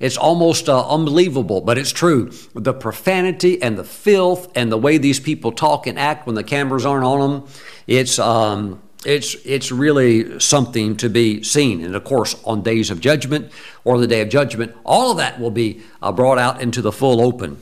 it's 0.01 0.17
almost 0.17 0.69
uh, 0.69 0.89
unbelievable, 0.89 1.61
but 1.61 1.79
it's 1.79 1.93
true. 1.93 2.31
The 2.55 2.75
profanity 2.75 3.63
and 3.63 3.79
the 3.79 3.85
filth 3.85 4.51
and 4.57 4.73
the 4.73 4.79
way 4.79 4.99
these 4.99 5.21
people 5.21 5.53
talk 5.53 5.87
and 5.87 5.99
act 5.99 6.27
when 6.27 6.35
the 6.35 6.45
cameras 6.45 6.85
aren't 6.85 7.05
on 7.05 7.21
them, 7.21 7.49
it's 7.87 8.19
um, 8.19 8.83
it's 9.05 9.35
it's 9.45 9.71
really 9.71 10.41
something 10.41 10.97
to 10.97 11.09
be 11.09 11.45
seen. 11.45 11.85
And 11.85 11.95
of 11.95 12.03
course, 12.03 12.35
on 12.45 12.63
days 12.63 12.91
of 12.91 13.01
judgment 13.01 13.53
or 13.85 13.99
the 13.99 14.09
day 14.09 14.23
of 14.23 14.29
judgment, 14.29 14.75
all 14.85 15.13
of 15.13 15.19
that 15.19 15.39
will 15.39 15.53
be 15.53 15.83
uh, 16.03 16.11
brought 16.11 16.39
out 16.39 16.61
into 16.61 16.83
the 16.83 16.93
full 16.93 17.21
open. 17.21 17.59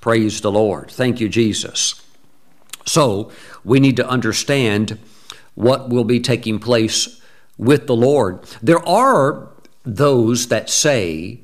Praise 0.00 0.40
the 0.40 0.52
Lord. 0.52 0.92
Thank 0.92 1.18
you, 1.18 1.28
Jesus. 1.28 2.00
So 2.86 3.32
we 3.64 3.80
need 3.80 3.96
to 3.96 4.08
understand 4.08 5.00
what 5.56 5.88
will 5.88 6.04
be 6.04 6.20
taking 6.20 6.60
place 6.60 7.20
with 7.58 7.88
the 7.88 7.96
Lord. 7.96 8.44
There 8.62 8.86
are 8.88 9.48
those 9.84 10.48
that 10.48 10.70
say, 10.70 11.40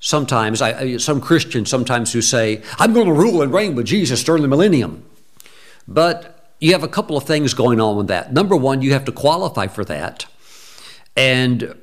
sometimes, 0.00 0.60
I, 0.60 0.96
some 0.96 1.20
Christians 1.20 1.70
sometimes 1.70 2.12
who 2.12 2.22
say, 2.22 2.62
I'm 2.78 2.92
going 2.92 3.06
to 3.06 3.12
rule 3.12 3.42
and 3.42 3.52
reign 3.52 3.76
with 3.76 3.86
Jesus 3.86 4.24
during 4.24 4.42
the 4.42 4.48
millennium. 4.48 5.04
But 5.86 6.54
you 6.58 6.72
have 6.72 6.82
a 6.82 6.88
couple 6.88 7.16
of 7.16 7.24
things 7.24 7.54
going 7.54 7.80
on 7.80 7.96
with 7.96 8.08
that. 8.08 8.32
Number 8.32 8.56
one, 8.56 8.82
you 8.82 8.92
have 8.92 9.04
to 9.04 9.12
qualify 9.12 9.66
for 9.66 9.84
that. 9.84 10.26
And 11.16 11.74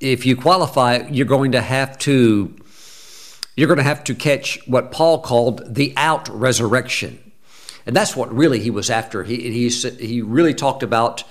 if 0.00 0.26
you 0.26 0.36
qualify, 0.36 1.06
you're 1.10 1.26
going 1.26 1.52
to 1.52 1.60
have 1.60 1.98
to 1.98 2.54
you're 3.56 3.68
going 3.68 3.78
to 3.78 3.84
have 3.84 4.02
to 4.04 4.14
catch 4.16 4.58
what 4.66 4.90
Paul 4.90 5.20
called 5.20 5.74
the 5.76 5.92
out 5.96 6.28
resurrection. 6.28 7.23
And 7.86 7.94
that's 7.94 8.16
what 8.16 8.34
really 8.34 8.60
he 8.60 8.70
was 8.70 8.90
after. 8.90 9.24
He, 9.24 9.50
he, 9.50 9.68
he 9.68 10.22
really 10.22 10.54
talked 10.54 10.82
about 10.82 11.24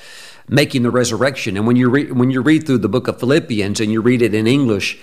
making 0.48 0.84
the 0.84 0.92
resurrection. 0.92 1.58
And 1.58 1.66
when 1.66 1.76
you, 1.76 1.90
read, 1.90 2.12
when 2.12 2.30
you 2.30 2.42
read 2.42 2.66
through 2.66 2.80
the 2.80 2.90
book 2.90 3.08
of 3.08 3.20
Philippians 3.20 3.80
and 3.80 3.92
you 3.92 4.02
read 4.02 4.22
it 4.22 4.34
in 4.34 4.46
English, 4.46 5.00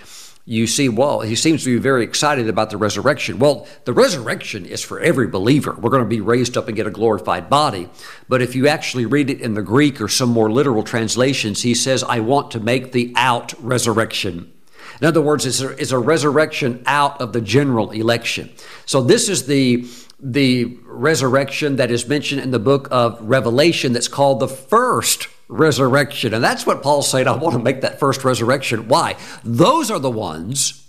you 0.47 0.67
see, 0.67 0.89
well, 0.89 1.21
he 1.21 1.37
seems 1.37 1.65
to 1.65 1.77
be 1.77 1.81
very 1.81 2.03
excited 2.03 2.49
about 2.49 2.71
the 2.71 2.77
resurrection. 2.77 3.39
Well, 3.39 3.69
the 3.85 3.93
resurrection 3.93 4.67
is 4.67 4.83
for 4.83 4.99
every 4.99 5.29
believer. 5.29 5.77
We're 5.79 5.91
going 5.91 6.03
to 6.03 6.09
be 6.09 6.21
raised 6.21 6.57
up 6.57 6.67
and 6.67 6.77
get 6.77 6.87
a 6.87 6.91
glorified 6.91 7.49
body. 7.49 7.89
But 8.29 8.43
if 8.43 8.55
you 8.55 8.67
actually 8.67 9.07
read 9.07 9.31
it 9.31 9.41
in 9.41 9.55
the 9.55 9.63
Greek 9.63 10.01
or 10.01 10.09
some 10.09 10.31
more 10.31 10.51
literal 10.51 10.83
translations, 10.83 11.63
he 11.63 11.75
says, 11.75 12.03
I 12.03 12.21
want 12.21 12.51
to 12.53 12.61
make 12.61 12.93
the 12.93 13.13
out 13.17 13.55
resurrection. 13.63 14.53
In 15.01 15.07
other 15.07 15.23
words, 15.23 15.47
it's 15.47 15.61
a, 15.61 15.69
it's 15.71 15.93
a 15.93 15.99
resurrection 15.99 16.83
out 16.85 17.21
of 17.21 17.33
the 17.33 17.41
general 17.41 17.91
election. 17.91 18.51
So 18.87 19.03
this 19.03 19.29
is 19.29 19.47
the 19.47 19.87
the 20.23 20.79
resurrection 20.85 21.77
that 21.77 21.91
is 21.91 22.07
mentioned 22.09 22.41
in 22.41 22.51
the 22.51 22.59
book 22.59 22.89
of 22.91 23.21
Revelation 23.23 23.93
that's 23.93 24.09
called 24.09 24.41
the 24.41 24.49
first 24.49 25.29
resurrection. 25.49 26.35
And 26.35 26.43
that's 26.45 26.67
what 26.67 26.83
Paul's 26.83 27.11
saying. 27.11 27.27
I 27.27 27.37
want 27.37 27.55
to 27.55 27.63
make 27.63 27.81
that 27.81 27.99
first 27.99 28.25
resurrection. 28.25 28.89
Why? 28.89 29.17
Those 29.45 29.91
are 29.91 29.99
the 29.99 30.11
ones 30.11 30.87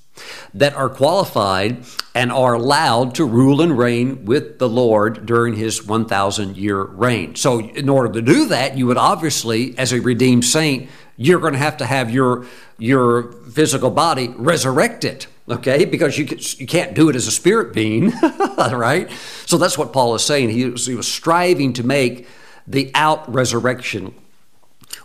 that 0.53 0.73
are 0.75 0.89
qualified 0.89 1.84
and 2.13 2.32
are 2.32 2.53
allowed 2.53 3.15
to 3.15 3.25
rule 3.25 3.61
and 3.61 3.77
reign 3.77 4.25
with 4.25 4.59
the 4.59 4.69
Lord 4.69 5.25
during 5.25 5.55
his 5.55 5.86
1,000 5.86 6.57
year 6.57 6.84
reign. 6.84 7.36
So, 7.36 7.59
in 7.59 7.89
order 7.89 8.11
to 8.13 8.21
do 8.21 8.47
that, 8.47 8.77
you 8.77 8.88
would 8.88 8.97
obviously, 8.97 9.77
as 9.77 9.93
a 9.93 10.01
redeemed 10.01 10.45
saint, 10.45 10.89
you're 11.17 11.39
going 11.39 11.53
to 11.53 11.59
have 11.59 11.77
to 11.77 11.86
have 11.86 12.11
your, 12.11 12.45
your 12.77 13.32
physical 13.32 13.89
body 13.89 14.27
resurrected 14.38 15.25
okay 15.49 15.85
because 15.85 16.17
you, 16.17 16.25
you 16.57 16.67
can't 16.67 16.93
do 16.93 17.09
it 17.09 17.15
as 17.15 17.27
a 17.27 17.31
spirit 17.31 17.73
being 17.73 18.09
right 18.57 19.09
so 19.45 19.57
that's 19.57 19.77
what 19.77 19.91
paul 19.91 20.15
is 20.15 20.23
saying 20.23 20.49
he 20.49 20.65
was, 20.65 20.85
he 20.85 20.95
was 20.95 21.07
striving 21.07 21.73
to 21.73 21.83
make 21.83 22.27
the 22.67 22.91
out 22.93 23.31
resurrection 23.31 24.13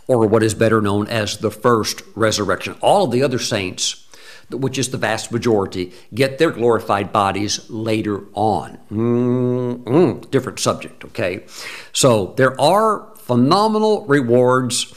or 0.07 0.25
what 0.25 0.43
is 0.43 0.53
better 0.53 0.81
known 0.81 1.07
as 1.07 1.37
the 1.37 1.51
first 1.51 2.01
resurrection. 2.15 2.75
All 2.81 3.05
of 3.05 3.11
the 3.11 3.23
other 3.23 3.39
saints, 3.39 4.07
which 4.49 4.77
is 4.77 4.89
the 4.91 4.97
vast 4.97 5.31
majority, 5.31 5.93
get 6.13 6.37
their 6.37 6.51
glorified 6.51 7.11
bodies 7.11 7.69
later 7.69 8.23
on. 8.33 8.77
Mm-hmm. 8.91 10.29
Different 10.29 10.59
subject, 10.59 11.03
okay? 11.05 11.45
So 11.91 12.33
there 12.37 12.59
are 12.59 13.13
phenomenal 13.17 14.05
rewards 14.05 14.93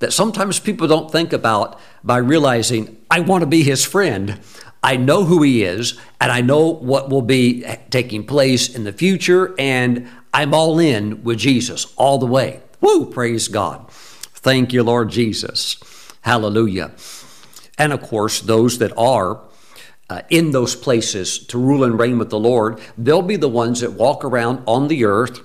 that 0.00 0.12
sometimes 0.12 0.60
people 0.60 0.88
don't 0.88 1.10
think 1.10 1.32
about 1.32 1.78
by 2.02 2.18
realizing, 2.18 2.96
I 3.10 3.20
want 3.20 3.42
to 3.42 3.46
be 3.46 3.62
his 3.62 3.84
friend. 3.84 4.40
I 4.82 4.96
know 4.96 5.24
who 5.24 5.42
he 5.42 5.64
is, 5.64 5.98
and 6.20 6.30
I 6.30 6.40
know 6.40 6.68
what 6.68 7.10
will 7.10 7.22
be 7.22 7.64
taking 7.90 8.24
place 8.24 8.74
in 8.74 8.84
the 8.84 8.92
future, 8.92 9.54
and 9.58 10.08
I'm 10.32 10.54
all 10.54 10.78
in 10.78 11.24
with 11.24 11.38
Jesus 11.38 11.92
all 11.96 12.18
the 12.18 12.26
way. 12.26 12.60
Woo, 12.80 13.06
praise 13.06 13.48
God. 13.48 13.90
Thank 13.90 14.72
you, 14.72 14.82
Lord 14.82 15.10
Jesus. 15.10 15.76
Hallelujah. 16.20 16.92
And 17.76 17.92
of 17.92 18.02
course, 18.02 18.40
those 18.40 18.78
that 18.78 18.92
are 18.96 19.40
uh, 20.10 20.22
in 20.30 20.52
those 20.52 20.74
places 20.74 21.38
to 21.46 21.58
rule 21.58 21.84
and 21.84 21.98
reign 21.98 22.18
with 22.18 22.30
the 22.30 22.38
Lord, 22.38 22.80
they'll 22.96 23.22
be 23.22 23.36
the 23.36 23.48
ones 23.48 23.80
that 23.80 23.92
walk 23.92 24.24
around 24.24 24.62
on 24.66 24.88
the 24.88 25.04
earth, 25.04 25.40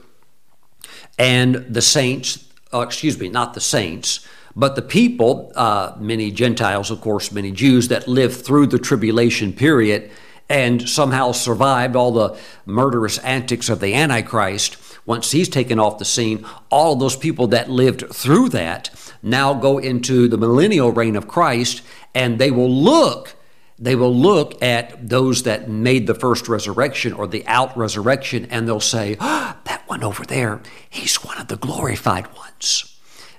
and 1.19 1.55
the 1.69 1.81
saints, 1.81 2.47
uh, 2.73 2.79
excuse 2.81 3.19
me, 3.19 3.29
not 3.29 3.53
the 3.53 3.61
saints, 3.61 4.25
but 4.55 4.75
the 4.75 4.81
people, 4.81 5.51
uh, 5.55 5.93
many 5.99 6.31
Gentiles, 6.31 6.91
of 6.91 7.01
course, 7.01 7.31
many 7.31 7.51
Jews 7.51 7.87
that 7.87 8.07
lived 8.07 8.45
through 8.45 8.67
the 8.67 8.79
tribulation 8.79 9.53
period 9.53 10.11
and 10.49 10.87
somehow 10.87 11.31
survived 11.31 11.95
all 11.95 12.11
the 12.11 12.37
murderous 12.65 13.17
antics 13.19 13.69
of 13.69 13.79
the 13.79 13.93
Antichrist 13.93 14.77
once 15.05 15.31
he's 15.31 15.49
taken 15.49 15.79
off 15.79 15.97
the 15.97 16.05
scene, 16.05 16.45
all 16.69 16.93
of 16.93 16.99
those 16.99 17.15
people 17.15 17.47
that 17.47 17.69
lived 17.69 18.03
through 18.13 18.49
that 18.49 18.89
now 19.21 19.53
go 19.53 19.77
into 19.77 20.27
the 20.27 20.37
millennial 20.37 20.91
reign 20.91 21.15
of 21.15 21.27
Christ 21.27 21.81
and 22.15 22.39
they 22.39 22.51
will 22.51 22.71
look 22.71 23.35
they 23.79 23.95
will 23.95 24.15
look 24.15 24.61
at 24.61 25.09
those 25.09 25.43
that 25.43 25.67
made 25.67 26.05
the 26.05 26.13
first 26.13 26.47
resurrection 26.47 27.11
or 27.11 27.27
the 27.27 27.45
out 27.47 27.75
resurrection 27.75 28.45
and 28.45 28.67
they'll 28.67 28.79
say, 28.79 29.17
oh, 29.19 29.57
That 29.65 29.83
one 29.87 30.03
over 30.03 30.23
there, 30.23 30.61
he's 30.89 31.15
one 31.23 31.37
of 31.39 31.47
the 31.47 31.57
glorified 31.57 32.33
ones. 32.35 32.92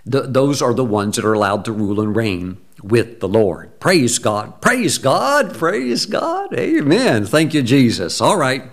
The, 0.06 0.22
those 0.22 0.60
are 0.60 0.74
the 0.74 0.84
ones 0.84 1.16
that 1.16 1.24
are 1.24 1.32
allowed 1.32 1.64
to 1.64 1.72
rule 1.72 2.00
and 2.00 2.14
reign 2.14 2.58
with 2.82 3.20
the 3.20 3.28
Lord. 3.28 3.80
Praise 3.80 4.18
God. 4.18 4.60
Praise 4.60 4.98
God. 4.98 5.54
Praise 5.54 6.04
God. 6.04 6.52
Amen. 6.54 7.24
Thank 7.24 7.54
you, 7.54 7.62
Jesus. 7.62 8.20
All 8.20 8.36
right. 8.36 8.64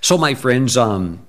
So, 0.00 0.16
my 0.16 0.34
friends, 0.34 0.76
um, 0.76 1.26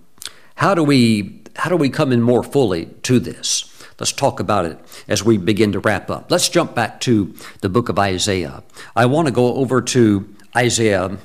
how 0.55 0.73
do 0.73 0.83
we 0.83 1.41
how 1.57 1.69
do 1.69 1.75
we 1.75 1.89
come 1.89 2.11
in 2.11 2.21
more 2.21 2.43
fully 2.43 2.85
to 3.03 3.19
this? 3.19 3.73
Let's 3.99 4.11
talk 4.11 4.39
about 4.39 4.65
it 4.65 4.79
as 5.07 5.23
we 5.23 5.37
begin 5.37 5.71
to 5.71 5.79
wrap 5.79 6.09
up. 6.11 6.29
Let's 6.29 6.49
jump 6.49 6.75
back 6.75 6.99
to 7.01 7.33
the 7.61 7.69
book 7.69 7.89
of 7.89 7.97
Isaiah. 7.97 8.63
I 8.95 9.07
want 9.07 9.27
to 9.27 9.33
go 9.33 9.55
over 9.55 9.81
to 9.81 10.35
Isaiah. 10.55 11.17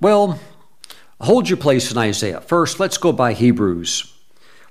Well, 0.00 0.40
hold 1.20 1.50
your 1.50 1.58
place 1.58 1.92
in 1.92 1.98
Isaiah. 1.98 2.40
First, 2.40 2.80
let's 2.80 2.96
go 2.96 3.12
by 3.12 3.34
Hebrews. 3.34 4.15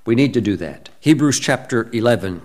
We 0.06 0.14
need 0.14 0.32
to 0.34 0.40
do 0.40 0.56
that. 0.56 0.88
Hebrews 1.00 1.40
chapter 1.40 1.90
11. 1.92 2.40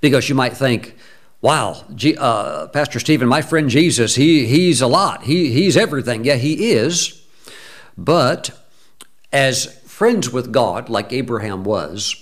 Because 0.00 0.28
you 0.28 0.34
might 0.34 0.56
think, 0.56 0.96
wow, 1.40 1.82
G, 1.94 2.16
uh, 2.16 2.68
Pastor 2.68 3.00
Stephen, 3.00 3.26
my 3.26 3.42
friend 3.42 3.70
Jesus, 3.70 4.14
he, 4.14 4.46
he's 4.46 4.80
a 4.82 4.86
lot. 4.86 5.24
He, 5.24 5.50
he's 5.50 5.76
everything. 5.76 6.24
Yeah, 6.24 6.36
he 6.36 6.72
is. 6.72 7.22
But 7.96 8.50
as 9.32 9.78
friends 9.80 10.30
with 10.30 10.52
God, 10.52 10.88
like 10.88 11.12
Abraham 11.12 11.64
was, 11.64 12.16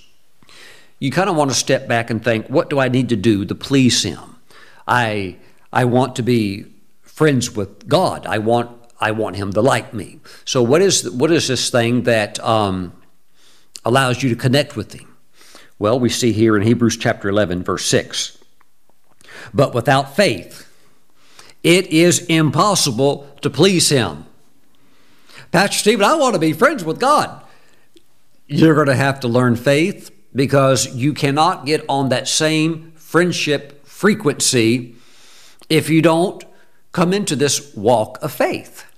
you 0.99 1.11
kind 1.11 1.29
of 1.29 1.35
want 1.35 1.51
to 1.51 1.57
step 1.57 1.89
back 1.89 2.11
and 2.11 2.23
think, 2.23 2.47
what 2.47 2.71
do 2.71 2.79
I 2.79 2.89
need 2.89 3.09
to 3.09 3.17
do 3.17 3.45
to 3.45 3.55
please 3.57 4.05
Him? 4.05 4.37
I, 4.87 5.37
I 5.73 5.85
want 5.85 6.15
to 6.17 6.23
be 6.23 6.67
friends 7.03 7.57
with 7.57 7.89
God. 7.89 8.25
I 8.27 8.39
want, 8.39 8.71
I 9.01 9.11
want 9.11 9.35
Him 9.35 9.53
to 9.55 9.61
like 9.61 9.93
me. 9.93 10.21
So, 10.45 10.63
what 10.63 10.81
is, 10.81 11.11
what 11.11 11.33
is 11.33 11.49
this 11.49 11.71
thing 11.71 12.05
that 12.05 12.39
um, 12.39 12.93
allows 13.85 14.23
you 14.23 14.29
to 14.31 14.37
connect 14.37 14.77
with 14.77 14.93
Him? 14.93 15.17
Well, 15.79 15.99
we 15.99 16.09
see 16.09 16.33
here 16.33 16.57
in 16.57 16.63
Hebrews 16.63 16.97
chapter 16.97 17.29
11, 17.29 17.65
verse 17.65 17.85
6. 17.87 18.39
But 19.53 19.75
without 19.75 20.15
faith, 20.15 20.69
it 21.63 21.87
is 21.89 22.25
impossible 22.27 23.29
to 23.41 23.51
please 23.51 23.89
Him. 23.89 24.27
Pastor 25.51 25.79
Stephen, 25.79 26.05
I 26.05 26.15
want 26.15 26.35
to 26.35 26.39
be 26.39 26.53
friends 26.53 26.85
with 26.85 27.01
God. 27.01 27.43
You're 28.47 28.75
going 28.75 28.87
to 28.87 28.95
have 28.95 29.21
to 29.21 29.29
learn 29.29 29.57
faith 29.57 30.11
because 30.35 30.95
you 30.95 31.13
cannot 31.13 31.67
get 31.67 31.85
on 31.89 32.09
that 32.09 32.29
same 32.29 32.93
friendship 32.97 33.87
frequency 33.87 34.95
if 35.69 35.89
you 35.89 36.03
don't 36.03 36.45
come 36.93 37.13
into 37.13 37.37
this 37.37 37.75
walk 37.75 38.19
of 38.23 38.33
faith 38.33 38.92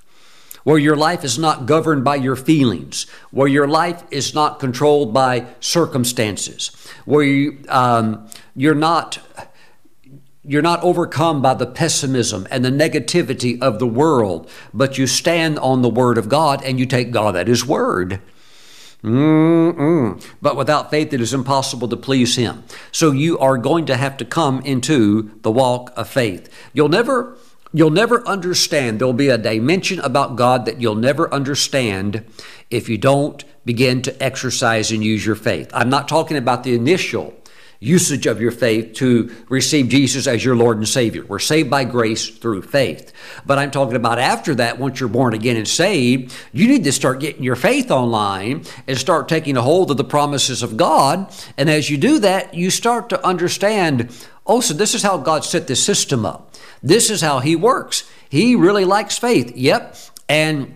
where 0.64 0.78
your 0.78 0.96
life 0.96 1.24
is 1.24 1.38
not 1.38 1.66
governed 1.66 2.04
by 2.04 2.16
your 2.16 2.36
feelings, 2.36 3.06
where 3.30 3.48
your 3.48 3.68
life 3.68 4.02
is 4.10 4.34
not 4.34 4.58
controlled 4.58 5.14
by 5.14 5.46
circumstances, 5.60 6.74
where 7.04 7.22
you, 7.22 7.58
um, 7.68 8.28
you're 8.56 8.74
not 8.74 9.18
you're 10.46 10.62
not 10.62 10.82
overcome 10.82 11.40
by 11.40 11.54
the 11.54 11.66
pessimism 11.66 12.46
and 12.50 12.62
the 12.62 12.70
negativity 12.70 13.58
of 13.62 13.78
the 13.78 13.86
world, 13.86 14.50
but 14.74 14.98
you 14.98 15.06
stand 15.06 15.58
on 15.58 15.80
the 15.80 15.88
Word 15.88 16.18
of 16.18 16.28
God 16.28 16.62
and 16.62 16.78
you 16.78 16.84
take 16.84 17.10
God 17.10 17.34
at 17.34 17.48
His 17.48 17.64
Word. 17.64 18.20
Mm-mm. 19.02 20.22
But 20.40 20.56
without 20.56 20.90
faith, 20.90 21.12
it 21.12 21.20
is 21.20 21.34
impossible 21.34 21.88
to 21.88 21.96
please 21.96 22.36
Him. 22.36 22.64
So 22.92 23.10
you 23.10 23.38
are 23.38 23.56
going 23.56 23.86
to 23.86 23.96
have 23.96 24.16
to 24.18 24.24
come 24.24 24.60
into 24.60 25.38
the 25.42 25.50
walk 25.50 25.92
of 25.96 26.08
faith. 26.08 26.52
You'll 26.74 26.88
never, 26.88 27.36
you'll 27.74 27.90
never 27.90 28.26
understand. 28.26 28.98
There'll 28.98 29.12
be 29.12 29.28
a 29.28 29.36
dimension 29.36 29.98
about 29.98 30.36
God 30.36 30.64
that 30.64 30.80
you'll 30.80 30.94
never 30.94 31.32
understand 31.34 32.24
if 32.70 32.88
you 32.88 32.96
don't 32.96 33.44
begin 33.66 34.00
to 34.02 34.22
exercise 34.22 34.92
and 34.92 35.04
use 35.04 35.26
your 35.26 35.34
faith. 35.34 35.70
I'm 35.74 35.90
not 35.90 36.08
talking 36.08 36.36
about 36.36 36.62
the 36.62 36.74
initial 36.74 37.34
usage 37.80 38.26
of 38.26 38.40
your 38.40 38.52
faith 38.52 38.94
to 38.94 39.34
receive 39.48 39.88
Jesus 39.88 40.26
as 40.26 40.42
your 40.42 40.56
Lord 40.56 40.78
and 40.78 40.88
Savior. 40.88 41.24
We're 41.26 41.38
saved 41.38 41.68
by 41.68 41.84
grace 41.84 42.28
through 42.28 42.62
faith. 42.62 43.12
But 43.44 43.58
I'm 43.58 43.70
talking 43.70 43.96
about 43.96 44.18
after 44.18 44.54
that, 44.54 44.78
once 44.78 45.00
you're 45.00 45.08
born 45.08 45.34
again 45.34 45.56
and 45.56 45.68
saved, 45.68 46.34
you 46.52 46.68
need 46.68 46.84
to 46.84 46.92
start 46.92 47.20
getting 47.20 47.42
your 47.42 47.56
faith 47.56 47.90
online 47.90 48.64
and 48.86 48.96
start 48.96 49.28
taking 49.28 49.56
a 49.56 49.62
hold 49.62 49.90
of 49.90 49.96
the 49.96 50.04
promises 50.04 50.62
of 50.62 50.76
God. 50.76 51.30
And 51.58 51.68
as 51.68 51.90
you 51.90 51.98
do 51.98 52.20
that, 52.20 52.54
you 52.54 52.70
start 52.70 53.10
to 53.10 53.26
understand 53.26 54.10
oh, 54.46 54.60
so 54.60 54.74
this 54.74 54.94
is 54.94 55.02
how 55.02 55.16
God 55.16 55.44
set 55.44 55.66
this 55.66 55.82
system 55.82 56.26
up. 56.26 56.53
This 56.84 57.10
is 57.10 57.20
how 57.20 57.40
He 57.40 57.56
works. 57.56 58.08
He 58.28 58.54
really 58.54 58.84
likes 58.84 59.18
faith. 59.18 59.56
Yep. 59.56 59.96
And 60.28 60.74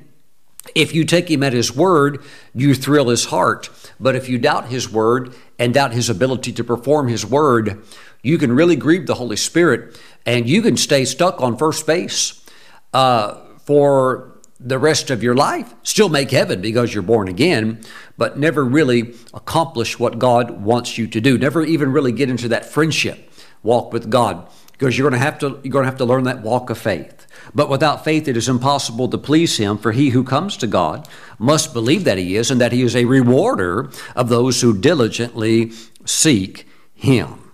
if 0.75 0.95
you 0.95 1.05
take 1.05 1.31
him 1.31 1.43
at 1.43 1.53
his 1.53 1.75
word, 1.75 2.23
you 2.55 2.75
thrill 2.75 3.09
his 3.09 3.27
heart. 3.27 3.71
But 3.99 4.15
if 4.15 4.29
you 4.29 4.39
doubt 4.39 4.69
his 4.69 4.91
word 4.91 5.35
and 5.59 5.75
doubt 5.75 5.93
his 5.93 6.09
ability 6.09 6.53
to 6.53 6.65
perform 6.65 7.09
his 7.09 7.25
word, 7.27 7.83
you 8.23 8.39
can 8.39 8.53
really 8.53 8.77
grieve 8.77 9.07
the 9.07 9.15
Holy 9.15 9.37
Spirit 9.37 9.99
and 10.27 10.49
you 10.49 10.63
can 10.63 10.77
stay 10.77 11.05
stuck 11.05 11.41
on 11.41 11.57
first 11.57 11.87
base 11.87 12.45
uh, 12.93 13.41
for 13.65 14.39
the 14.61 14.79
rest 14.79 15.11
of 15.11 15.23
your 15.23 15.35
life. 15.35 15.75
Still 15.83 16.09
make 16.09 16.31
heaven 16.31 16.61
because 16.61 16.93
you're 16.93 17.03
born 17.03 17.29
again, 17.29 17.81
but 18.17 18.39
never 18.39 18.65
really 18.65 19.15
accomplish 19.33 19.99
what 19.99 20.19
God 20.19 20.63
wants 20.63 20.99
you 20.99 21.07
to 21.09 21.21
do. 21.21 21.39
Never 21.39 21.65
even 21.65 21.93
really 21.93 22.13
get 22.13 22.29
into 22.29 22.49
that 22.49 22.67
friendship 22.67 23.31
walk 23.63 23.93
with 23.93 24.11
God 24.11 24.49
because 24.79 24.97
you're 24.97 25.11
going 25.11 25.19
to 25.19 25.25
have 25.25 25.39
to 25.41 25.61
you're 25.63 25.73
going 25.73 25.85
to 25.85 25.91
have 25.91 25.99
to 25.99 26.05
learn 26.05 26.25
that 26.25 26.43
walk 26.43 26.71
of 26.71 26.79
faith. 26.79 27.27
But 27.55 27.69
without 27.69 28.05
faith, 28.05 28.29
it 28.29 28.37
is 28.37 28.49
impossible 28.49 29.09
to 29.09 29.19
please 29.19 29.57
him, 29.57 29.77
for 29.77 29.93
he 29.93 30.11
who 30.11 30.23
comes 30.23 30.57
to 30.59 30.67
God 30.67 31.09
must 31.39 31.73
believe 31.73 32.05
that 32.05 32.19
he 32.19 32.37
is, 32.37 32.51
and 32.51 32.61
that 32.61 32.73
he 32.73 32.83
is 32.83 32.95
a 32.95 33.05
rewarder 33.05 33.91
of 34.15 34.29
those 34.29 34.61
who 34.61 34.79
diligently 34.79 35.73
seek 36.05 36.67
him. 36.95 37.51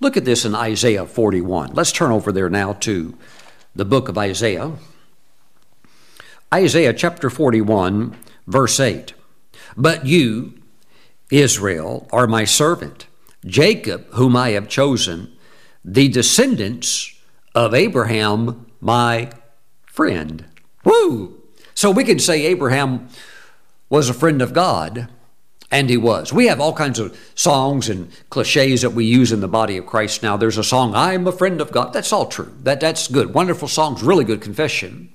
Look 0.00 0.16
at 0.16 0.24
this 0.24 0.44
in 0.44 0.54
Isaiah 0.54 1.06
41. 1.06 1.72
Let's 1.72 1.92
turn 1.92 2.10
over 2.10 2.32
there 2.32 2.50
now 2.50 2.74
to 2.74 3.16
the 3.74 3.84
book 3.84 4.08
of 4.08 4.18
Isaiah. 4.18 4.72
Isaiah 6.52 6.92
chapter 6.92 7.28
41, 7.28 8.16
verse 8.46 8.78
8. 8.78 9.14
But 9.76 10.06
you, 10.06 10.54
Israel, 11.30 12.08
are 12.12 12.26
my 12.26 12.44
servant, 12.44 13.06
Jacob, 13.44 14.06
whom 14.12 14.36
I 14.36 14.50
have 14.50 14.68
chosen, 14.68 15.35
the 15.86 16.08
descendants 16.08 17.14
of 17.54 17.72
Abraham 17.72 18.66
my 18.80 19.30
friend. 19.86 20.44
Woo! 20.84 21.40
So 21.74 21.90
we 21.90 22.04
can 22.04 22.18
say 22.18 22.44
Abraham 22.46 23.08
was 23.88 24.08
a 24.08 24.14
friend 24.14 24.42
of 24.42 24.52
God, 24.52 25.08
and 25.70 25.88
he 25.88 25.96
was. 25.96 26.32
We 26.32 26.48
have 26.48 26.60
all 26.60 26.72
kinds 26.72 26.98
of 26.98 27.16
songs 27.36 27.88
and 27.88 28.10
cliches 28.30 28.82
that 28.82 28.90
we 28.90 29.04
use 29.04 29.30
in 29.30 29.40
the 29.40 29.48
body 29.48 29.76
of 29.76 29.86
Christ 29.86 30.22
now. 30.22 30.36
There's 30.36 30.58
a 30.58 30.64
song, 30.64 30.92
I'm 30.94 31.26
a 31.26 31.32
friend 31.32 31.60
of 31.60 31.70
God. 31.70 31.92
That's 31.92 32.12
all 32.12 32.26
true. 32.26 32.52
That, 32.64 32.80
that's 32.80 33.06
good. 33.08 33.32
Wonderful 33.32 33.68
songs, 33.68 34.02
really 34.02 34.24
good 34.24 34.40
confession. 34.40 35.12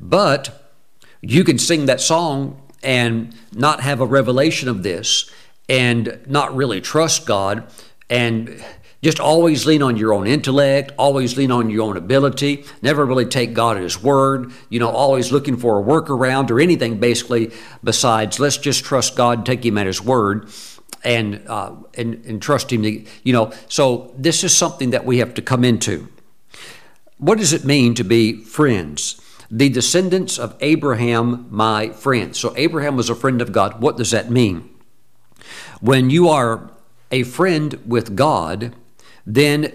But 0.00 0.72
you 1.20 1.44
can 1.44 1.58
sing 1.58 1.86
that 1.86 2.00
song 2.00 2.62
and 2.82 3.34
not 3.52 3.80
have 3.80 4.00
a 4.00 4.06
revelation 4.06 4.68
of 4.68 4.82
this 4.82 5.30
and 5.68 6.20
not 6.26 6.54
really 6.56 6.80
trust 6.80 7.26
God 7.26 7.70
and 8.08 8.62
just 9.02 9.20
always 9.20 9.66
lean 9.66 9.82
on 9.82 9.96
your 9.96 10.12
own 10.12 10.26
intellect, 10.26 10.92
always 10.98 11.36
lean 11.36 11.50
on 11.50 11.70
your 11.70 11.82
own 11.82 11.96
ability, 11.96 12.64
never 12.82 13.04
really 13.04 13.26
take 13.26 13.54
God 13.54 13.76
at 13.76 13.82
His 13.82 14.02
word, 14.02 14.52
you 14.68 14.80
know, 14.80 14.88
always 14.88 15.30
looking 15.30 15.56
for 15.56 15.78
a 15.78 15.82
workaround 15.82 16.50
or 16.50 16.60
anything 16.60 16.98
basically 16.98 17.52
besides 17.84 18.40
let's 18.40 18.56
just 18.56 18.84
trust 18.84 19.16
God, 19.16 19.44
take 19.44 19.64
Him 19.64 19.78
at 19.78 19.86
His 19.86 20.02
word. 20.02 20.48
And, 21.04 21.44
uh, 21.46 21.72
and 21.94 22.24
and 22.24 22.42
trust 22.42 22.72
him. 22.72 22.82
To 22.82 23.04
you 23.22 23.32
know 23.32 23.52
so 23.68 24.12
this 24.18 24.42
is 24.42 24.56
something 24.56 24.90
that 24.90 25.04
we 25.04 25.18
have 25.18 25.34
to 25.34 25.42
come 25.42 25.62
into. 25.62 26.08
What 27.18 27.38
does 27.38 27.52
it 27.52 27.64
mean 27.64 27.94
to 27.94 28.02
be 28.02 28.42
friends? 28.42 29.20
The 29.48 29.68
descendants 29.68 30.36
of 30.36 30.56
abraham 30.60 31.46
my 31.48 31.90
friend. 31.90 32.34
So 32.34 32.52
abraham 32.56 32.96
was 32.96 33.08
a 33.08 33.14
friend 33.14 33.40
of 33.40 33.52
god. 33.52 33.80
What 33.80 33.96
does 33.96 34.10
that 34.10 34.32
mean? 34.32 34.68
When 35.80 36.10
you 36.10 36.28
are 36.28 36.72
a 37.12 37.22
friend 37.22 37.80
with 37.86 38.16
god 38.16 38.74
then 39.26 39.72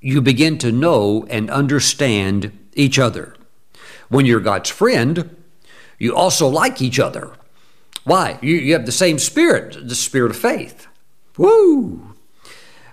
you 0.00 0.20
begin 0.20 0.58
to 0.58 0.72
know 0.72 1.24
and 1.30 1.48
understand 1.50 2.58
each 2.74 2.98
other. 2.98 3.36
When 4.08 4.26
you're 4.26 4.40
God's 4.40 4.70
friend, 4.70 5.36
you 5.98 6.14
also 6.14 6.48
like 6.48 6.82
each 6.82 6.98
other. 6.98 7.32
Why? 8.04 8.38
You, 8.42 8.56
you 8.56 8.72
have 8.72 8.86
the 8.86 8.92
same 8.92 9.18
spirit, 9.18 9.88
the 9.88 9.94
spirit 9.94 10.32
of 10.32 10.36
faith. 10.36 10.88
Woo! 11.38 12.14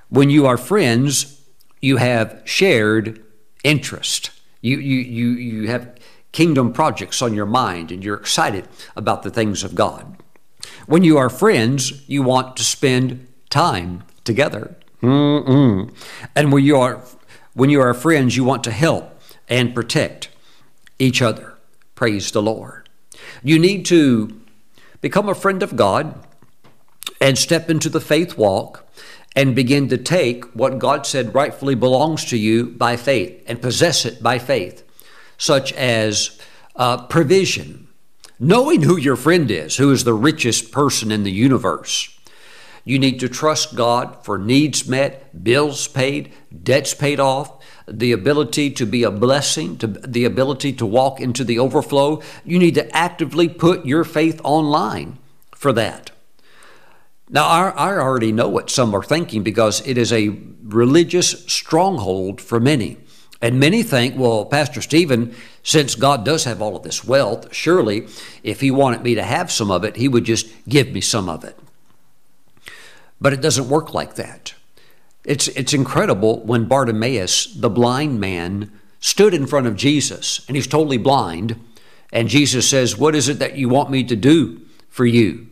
When 0.09 0.29
you 0.29 0.45
are 0.45 0.57
friends, 0.57 1.41
you 1.81 1.97
have 1.97 2.41
shared 2.45 3.23
interest. 3.63 4.31
You, 4.61 4.77
you, 4.77 4.97
you, 4.97 5.29
you 5.29 5.67
have 5.69 5.95
kingdom 6.31 6.71
projects 6.71 7.21
on 7.21 7.33
your 7.33 7.45
mind 7.45 7.91
and 7.91 8.03
you're 8.03 8.15
excited 8.15 8.67
about 8.95 9.23
the 9.23 9.31
things 9.31 9.63
of 9.63 9.75
God. 9.75 10.17
When 10.85 11.03
you 11.03 11.17
are 11.17 11.29
friends, 11.29 12.07
you 12.07 12.21
want 12.23 12.55
to 12.57 12.63
spend 12.63 13.27
time 13.49 14.03
together. 14.23 14.75
Mm-mm. 15.01 15.93
And 16.35 16.51
when 16.51 16.63
you 16.63 16.77
are 16.77 17.01
when 17.53 17.69
you 17.69 17.81
are 17.81 17.93
friends, 17.93 18.37
you 18.37 18.43
want 18.43 18.63
to 18.65 18.71
help 18.71 19.19
and 19.47 19.73
protect 19.73 20.29
each 20.97 21.21
other. 21.21 21.55
Praise 21.95 22.31
the 22.31 22.41
Lord. 22.41 22.87
You 23.43 23.59
need 23.59 23.85
to 23.85 24.39
become 25.01 25.27
a 25.27 25.35
friend 25.35 25.63
of 25.63 25.75
God 25.75 26.15
and 27.19 27.37
step 27.37 27.69
into 27.69 27.89
the 27.89 28.01
faith 28.01 28.37
walk 28.37 28.87
and 29.35 29.55
begin 29.55 29.89
to 29.89 29.97
take 29.97 30.45
what 30.55 30.79
God 30.79 31.05
said 31.05 31.35
rightfully 31.35 31.75
belongs 31.75 32.25
to 32.25 32.37
you 32.37 32.65
by 32.65 32.97
faith 32.97 33.43
and 33.47 33.61
possess 33.61 34.05
it 34.05 34.21
by 34.21 34.39
faith, 34.39 34.83
such 35.37 35.71
as 35.73 36.39
uh, 36.75 37.05
provision, 37.07 37.87
knowing 38.39 38.81
who 38.81 38.97
your 38.97 39.15
friend 39.15 39.49
is, 39.51 39.77
who 39.77 39.91
is 39.91 40.03
the 40.03 40.13
richest 40.13 40.71
person 40.71 41.11
in 41.11 41.23
the 41.23 41.31
universe 41.31 42.18
you 42.83 42.99
need 42.99 43.19
to 43.19 43.29
trust 43.29 43.75
God 43.75 44.23
for 44.23 44.37
needs 44.37 44.87
met, 44.87 45.43
bills 45.43 45.87
paid, 45.87 46.31
debts 46.63 46.93
paid 46.93 47.19
off, 47.19 47.63
the 47.87 48.11
ability 48.11 48.71
to 48.71 48.85
be 48.85 49.03
a 49.03 49.11
blessing, 49.11 49.77
to 49.77 49.87
the 49.87 50.25
ability 50.25 50.73
to 50.73 50.85
walk 50.85 51.19
into 51.19 51.43
the 51.43 51.59
overflow. 51.59 52.21
You 52.45 52.59
need 52.59 52.75
to 52.75 52.95
actively 52.95 53.49
put 53.49 53.85
your 53.85 54.03
faith 54.03 54.39
online 54.43 55.17
for 55.55 55.73
that. 55.73 56.11
Now, 57.29 57.45
I, 57.45 57.69
I 57.69 57.97
already 57.97 58.31
know 58.31 58.49
what 58.49 58.71
some 58.71 58.93
are 58.95 59.03
thinking 59.03 59.43
because 59.43 59.85
it 59.87 59.97
is 59.97 60.11
a 60.11 60.37
religious 60.63 61.45
stronghold 61.45 62.41
for 62.41 62.59
many. 62.59 62.97
And 63.41 63.59
many 63.59 63.83
think, 63.83 64.17
well, 64.17 64.45
Pastor 64.45 64.81
Stephen, 64.81 65.33
since 65.63 65.95
God 65.95 66.25
does 66.25 66.43
have 66.43 66.61
all 66.61 66.75
of 66.75 66.83
this 66.83 67.05
wealth, 67.05 67.53
surely 67.53 68.07
if 68.43 68.61
He 68.61 68.71
wanted 68.71 69.03
me 69.03 69.15
to 69.15 69.23
have 69.23 69.51
some 69.51 69.71
of 69.71 69.83
it, 69.83 69.95
He 69.95 70.07
would 70.07 70.25
just 70.25 70.47
give 70.67 70.91
me 70.91 71.01
some 71.01 71.29
of 71.29 71.43
it. 71.43 71.57
But 73.21 73.33
it 73.33 73.41
doesn't 73.41 73.69
work 73.69 73.93
like 73.93 74.15
that. 74.15 74.53
It's, 75.25 75.47
it's 75.49 75.73
incredible 75.73 76.39
when 76.45 76.65
Bartimaeus, 76.65 77.53
the 77.53 77.69
blind 77.69 78.19
man, 78.19 78.71
stood 78.99 79.33
in 79.33 79.47
front 79.47 79.67
of 79.67 79.75
Jesus 79.75 80.45
and 80.47 80.55
he's 80.55 80.67
totally 80.67 80.97
blind. 80.97 81.59
And 82.11 82.27
Jesus 82.29 82.69
says, 82.69 82.97
What 82.97 83.15
is 83.15 83.29
it 83.29 83.39
that 83.39 83.57
you 83.57 83.69
want 83.69 83.91
me 83.91 84.03
to 84.05 84.15
do 84.15 84.61
for 84.89 85.05
you? 85.05 85.47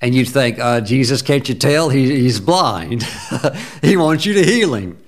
And 0.00 0.14
you'd 0.14 0.28
think, 0.28 0.58
uh, 0.58 0.80
Jesus, 0.80 1.22
can't 1.22 1.48
you 1.48 1.54
tell? 1.54 1.88
He, 1.88 2.20
he's 2.22 2.40
blind. 2.40 3.06
he 3.82 3.96
wants 3.96 4.26
you 4.26 4.34
to 4.34 4.44
heal 4.44 4.74
him. 4.74 4.98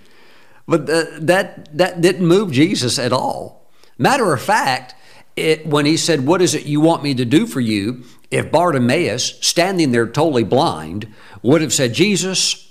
But 0.67 0.87
that, 0.87 1.77
that 1.77 2.01
didn't 2.01 2.27
move 2.27 2.51
Jesus 2.53 2.99
at 2.99 3.13
all. 3.13 3.69
Matter 3.99 4.33
of 4.33 4.43
fact, 4.43 4.95
it, 5.37 5.67
when 5.67 5.87
he 5.87 5.97
said, 5.97 6.27
What 6.27 6.41
is 6.41 6.55
it 6.55 6.65
you 6.65 6.81
want 6.81 7.03
me 7.03 7.15
to 7.15 7.25
do 7.25 7.47
for 7.47 7.61
you? 7.61 8.05
If 8.31 8.51
Bartimaeus, 8.51 9.39
standing 9.41 9.93
there 9.93 10.07
totally 10.07 10.45
blind, 10.45 11.13
would 11.43 11.61
have 11.61 11.73
said, 11.73 11.95
Jesus, 11.95 12.71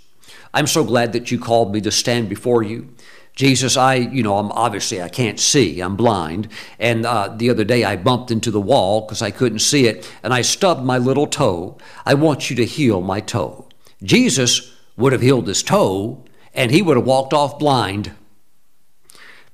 I'm 0.53 0.67
so 0.67 0.83
glad 0.83 1.13
that 1.13 1.31
you 1.31 1.39
called 1.39 1.73
me 1.73 1.81
to 1.81 1.91
stand 1.91 2.29
before 2.29 2.63
you. 2.63 2.89
Jesus, 3.35 3.75
I, 3.75 3.95
you 3.95 4.23
know, 4.23 4.37
I'm 4.37 4.51
obviously 4.53 5.01
I 5.01 5.09
can't 5.09 5.39
see, 5.39 5.81
I'm 5.81 5.97
blind. 5.97 6.47
And 6.79 7.05
uh, 7.05 7.27
the 7.35 7.49
other 7.49 7.65
day 7.65 7.83
I 7.83 7.97
bumped 7.97 8.31
into 8.31 8.49
the 8.49 8.61
wall 8.61 9.01
because 9.01 9.21
I 9.21 9.31
couldn't 9.31 9.59
see 9.59 9.87
it, 9.87 10.09
and 10.23 10.33
I 10.33 10.41
stubbed 10.41 10.83
my 10.85 10.97
little 10.97 11.27
toe. 11.27 11.77
I 12.05 12.13
want 12.13 12.49
you 12.49 12.55
to 12.55 12.65
heal 12.65 13.01
my 13.01 13.19
toe. 13.19 13.67
Jesus 14.01 14.73
would 14.95 15.11
have 15.11 15.21
healed 15.21 15.47
his 15.47 15.63
toe, 15.63 16.23
and 16.53 16.71
he 16.71 16.81
would 16.81 16.95
have 16.95 17.05
walked 17.05 17.33
off 17.33 17.59
blind. 17.59 18.13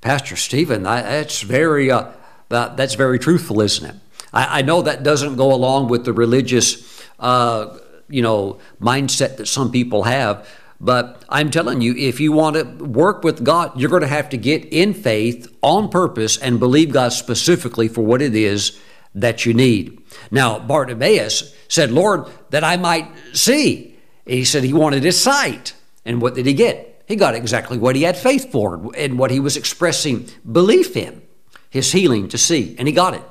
Pastor 0.00 0.36
Stephen, 0.36 0.84
that's 0.84 1.42
very, 1.42 1.90
uh, 1.90 2.12
that's 2.48 2.94
very 2.94 3.18
truthful, 3.18 3.60
isn't 3.60 3.90
it? 3.90 3.96
I, 4.32 4.58
I, 4.58 4.62
know 4.62 4.82
that 4.82 5.02
doesn't 5.02 5.36
go 5.36 5.52
along 5.52 5.88
with 5.88 6.04
the 6.04 6.12
religious 6.12 7.02
uh, 7.18 7.78
you 8.08 8.22
know 8.22 8.58
mindset 8.80 9.36
that 9.36 9.46
some 9.46 9.70
people 9.70 10.02
have 10.04 10.48
but 10.80 11.24
i'm 11.28 11.50
telling 11.50 11.80
you 11.80 11.94
if 11.96 12.20
you 12.20 12.32
want 12.32 12.56
to 12.56 12.64
work 12.84 13.22
with 13.22 13.44
god 13.44 13.78
you're 13.78 13.88
going 13.90 14.02
to 14.02 14.08
have 14.08 14.28
to 14.30 14.36
get 14.36 14.64
in 14.66 14.92
faith 14.92 15.46
on 15.62 15.88
purpose 15.88 16.36
and 16.36 16.58
believe 16.58 16.92
god 16.92 17.12
specifically 17.12 17.88
for 17.88 18.02
what 18.02 18.20
it 18.20 18.34
is 18.34 18.78
that 19.14 19.46
you 19.46 19.54
need 19.54 20.02
Now, 20.30 20.58
Bartimaeus 20.58 21.54
said, 21.68 21.90
Lord, 21.90 22.26
that 22.50 22.64
I 22.64 22.76
might 22.76 23.08
see. 23.32 23.96
He 24.26 24.44
said 24.44 24.64
he 24.64 24.72
wanted 24.72 25.02
his 25.02 25.20
sight. 25.20 25.74
And 26.04 26.20
what 26.20 26.34
did 26.34 26.46
he 26.46 26.54
get? 26.54 27.02
He 27.06 27.16
got 27.16 27.34
exactly 27.34 27.78
what 27.78 27.96
he 27.96 28.02
had 28.02 28.16
faith 28.16 28.50
for 28.50 28.90
and 28.96 29.18
what 29.18 29.30
he 29.30 29.40
was 29.40 29.56
expressing 29.56 30.28
belief 30.50 30.96
in 30.96 31.22
his 31.70 31.92
healing 31.92 32.28
to 32.28 32.38
see. 32.38 32.74
And 32.78 32.88
he 32.88 32.94
got 32.94 33.14
it. 33.14 33.22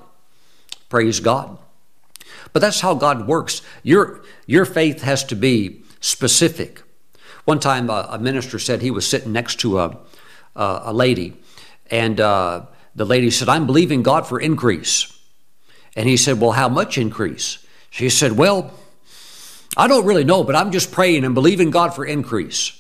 Praise 0.92 1.22
God. 1.22 1.58
But 2.52 2.60
that's 2.60 2.82
how 2.82 2.96
God 2.96 3.26
works. 3.26 3.62
Your, 3.82 4.26
your 4.46 4.66
faith 4.66 5.04
has 5.04 5.24
to 5.24 5.38
be 5.38 5.84
specific. 6.02 6.82
One 7.46 7.62
time, 7.62 7.90
a, 7.90 8.10
a 8.12 8.20
minister 8.20 8.60
said 8.60 8.82
he 8.82 8.92
was 8.92 9.08
sitting 9.08 9.32
next 9.32 9.62
to 9.62 9.80
a, 9.80 9.98
a, 10.54 10.82
a 10.86 10.94
lady, 10.94 11.38
and 11.90 12.20
uh, 12.20 12.66
the 12.94 13.06
lady 13.06 13.32
said, 13.32 13.48
I'm 13.48 13.66
believing 13.66 14.04
God 14.04 14.28
for 14.28 14.38
increase. 14.38 15.18
And 15.96 16.10
he 16.10 16.18
said, 16.18 16.42
Well, 16.42 16.52
how 16.52 16.68
much 16.68 16.98
increase? 16.98 17.66
She 17.90 18.10
said, 18.10 18.34
Well, 18.34 18.74
I 19.78 19.88
don't 19.88 20.06
really 20.06 20.26
know, 20.26 20.44
but 20.44 20.58
I'm 20.58 20.74
just 20.74 20.92
praying 20.92 21.24
and 21.24 21.34
believing 21.34 21.72
God 21.72 21.96
for 21.96 22.04
increase. 22.04 22.78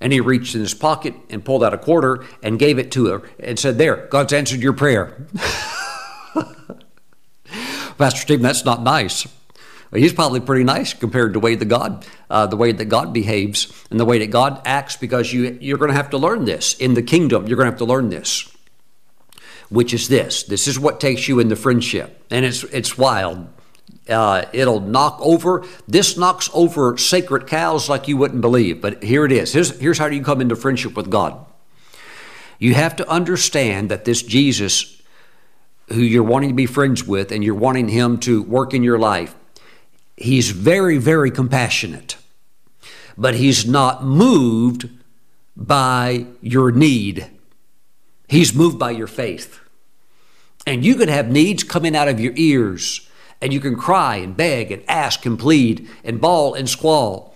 And 0.00 0.12
he 0.12 0.20
reached 0.20 0.56
in 0.56 0.62
his 0.62 0.74
pocket 0.74 1.14
and 1.30 1.44
pulled 1.44 1.62
out 1.62 1.74
a 1.74 1.78
quarter 1.78 2.24
and 2.42 2.58
gave 2.58 2.80
it 2.80 2.90
to 2.92 3.06
her 3.06 3.22
and 3.38 3.56
said, 3.56 3.78
There, 3.78 4.08
God's 4.08 4.32
answered 4.32 4.62
your 4.62 4.72
prayer. 4.72 5.28
Pastor 8.02 8.18
Stephen, 8.18 8.42
that's 8.42 8.64
not 8.64 8.82
nice. 8.82 9.28
He's 9.94 10.12
probably 10.12 10.40
pretty 10.40 10.64
nice 10.64 10.92
compared 10.92 11.34
to 11.34 11.38
the 11.38 11.44
way 11.44 11.54
that 11.54 11.66
God, 11.66 12.04
uh, 12.28 12.48
the 12.48 12.56
way 12.56 12.72
that 12.72 12.86
God 12.86 13.12
behaves 13.12 13.72
and 13.92 14.00
the 14.00 14.04
way 14.04 14.18
that 14.18 14.32
God 14.32 14.60
acts, 14.64 14.96
because 14.96 15.32
you 15.32 15.56
you're 15.60 15.78
going 15.78 15.90
to 15.90 15.96
have 15.96 16.10
to 16.10 16.18
learn 16.18 16.44
this 16.44 16.74
in 16.78 16.94
the 16.94 17.02
kingdom. 17.02 17.46
You're 17.46 17.56
going 17.56 17.66
to 17.66 17.70
have 17.70 17.78
to 17.78 17.84
learn 17.84 18.08
this, 18.08 18.52
which 19.68 19.94
is 19.94 20.08
this. 20.08 20.42
This 20.42 20.66
is 20.66 20.80
what 20.80 20.98
takes 20.98 21.28
you 21.28 21.38
in 21.38 21.46
the 21.46 21.54
friendship, 21.54 22.24
and 22.28 22.44
it's 22.44 22.64
it's 22.64 22.98
wild. 22.98 23.46
Uh, 24.08 24.46
it'll 24.52 24.80
knock 24.80 25.18
over. 25.20 25.64
This 25.86 26.16
knocks 26.16 26.50
over 26.52 26.98
sacred 26.98 27.46
cows 27.46 27.88
like 27.88 28.08
you 28.08 28.16
wouldn't 28.16 28.40
believe. 28.40 28.80
But 28.80 29.04
here 29.04 29.24
it 29.24 29.30
is. 29.30 29.52
Here's 29.52 29.78
here's 29.78 29.98
how 29.98 30.06
you 30.06 30.24
come 30.24 30.40
into 30.40 30.56
friendship 30.56 30.96
with 30.96 31.08
God. 31.08 31.46
You 32.58 32.74
have 32.74 32.96
to 32.96 33.08
understand 33.08 33.90
that 33.90 34.04
this 34.04 34.22
Jesus, 34.22 35.00
who 35.92 36.00
you're 36.00 36.22
wanting 36.22 36.50
to 36.50 36.54
be 36.54 36.66
friends 36.66 37.04
with, 37.04 37.32
and 37.32 37.44
you're 37.44 37.54
wanting 37.54 37.88
him 37.88 38.18
to 38.20 38.42
work 38.42 38.74
in 38.74 38.82
your 38.82 38.98
life 38.98 39.34
he's 40.16 40.50
very, 40.50 40.98
very 40.98 41.30
compassionate, 41.30 42.16
but 43.16 43.34
he's 43.34 43.66
not 43.66 44.04
moved 44.04 44.88
by 45.56 46.26
your 46.40 46.70
need. 46.70 47.26
He's 48.28 48.54
moved 48.54 48.78
by 48.78 48.92
your 48.92 49.06
faith. 49.06 49.60
And 50.66 50.84
you 50.84 50.94
can 50.94 51.08
have 51.08 51.28
needs 51.28 51.64
coming 51.64 51.96
out 51.96 52.08
of 52.08 52.20
your 52.20 52.32
ears, 52.36 53.08
and 53.40 53.52
you 53.52 53.60
can 53.60 53.76
cry 53.76 54.16
and 54.16 54.36
beg 54.36 54.70
and 54.70 54.82
ask 54.88 55.26
and 55.26 55.38
plead 55.38 55.88
and 56.04 56.20
bawl 56.20 56.54
and 56.54 56.68
squall. 56.68 57.34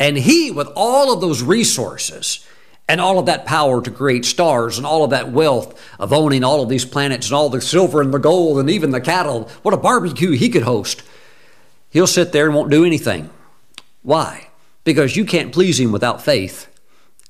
And 0.00 0.16
he, 0.16 0.50
with 0.50 0.68
all 0.76 1.12
of 1.12 1.20
those 1.20 1.42
resources, 1.42 2.46
and 2.88 3.00
all 3.00 3.18
of 3.18 3.26
that 3.26 3.44
power 3.44 3.82
to 3.82 3.90
create 3.90 4.24
stars 4.24 4.78
and 4.78 4.86
all 4.86 5.04
of 5.04 5.10
that 5.10 5.30
wealth 5.30 5.78
of 5.98 6.12
owning 6.12 6.42
all 6.42 6.62
of 6.62 6.68
these 6.70 6.86
planets 6.86 7.26
and 7.26 7.34
all 7.34 7.50
the 7.50 7.60
silver 7.60 8.00
and 8.00 8.12
the 8.12 8.18
gold 8.18 8.58
and 8.58 8.70
even 8.70 8.90
the 8.90 9.00
cattle, 9.00 9.48
what 9.62 9.74
a 9.74 9.78
barbecue 9.78 10.30
he 10.30 10.48
could 10.48 10.62
host. 10.62 11.02
He'll 11.90 12.06
sit 12.06 12.32
there 12.32 12.46
and 12.46 12.54
won't 12.54 12.70
do 12.70 12.84
anything. 12.84 13.30
Why? 14.02 14.48
Because 14.84 15.16
you 15.16 15.24
can't 15.24 15.52
please 15.52 15.78
him 15.78 15.92
without 15.92 16.22
faith. 16.22 16.66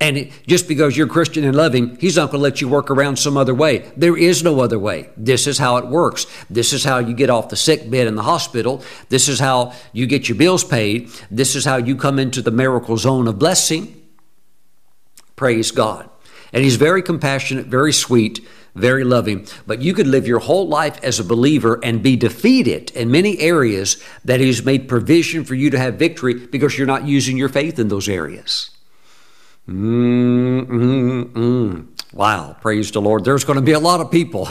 And 0.01 0.17
it, 0.17 0.31
just 0.47 0.69
because 0.69 0.95
you're 0.95 1.07
Christian 1.07 1.43
and 1.43 1.55
loving, 1.55 1.97
he's 1.97 2.15
not 2.15 2.31
going 2.31 2.39
to 2.39 2.43
let 2.43 2.61
you 2.61 2.69
work 2.69 2.89
around 2.89 3.17
some 3.17 3.35
other 3.35 3.53
way. 3.53 3.91
There 3.97 4.15
is 4.15 4.41
no 4.43 4.61
other 4.61 4.79
way. 4.79 5.09
This 5.17 5.45
is 5.45 5.57
how 5.57 5.75
it 5.75 5.87
works. 5.87 6.25
This 6.49 6.71
is 6.71 6.85
how 6.85 6.99
you 6.99 7.13
get 7.13 7.29
off 7.29 7.49
the 7.49 7.57
sick 7.57 7.89
bed 7.89 8.07
in 8.07 8.15
the 8.15 8.23
hospital. 8.23 8.81
This 9.09 9.27
is 9.27 9.39
how 9.39 9.73
you 9.91 10.07
get 10.07 10.29
your 10.29 10.37
bills 10.37 10.63
paid. 10.63 11.09
This 11.29 11.53
is 11.53 11.65
how 11.65 11.75
you 11.75 11.97
come 11.97 12.17
into 12.17 12.41
the 12.41 12.51
miracle 12.51 12.95
zone 12.95 13.27
of 13.27 13.39
blessing. 13.39 13.98
Praise 15.39 15.71
God. 15.71 16.09
And 16.51 16.65
he's 16.65 16.75
very 16.75 17.01
compassionate, 17.01 17.67
very 17.67 17.93
sweet, 17.93 18.45
very 18.75 19.05
loving. 19.05 19.47
But 19.65 19.81
you 19.81 19.93
could 19.93 20.05
live 20.05 20.27
your 20.27 20.39
whole 20.39 20.67
life 20.67 21.01
as 21.01 21.17
a 21.17 21.23
believer 21.23 21.79
and 21.81 22.03
be 22.03 22.17
defeated 22.17 22.91
in 22.91 23.09
many 23.09 23.39
areas 23.39 24.03
that 24.25 24.41
He's 24.41 24.65
made 24.65 24.89
provision 24.89 25.45
for 25.45 25.55
you 25.55 25.69
to 25.69 25.79
have 25.79 25.95
victory 25.95 26.33
because 26.33 26.77
you're 26.77 26.85
not 26.85 27.07
using 27.07 27.37
your 27.37 27.47
faith 27.47 27.79
in 27.79 27.87
those 27.87 28.09
areas. 28.09 28.71
Mm-mm-mm. 29.69 30.67
Wow, 32.11 32.57
praise 32.59 32.91
the 32.91 32.99
Lord. 32.99 33.23
There's 33.23 33.45
going 33.45 33.55
to 33.55 33.61
be 33.61 33.71
a 33.71 33.79
lot 33.79 34.01
of 34.01 34.11
people 34.11 34.49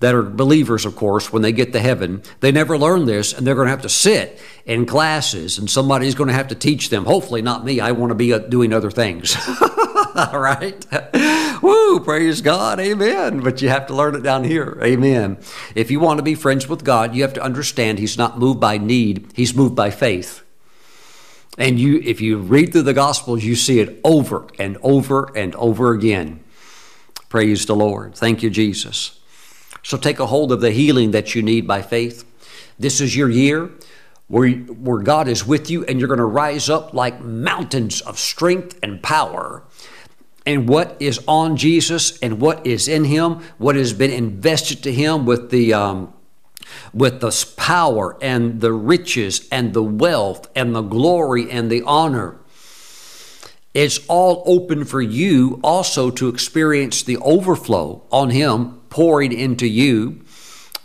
that 0.00 0.14
are 0.14 0.22
believers, 0.22 0.84
of 0.84 0.94
course, 0.94 1.32
when 1.32 1.40
they 1.40 1.52
get 1.52 1.72
to 1.72 1.80
heaven. 1.80 2.22
They 2.40 2.52
never 2.52 2.76
learn 2.76 3.06
this, 3.06 3.32
and 3.32 3.46
they're 3.46 3.54
going 3.54 3.68
to 3.68 3.70
have 3.70 3.80
to 3.82 3.88
sit 3.88 4.38
in 4.66 4.84
classes, 4.84 5.56
and 5.58 5.70
somebody's 5.70 6.14
going 6.14 6.28
to 6.28 6.34
have 6.34 6.48
to 6.48 6.54
teach 6.54 6.90
them. 6.90 7.06
Hopefully, 7.06 7.40
not 7.42 7.64
me. 7.64 7.80
I 7.80 7.92
want 7.92 8.10
to 8.10 8.14
be 8.14 8.32
uh, 8.32 8.38
doing 8.38 8.74
other 8.74 8.90
things. 8.90 9.34
All 10.32 10.40
right? 10.40 10.84
Woo, 11.62 12.00
praise 12.00 12.40
God. 12.40 12.80
Amen. 12.80 13.40
But 13.40 13.62
you 13.62 13.68
have 13.68 13.86
to 13.86 13.94
learn 13.94 14.16
it 14.16 14.22
down 14.22 14.42
here. 14.42 14.76
Amen. 14.82 15.38
If 15.76 15.92
you 15.92 16.00
want 16.00 16.18
to 16.18 16.24
be 16.24 16.34
friends 16.34 16.68
with 16.68 16.82
God, 16.82 17.14
you 17.14 17.22
have 17.22 17.34
to 17.34 17.42
understand 17.42 18.00
He's 18.00 18.18
not 18.18 18.36
moved 18.36 18.58
by 18.58 18.78
need, 18.78 19.30
He's 19.34 19.54
moved 19.54 19.76
by 19.76 19.90
faith. 19.90 20.42
And 21.56 21.78
you, 21.78 22.00
if 22.04 22.20
you 22.20 22.38
read 22.38 22.72
through 22.72 22.82
the 22.82 22.94
Gospels, 22.94 23.44
you 23.44 23.54
see 23.54 23.78
it 23.78 24.00
over 24.02 24.46
and 24.58 24.76
over 24.82 25.30
and 25.36 25.54
over 25.54 25.92
again. 25.92 26.40
Praise 27.28 27.66
the 27.66 27.76
Lord. 27.76 28.16
Thank 28.16 28.42
you, 28.42 28.50
Jesus. 28.50 29.20
So 29.84 29.96
take 29.96 30.18
a 30.18 30.26
hold 30.26 30.50
of 30.50 30.60
the 30.60 30.72
healing 30.72 31.12
that 31.12 31.34
you 31.34 31.42
need 31.42 31.66
by 31.66 31.82
faith. 31.82 32.24
This 32.78 33.00
is 33.00 33.16
your 33.16 33.28
year 33.28 33.70
where, 34.26 34.50
where 34.50 35.02
God 35.02 35.28
is 35.28 35.46
with 35.46 35.70
you 35.70 35.84
and 35.84 35.98
you're 35.98 36.08
going 36.08 36.18
to 36.18 36.24
rise 36.24 36.68
up 36.68 36.92
like 36.92 37.20
mountains 37.20 38.00
of 38.00 38.18
strength 38.18 38.78
and 38.82 39.02
power 39.02 39.62
and 40.48 40.66
what 40.66 40.96
is 40.98 41.20
on 41.28 41.58
Jesus 41.58 42.18
and 42.20 42.40
what 42.40 42.66
is 42.66 42.88
in 42.88 43.04
Him, 43.04 43.40
what 43.58 43.76
has 43.76 43.92
been 43.92 44.10
invested 44.10 44.82
to 44.84 44.92
Him 44.92 45.26
with 45.26 45.50
the 45.50 45.74
um, 45.74 46.14
with 46.94 47.20
the 47.20 47.46
power 47.58 48.16
and 48.22 48.62
the 48.62 48.72
riches 48.72 49.46
and 49.52 49.74
the 49.74 49.82
wealth 49.82 50.48
and 50.56 50.74
the 50.74 50.80
glory 50.80 51.50
and 51.50 51.70
the 51.70 51.82
honor. 51.82 52.38
It's 53.74 54.00
all 54.08 54.42
open 54.46 54.86
for 54.86 55.02
you 55.02 55.60
also 55.62 56.10
to 56.12 56.28
experience 56.28 57.02
the 57.02 57.18
overflow 57.18 58.04
on 58.10 58.30
Him 58.30 58.80
pouring 58.88 59.32
into 59.32 59.66
you. 59.66 60.22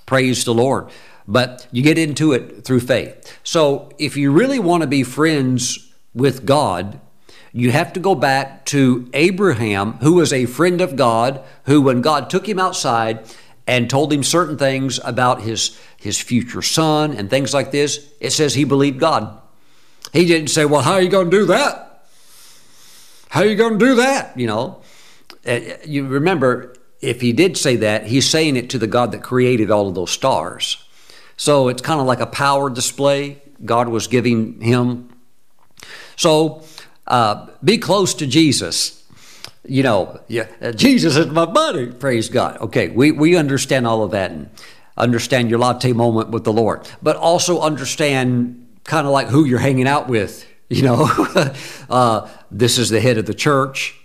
Praise 0.05 0.43
the 0.43 0.53
Lord. 0.53 0.89
But 1.25 1.67
you 1.71 1.83
get 1.83 1.97
into 1.97 2.33
it 2.33 2.65
through 2.65 2.81
faith. 2.81 3.39
So 3.43 3.93
if 3.97 4.17
you 4.17 4.33
really 4.33 4.59
want 4.59 4.81
to 4.81 4.87
be 4.87 5.03
friends 5.03 5.89
with 6.13 6.45
God, 6.45 6.99
you 7.53 7.71
have 7.71 7.93
to 7.93 7.99
go 7.99 8.15
back 8.15 8.65
to 8.65 9.07
Abraham, 9.13 9.93
who 9.93 10.13
was 10.13 10.33
a 10.33 10.47
friend 10.47 10.81
of 10.81 10.95
God, 10.95 11.41
who, 11.65 11.81
when 11.83 12.01
God 12.01 12.29
took 12.29 12.49
him 12.49 12.59
outside 12.59 13.31
and 13.67 13.89
told 13.89 14.11
him 14.11 14.23
certain 14.23 14.57
things 14.57 14.99
about 15.03 15.43
his, 15.43 15.79
his 15.95 16.19
future 16.19 16.63
son 16.63 17.13
and 17.13 17.29
things 17.29 17.53
like 17.53 17.71
this, 17.71 18.09
it 18.19 18.31
says 18.31 18.55
he 18.55 18.63
believed 18.63 18.99
God. 18.99 19.39
He 20.11 20.25
didn't 20.25 20.49
say, 20.49 20.65
Well, 20.65 20.81
how 20.81 20.93
are 20.93 21.01
you 21.01 21.09
going 21.09 21.29
to 21.29 21.37
do 21.37 21.45
that? 21.45 22.07
How 23.29 23.41
are 23.41 23.45
you 23.45 23.55
going 23.55 23.79
to 23.79 23.85
do 23.85 23.95
that? 23.95 24.37
You 24.37 24.47
know, 24.47 24.81
uh, 25.45 25.59
you 25.85 26.07
remember, 26.07 26.75
if 27.01 27.21
he 27.21 27.33
did 27.33 27.55
say 27.55 27.75
that, 27.77 28.07
he's 28.07 28.27
saying 28.27 28.57
it 28.57 28.71
to 28.71 28.79
the 28.79 28.87
God 28.87 29.11
that 29.11 29.21
created 29.21 29.69
all 29.69 29.87
of 29.87 29.95
those 29.95 30.11
stars. 30.11 30.83
So 31.37 31.67
it's 31.67 31.81
kind 31.81 31.99
of 31.99 32.07
like 32.07 32.19
a 32.19 32.27
power 32.27 32.69
display 32.69 33.41
God 33.63 33.89
was 33.89 34.07
giving 34.07 34.59
him. 34.61 35.09
So 36.15 36.63
uh, 37.07 37.47
be 37.63 37.77
close 37.77 38.13
to 38.15 38.27
Jesus. 38.27 39.03
You 39.65 39.83
know, 39.83 40.19
yeah, 40.27 40.47
uh, 40.61 40.71
Jesus 40.71 41.15
is 41.15 41.27
my 41.27 41.45
buddy. 41.45 41.87
Praise 41.87 42.29
God. 42.29 42.59
Okay, 42.59 42.89
we, 42.89 43.11
we 43.11 43.37
understand 43.37 43.87
all 43.87 44.03
of 44.03 44.11
that 44.11 44.31
and 44.31 44.49
understand 44.97 45.49
your 45.49 45.59
latte 45.59 45.93
moment 45.93 46.29
with 46.29 46.43
the 46.43 46.53
Lord, 46.53 46.87
but 47.01 47.15
also 47.15 47.61
understand 47.61 48.67
kind 48.83 49.07
of 49.07 49.13
like 49.13 49.27
who 49.27 49.45
you're 49.45 49.59
hanging 49.59 49.87
out 49.87 50.07
with. 50.07 50.45
You 50.69 50.83
know, 50.83 51.07
uh, 51.89 52.29
this 52.51 52.77
is 52.77 52.89
the 52.89 52.99
head 52.99 53.17
of 53.17 53.25
the 53.25 53.33
church. 53.33 53.99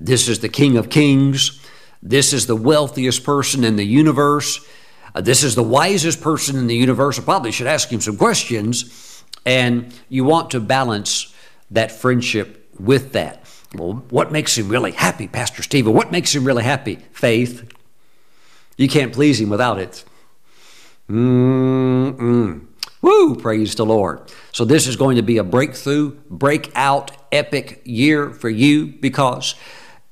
This 0.00 0.28
is 0.28 0.40
the 0.40 0.48
King 0.48 0.76
of 0.76 0.90
Kings. 0.90 1.60
This 2.02 2.32
is 2.32 2.46
the 2.46 2.56
wealthiest 2.56 3.24
person 3.24 3.64
in 3.64 3.76
the 3.76 3.84
universe. 3.84 4.64
Uh, 5.14 5.20
this 5.20 5.42
is 5.42 5.54
the 5.54 5.62
wisest 5.62 6.20
person 6.20 6.56
in 6.56 6.66
the 6.66 6.76
universe. 6.76 7.18
I 7.18 7.22
probably 7.22 7.52
should 7.52 7.66
ask 7.66 7.90
him 7.90 8.00
some 8.00 8.16
questions. 8.16 9.24
And 9.44 9.92
you 10.08 10.24
want 10.24 10.50
to 10.52 10.60
balance 10.60 11.29
that 11.70 11.92
friendship 11.92 12.68
with 12.78 13.12
that. 13.12 13.44
Well, 13.74 14.04
what 14.10 14.32
makes 14.32 14.56
him 14.58 14.68
really 14.68 14.92
happy, 14.92 15.28
Pastor 15.28 15.62
Stephen? 15.62 15.92
What 15.94 16.10
makes 16.10 16.34
him 16.34 16.44
really 16.44 16.64
happy? 16.64 16.96
Faith. 17.12 17.72
You 18.76 18.88
can't 18.88 19.12
please 19.12 19.40
him 19.40 19.50
without 19.50 19.78
it. 19.78 20.04
Mm-mm. 21.08 22.66
Woo, 23.02 23.36
praise 23.36 23.74
the 23.74 23.86
Lord. 23.86 24.30
So, 24.52 24.64
this 24.64 24.86
is 24.86 24.96
going 24.96 25.16
to 25.16 25.22
be 25.22 25.38
a 25.38 25.44
breakthrough, 25.44 26.12
breakout, 26.28 27.12
epic 27.32 27.80
year 27.84 28.30
for 28.30 28.48
you 28.48 28.86
because 28.86 29.54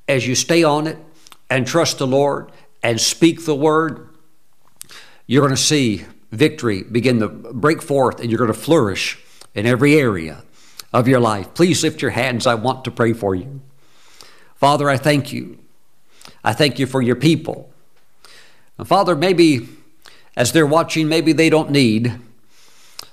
as 0.07 0.27
you 0.27 0.35
stay 0.35 0.63
on 0.63 0.87
it 0.87 0.97
and 1.49 1.67
trust 1.67 1.97
the 1.99 2.07
Lord 2.07 2.51
and 2.81 2.99
speak 2.99 3.45
the 3.45 3.55
word, 3.55 4.09
you're 5.27 5.41
going 5.41 5.55
to 5.55 5.61
see 5.61 6.05
victory 6.31 6.83
begin 6.83 7.19
to 7.19 7.27
break 7.27 7.81
forth 7.81 8.19
and 8.19 8.29
you're 8.29 8.37
going 8.37 8.53
to 8.53 8.59
flourish 8.59 9.19
in 9.53 9.65
every 9.65 9.95
area 9.95 10.43
of 10.91 11.07
your 11.07 11.19
life. 11.19 11.53
Please 11.53 11.83
lift 11.83 12.01
your 12.01 12.11
hands. 12.11 12.47
I 12.47 12.55
want 12.55 12.85
to 12.85 12.91
pray 12.91 13.13
for 13.13 13.35
you. 13.35 13.61
Father, 14.55 14.89
I 14.89 14.97
thank 14.97 15.31
you. 15.31 15.59
I 16.43 16.53
thank 16.53 16.79
you 16.79 16.85
for 16.85 17.01
your 17.01 17.15
people. 17.15 17.71
Father, 18.83 19.15
maybe 19.15 19.67
as 20.35 20.51
they're 20.51 20.65
watching, 20.65 21.07
maybe 21.07 21.33
they 21.33 21.49
don't 21.49 21.69
need 21.69 22.13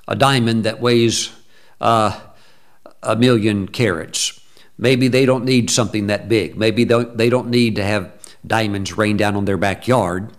a 0.09 0.14
diamond 0.14 0.64
that 0.64 0.81
weighs 0.81 1.33
uh, 1.81 2.20
a 3.03 3.16
million 3.16 3.68
carats. 3.68 4.41
Maybe 4.79 5.09
they 5.09 5.27
don't 5.27 5.45
need 5.45 5.70
something 5.70 6.07
that 6.07 6.29
big. 6.29 6.57
Maybe 6.57 6.85
they 6.85 7.31
don't 7.31 7.49
need 7.49 7.77
to 7.77 7.85
have 7.85 8.12
diamonds 8.47 8.97
rain 8.97 9.16
down 9.16 9.35
on 9.35 9.45
their 9.45 9.57
backyard. 9.57 10.33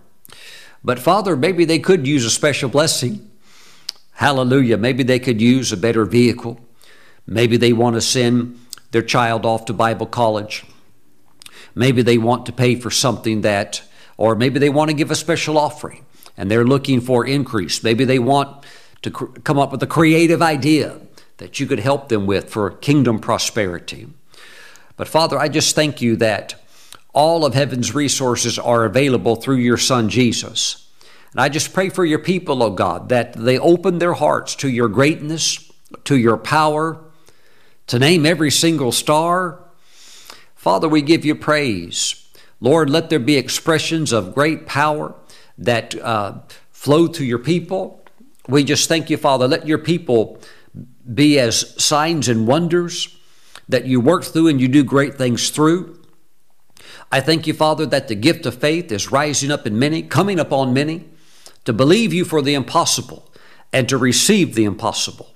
But 0.83 0.99
Father, 0.99 1.35
maybe 1.35 1.65
they 1.65 1.79
could 1.79 2.07
use 2.07 2.23
a 2.23 2.29
special 2.29 2.69
blessing. 2.69 3.29
Hallelujah. 4.13 4.77
Maybe 4.77 5.03
they 5.03 5.19
could 5.19 5.41
use 5.41 5.71
a 5.71 5.77
better 5.77 6.05
vehicle. 6.05 6.59
Maybe 7.27 7.57
they 7.57 7.73
want 7.73 7.95
to 7.95 8.01
send 8.01 8.59
their 8.91 9.01
child 9.01 9.45
off 9.45 9.65
to 9.65 9.73
Bible 9.73 10.05
college. 10.05 10.65
Maybe 11.75 12.01
they 12.01 12.17
want 12.17 12.45
to 12.47 12.51
pay 12.51 12.75
for 12.75 12.89
something 12.89 13.41
that, 13.41 13.83
or 14.15 14.35
maybe 14.35 14.59
they 14.59 14.69
want 14.69 14.89
to 14.89 14.95
give 14.95 15.11
a 15.11 15.15
special 15.15 15.57
offering 15.57 16.05
and 16.37 16.49
they're 16.49 16.65
looking 16.65 17.01
for 17.01 17.25
increase. 17.25 17.83
Maybe 17.83 18.05
they 18.05 18.19
want 18.19 18.65
to 19.01 19.11
cr- 19.11 19.25
come 19.43 19.59
up 19.59 19.71
with 19.71 19.83
a 19.83 19.87
creative 19.87 20.41
idea 20.41 20.99
that 21.37 21.59
you 21.59 21.67
could 21.67 21.79
help 21.79 22.09
them 22.09 22.25
with 22.25 22.49
for 22.49 22.71
kingdom 22.71 23.19
prosperity. 23.19 24.07
But 24.95 25.07
Father, 25.07 25.37
I 25.37 25.49
just 25.49 25.75
thank 25.75 26.01
you 26.01 26.15
that 26.15 26.55
all 27.13 27.45
of 27.45 27.53
heaven's 27.53 27.93
resources 27.93 28.57
are 28.57 28.85
available 28.85 29.35
through 29.35 29.57
your 29.57 29.77
Son 29.77 30.09
Jesus. 30.09 30.87
And 31.31 31.41
I 31.41 31.49
just 31.49 31.73
pray 31.73 31.89
for 31.89 32.05
your 32.05 32.19
people, 32.19 32.63
oh 32.63 32.71
God, 32.71 33.09
that 33.09 33.33
they 33.33 33.59
open 33.59 33.99
their 33.99 34.13
hearts 34.13 34.55
to 34.57 34.69
your 34.69 34.87
greatness, 34.87 35.71
to 36.05 36.17
your 36.17 36.37
power, 36.37 37.03
to 37.87 37.99
name 37.99 38.25
every 38.25 38.51
single 38.51 38.91
star. 38.91 39.59
Father, 40.55 40.87
we 40.87 41.01
give 41.01 41.25
you 41.25 41.35
praise. 41.35 42.29
Lord, 42.59 42.89
let 42.89 43.09
there 43.09 43.19
be 43.19 43.37
expressions 43.37 44.11
of 44.11 44.35
great 44.35 44.65
power 44.65 45.15
that 45.57 45.95
uh, 46.01 46.39
flow 46.71 47.07
to 47.07 47.23
your 47.23 47.39
people. 47.39 48.03
We 48.47 48.63
just 48.63 48.87
thank 48.87 49.09
you, 49.09 49.17
Father. 49.17 49.47
Let 49.47 49.67
your 49.67 49.77
people 49.77 50.39
be 51.13 51.39
as 51.39 51.81
signs 51.81 52.27
and 52.27 52.47
wonders 52.47 53.17
that 53.69 53.85
you 53.85 53.99
work 53.99 54.23
through 54.23 54.47
and 54.47 54.59
you 54.59 54.67
do 54.67 54.83
great 54.83 55.15
things 55.15 55.49
through. 55.49 56.01
I 57.11 57.21
thank 57.21 57.47
you, 57.47 57.53
Father, 57.53 57.85
that 57.85 58.07
the 58.07 58.15
gift 58.15 58.45
of 58.45 58.55
faith 58.55 58.91
is 58.91 59.11
rising 59.11 59.51
up 59.51 59.65
in 59.65 59.79
many, 59.79 60.03
coming 60.03 60.39
upon 60.39 60.73
many, 60.73 61.05
to 61.65 61.73
believe 61.73 62.13
you 62.13 62.25
for 62.25 62.41
the 62.41 62.53
impossible 62.53 63.31
and 63.71 63.87
to 63.89 63.97
receive 63.97 64.55
the 64.55 64.65
impossible. 64.65 65.33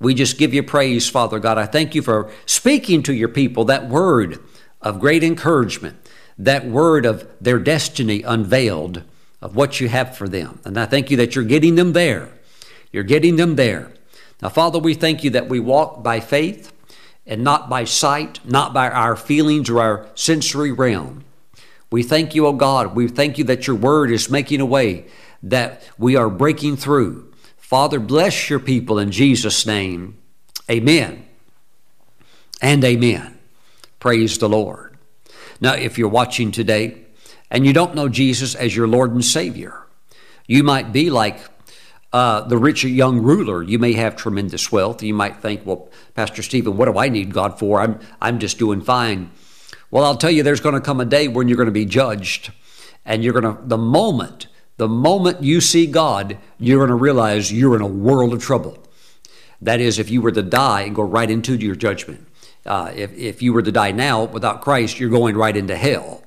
We 0.00 0.14
just 0.14 0.38
give 0.38 0.54
you 0.54 0.62
praise, 0.62 1.08
Father 1.08 1.38
God. 1.38 1.58
I 1.58 1.66
thank 1.66 1.94
you 1.94 2.02
for 2.02 2.30
speaking 2.46 3.02
to 3.04 3.12
your 3.12 3.28
people 3.28 3.64
that 3.66 3.88
word 3.88 4.38
of 4.80 5.00
great 5.00 5.24
encouragement, 5.24 5.96
that 6.38 6.66
word 6.66 7.04
of 7.04 7.28
their 7.40 7.58
destiny 7.58 8.22
unveiled, 8.22 9.02
of 9.40 9.56
what 9.56 9.80
you 9.80 9.88
have 9.88 10.16
for 10.16 10.28
them. 10.28 10.60
And 10.64 10.78
I 10.78 10.86
thank 10.86 11.10
you 11.10 11.16
that 11.18 11.34
you're 11.34 11.44
getting 11.44 11.74
them 11.74 11.92
there. 11.92 12.28
You're 12.92 13.04
getting 13.04 13.36
them 13.36 13.56
there. 13.56 13.92
Now, 14.40 14.48
Father, 14.48 14.78
we 14.78 14.94
thank 14.94 15.24
you 15.24 15.30
that 15.30 15.48
we 15.48 15.60
walk 15.60 16.02
by 16.02 16.20
faith 16.20 16.72
and 17.26 17.42
not 17.42 17.68
by 17.68 17.84
sight, 17.84 18.40
not 18.44 18.72
by 18.72 18.88
our 18.88 19.16
feelings 19.16 19.68
or 19.68 19.80
our 19.80 20.06
sensory 20.14 20.72
realm. 20.72 21.24
We 21.90 22.02
thank 22.02 22.34
you, 22.34 22.46
O 22.46 22.50
oh 22.50 22.52
God. 22.52 22.94
We 22.94 23.08
thank 23.08 23.38
you 23.38 23.44
that 23.44 23.66
your 23.66 23.76
word 23.76 24.10
is 24.10 24.30
making 24.30 24.60
a 24.60 24.66
way, 24.66 25.06
that 25.42 25.82
we 25.98 26.16
are 26.16 26.30
breaking 26.30 26.76
through. 26.76 27.27
Father, 27.68 28.00
bless 28.00 28.48
your 28.48 28.60
people 28.60 28.98
in 28.98 29.12
Jesus' 29.12 29.66
name. 29.66 30.16
Amen 30.70 31.26
and 32.62 32.82
amen. 32.82 33.38
Praise 34.00 34.38
the 34.38 34.48
Lord. 34.48 34.96
Now, 35.60 35.74
if 35.74 35.98
you're 35.98 36.08
watching 36.08 36.50
today 36.50 37.04
and 37.50 37.66
you 37.66 37.74
don't 37.74 37.94
know 37.94 38.08
Jesus 38.08 38.54
as 38.54 38.74
your 38.74 38.88
Lord 38.88 39.12
and 39.12 39.22
Savior, 39.22 39.82
you 40.46 40.62
might 40.62 40.94
be 40.94 41.10
like 41.10 41.40
uh, 42.10 42.40
the 42.40 42.56
rich 42.56 42.84
young 42.84 43.20
ruler, 43.20 43.62
you 43.62 43.78
may 43.78 43.92
have 43.92 44.16
tremendous 44.16 44.72
wealth. 44.72 45.02
You 45.02 45.12
might 45.12 45.36
think, 45.36 45.66
well, 45.66 45.90
Pastor 46.14 46.42
Stephen, 46.42 46.78
what 46.78 46.90
do 46.90 46.98
I 46.98 47.10
need 47.10 47.34
God 47.34 47.58
for? 47.58 47.82
I'm, 47.82 48.00
I'm 48.18 48.38
just 48.38 48.58
doing 48.58 48.80
fine. 48.80 49.30
Well, 49.90 50.04
I'll 50.04 50.16
tell 50.16 50.30
you, 50.30 50.42
there's 50.42 50.60
going 50.60 50.74
to 50.74 50.80
come 50.80 51.02
a 51.02 51.04
day 51.04 51.28
when 51.28 51.48
you're 51.48 51.58
going 51.58 51.66
to 51.66 51.72
be 51.72 51.84
judged. 51.84 52.50
And 53.04 53.22
you're 53.22 53.38
going 53.38 53.54
to, 53.54 53.62
the 53.62 53.76
moment, 53.76 54.46
the 54.78 54.88
moment 54.88 55.42
you 55.42 55.60
see 55.60 55.86
God, 55.86 56.38
you're 56.58 56.78
going 56.78 56.88
to 56.88 56.94
realize 56.94 57.52
you're 57.52 57.76
in 57.76 57.82
a 57.82 57.86
world 57.86 58.32
of 58.32 58.42
trouble. 58.42 58.78
That 59.60 59.80
is, 59.80 59.98
if 59.98 60.08
you 60.08 60.22
were 60.22 60.32
to 60.32 60.42
die 60.42 60.82
and 60.82 60.94
go 60.94 61.02
right 61.02 61.28
into 61.28 61.56
your 61.56 61.74
judgment. 61.74 62.26
Uh, 62.64 62.92
if, 62.94 63.12
if 63.16 63.42
you 63.42 63.52
were 63.52 63.62
to 63.62 63.72
die 63.72 63.90
now 63.90 64.24
without 64.24 64.62
Christ, 64.62 65.00
you're 65.00 65.10
going 65.10 65.36
right 65.36 65.56
into 65.56 65.76
hell. 65.76 66.22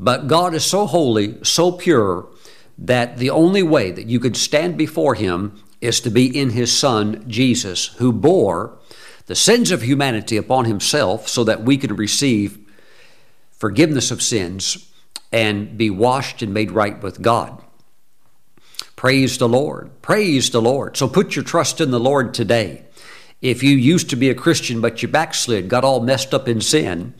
But 0.00 0.26
God 0.26 0.52
is 0.52 0.64
so 0.64 0.86
holy, 0.86 1.42
so 1.44 1.70
pure, 1.72 2.28
that 2.76 3.18
the 3.18 3.30
only 3.30 3.62
way 3.62 3.92
that 3.92 4.06
you 4.06 4.18
could 4.18 4.36
stand 4.36 4.76
before 4.76 5.14
him 5.14 5.62
is 5.80 6.00
to 6.00 6.10
be 6.10 6.26
in 6.26 6.50
his 6.50 6.76
son 6.76 7.24
Jesus, 7.28 7.86
who 7.98 8.12
bore 8.12 8.78
the 9.26 9.36
sins 9.36 9.70
of 9.70 9.82
humanity 9.82 10.36
upon 10.36 10.64
himself 10.64 11.28
so 11.28 11.44
that 11.44 11.62
we 11.62 11.76
could 11.76 11.98
receive 11.98 12.58
forgiveness 13.52 14.10
of 14.10 14.22
sins 14.22 14.88
and 15.32 15.76
be 15.76 15.90
washed 15.90 16.42
and 16.42 16.54
made 16.54 16.70
right 16.70 17.02
with 17.02 17.22
God. 17.22 17.62
Praise 18.96 19.38
the 19.38 19.48
Lord. 19.48 19.90
Praise 20.02 20.50
the 20.50 20.62
Lord. 20.62 20.96
So 20.96 21.08
put 21.08 21.36
your 21.36 21.44
trust 21.44 21.80
in 21.80 21.90
the 21.90 22.00
Lord 22.00 22.34
today. 22.34 22.84
If 23.40 23.62
you 23.62 23.76
used 23.76 24.10
to 24.10 24.16
be 24.16 24.30
a 24.30 24.34
Christian 24.34 24.80
but 24.80 25.02
you 25.02 25.08
backslid, 25.08 25.68
got 25.68 25.84
all 25.84 26.00
messed 26.00 26.34
up 26.34 26.48
in 26.48 26.60
sin, 26.60 27.14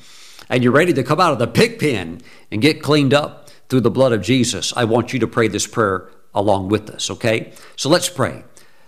and 0.49 0.65
you're 0.65 0.73
ready 0.73 0.93
to 0.95 1.05
come 1.05 1.21
out 1.21 1.33
of 1.33 1.39
the 1.39 1.47
pig 1.47 1.79
pen 1.79 2.21
and 2.51 2.63
get 2.63 2.83
cleaned 2.83 3.15
up, 3.15 3.49
through 3.69 3.81
the 3.81 3.91
blood 3.91 4.13
of 4.13 4.23
Jesus, 4.23 4.73
I 4.77 4.85
want 4.85 5.13
you 5.13 5.19
to 5.21 5.27
pray 5.27 5.49
this 5.49 5.67
prayer 5.67 6.09
along 6.35 6.69
with 6.69 6.89
us, 6.91 7.11
okay? 7.11 7.53
So 7.77 7.89
let's 7.89 8.09
pray. 8.09 8.45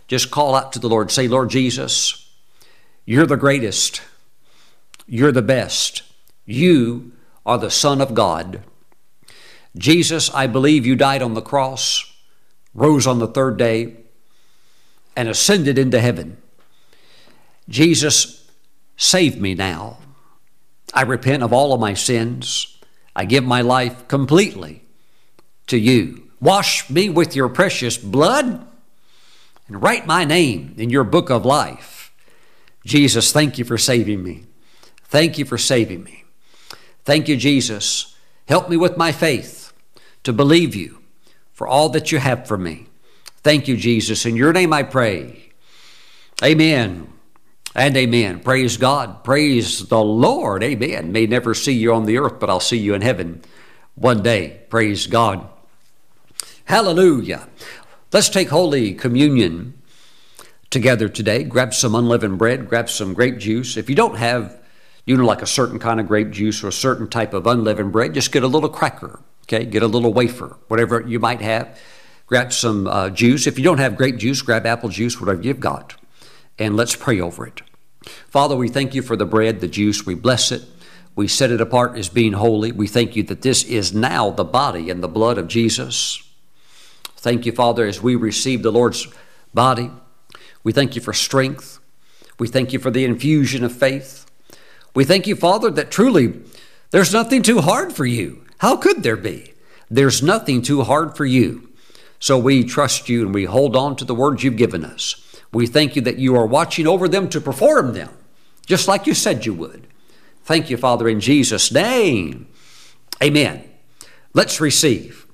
Just 0.09 0.31
call 0.31 0.55
out 0.55 0.73
to 0.73 0.79
the 0.79 0.89
Lord. 0.89 1.11
Say, 1.11 1.29
Lord 1.29 1.51
Jesus, 1.51 2.31
you're 3.05 3.27
the 3.27 3.37
greatest. 3.37 4.03
You're 5.07 5.33
the 5.33 5.43
best. 5.43 6.03
You 6.47 7.13
are 7.45 7.59
the 7.59 7.71
Son 7.71 8.01
of 8.01 8.15
God. 8.15 8.63
Jesus, 9.77 10.31
I 10.35 10.47
believe 10.47 10.85
you 10.85 10.97
died 10.97 11.23
on 11.23 11.35
the 11.35 11.43
cross, 11.43 12.13
rose 12.75 13.07
on 13.07 13.19
the 13.19 13.29
third 13.29 13.57
day, 13.57 13.97
and 15.17 15.29
ascended 15.29 15.79
into 15.79 16.01
heaven. 16.01 16.37
Jesus, 17.69 18.51
save 18.97 19.41
me 19.41 19.55
now. 19.55 19.99
I 20.93 21.03
repent 21.03 21.43
of 21.43 21.53
all 21.53 21.73
of 21.73 21.81
my 21.81 21.95
sins. 21.95 22.79
I 23.15 23.25
give 23.25 23.45
my 23.45 23.61
life 23.61 24.09
completely 24.09 24.83
to 25.69 25.79
you. 25.79 26.31
Wash 26.41 26.91
me 26.91 27.09
with 27.09 27.37
your 27.37 27.49
precious 27.49 27.97
blood 27.97 28.67
and 29.69 29.83
write 29.83 30.07
my 30.07 30.25
name 30.25 30.75
in 30.79 30.91
your 30.91 31.05
book 31.05 31.31
of 31.31 31.45
life. 31.45 32.13
Jesus, 32.85 33.31
thank 33.31 33.59
you 33.59 33.65
for 33.65 33.79
saving 33.79 34.23
me. 34.23 34.45
Thank 35.05 35.39
you 35.39 35.45
for 35.45 35.59
saving 35.59 36.03
me. 36.03 36.25
Thank 37.05 37.29
you, 37.29 37.37
Jesus. 37.37 38.17
Help 38.49 38.69
me 38.69 38.77
with 38.77 38.97
my 38.97 39.13
faith 39.13 39.60
to 40.25 40.33
believe 40.33 40.75
you 40.75 41.01
for 41.53 41.67
all 41.67 41.89
that 41.91 42.13
you 42.13 42.19
have 42.19 42.47
for 42.47 42.57
me. 42.57 42.87
Thank 43.43 43.69
you, 43.69 43.77
Jesus. 43.77 44.27
In 44.27 44.37
your 44.37 44.53
name 44.53 44.73
I 44.73 44.83
pray. 44.83 45.53
Amen 46.43 47.13
and 47.75 47.97
amen. 47.97 48.41
Praise 48.41 48.77
God. 48.77 49.25
Praise 49.25 49.89
the 49.89 50.03
Lord. 50.03 50.63
Amen. 50.63 51.13
May 51.13 51.27
never 51.27 51.55
see 51.55 51.73
you 51.73 51.95
on 51.95 52.07
the 52.07 52.19
earth, 52.19 52.41
but 52.41 52.51
I'll 52.51 52.61
see 52.61 52.79
you 52.79 52.95
in 52.95 53.03
heaven 53.03 53.43
one 53.95 54.23
day. 54.23 54.63
Praise 54.69 55.07
God. 55.07 55.49
Hallelujah. 56.65 57.49
Let's 58.13 58.29
take 58.29 58.49
Holy 58.49 58.95
Communion 58.95 59.75
together 60.71 61.09
today. 61.09 61.45
Grab 61.45 61.75
some 61.75 61.95
unleavened 61.95 62.39
bread, 62.39 62.69
grab 62.69 62.89
some 62.89 63.13
grape 63.13 63.39
juice. 63.39 63.77
If 63.77 63.91
you 63.91 63.97
don't 63.97 64.17
have, 64.17 64.61
you 65.05 65.17
know, 65.17 65.25
like 65.25 65.43
a 65.43 65.47
certain 65.47 65.79
kind 65.79 66.01
of 66.01 66.07
grape 66.07 66.31
juice 66.31 66.63
or 66.63 66.69
a 66.69 66.73
certain 66.73 67.09
type 67.09 67.35
of 67.35 67.47
unleavened 67.47 67.93
bread, 67.93 68.15
just 68.15 68.33
get 68.33 68.43
a 68.43 68.49
little 68.49 68.69
cracker, 68.69 69.21
okay? 69.53 69.65
Get 69.65 69.83
a 69.83 69.87
little 69.87 70.13
wafer, 70.13 70.57
whatever 70.69 71.01
you 71.01 71.19
might 71.19 71.41
have. 71.41 71.79
Grab 72.27 72.53
some 72.53 72.87
uh, 72.87 73.11
juice. 73.11 73.47
If 73.47 73.59
you 73.59 73.65
don't 73.65 73.79
have 73.79 73.97
grape 73.97 74.17
juice, 74.17 74.41
grab 74.43 74.65
apple 74.67 74.89
juice, 74.89 75.21
whatever 75.21 75.43
you've 75.43 75.61
got 75.61 75.97
and 76.61 76.77
let's 76.77 76.95
pray 76.95 77.19
over 77.19 77.47
it. 77.47 77.63
Father, 78.29 78.55
we 78.55 78.69
thank 78.69 78.95
you 78.95 79.03
for 79.03 79.17
the 79.17 79.27
bread, 79.27 79.61
the 79.61 79.67
juice. 79.67 80.07
We 80.07 80.15
bless 80.15 80.53
it. 80.53 80.63
We 81.17 81.27
set 81.27 81.51
it 81.51 81.61
apart 81.61 81.99
as 81.99 82.09
being 82.09 82.35
holy. 82.35 82.71
We 82.71 82.87
thank 82.87 83.17
you 83.17 83.23
that 83.25 83.43
this 83.43 83.65
is 83.65 83.93
now 83.93 84.31
the 84.31 84.45
body 84.45 84.91
and 84.91 85.03
the 85.03 85.09
blood 85.09 85.39
of 85.39 85.49
Jesus. 85.49 86.23
Thank 87.17 87.47
you, 87.47 87.53
Father, 87.53 87.87
as 87.87 88.01
we 88.01 88.15
receive 88.15 88.63
the 88.63 88.71
Lord's 88.71 89.09
body. 89.53 89.91
We 90.63 90.73
thank 90.73 90.95
you 90.95 91.03
for 91.03 91.13
strength. 91.13 91.81
We 92.39 92.47
thank 92.47 92.73
you 92.73 92.79
for 92.79 92.91
the 92.91 93.05
infusion 93.05 93.65
of 93.65 93.73
faith. 93.73 94.27
We 94.95 95.05
thank 95.05 95.27
you, 95.27 95.37
Father, 95.37 95.71
that 95.71 95.91
truly 95.91 96.41
there's 96.91 97.13
nothing 97.13 97.43
too 97.43 97.61
hard 97.61 97.93
for 97.93 98.07
you. 98.07 98.45
How 98.61 98.77
could 98.77 99.03
there 99.03 99.17
be? 99.17 99.55
There's 99.91 100.23
nothing 100.23 100.61
too 100.61 100.83
hard 100.83 101.17
for 101.17 101.25
you. 101.25 101.71
So 102.19 102.39
we 102.39 102.63
trust 102.63 103.09
you 103.09 103.25
and 103.25 103.35
we 103.35 103.45
hold 103.45 103.75
on 103.75 103.97
to 103.97 104.05
the 104.05 104.15
words 104.15 104.45
you've 104.45 104.59
given 104.59 104.85
us. 104.85 105.17
We 105.51 105.67
thank 105.67 105.97
you 105.97 106.03
that 106.03 106.19
you 106.19 106.37
are 106.37 106.47
watching 106.47 106.87
over 106.87 107.09
them 107.09 107.31
to 107.31 107.41
perform 107.41 107.95
them, 107.95 108.11
just 108.67 108.87
like 108.87 109.07
you 109.07 109.15
said 109.15 109.47
you 109.47 109.55
would. 109.55 109.87
Thank 110.45 110.69
you, 110.69 110.77
Father, 110.77 111.09
in 111.09 111.21
Jesus' 111.21 111.73
name. 111.73 112.49
Amen. 113.23 113.65
Let's 114.35 114.61
receive. 114.61 115.27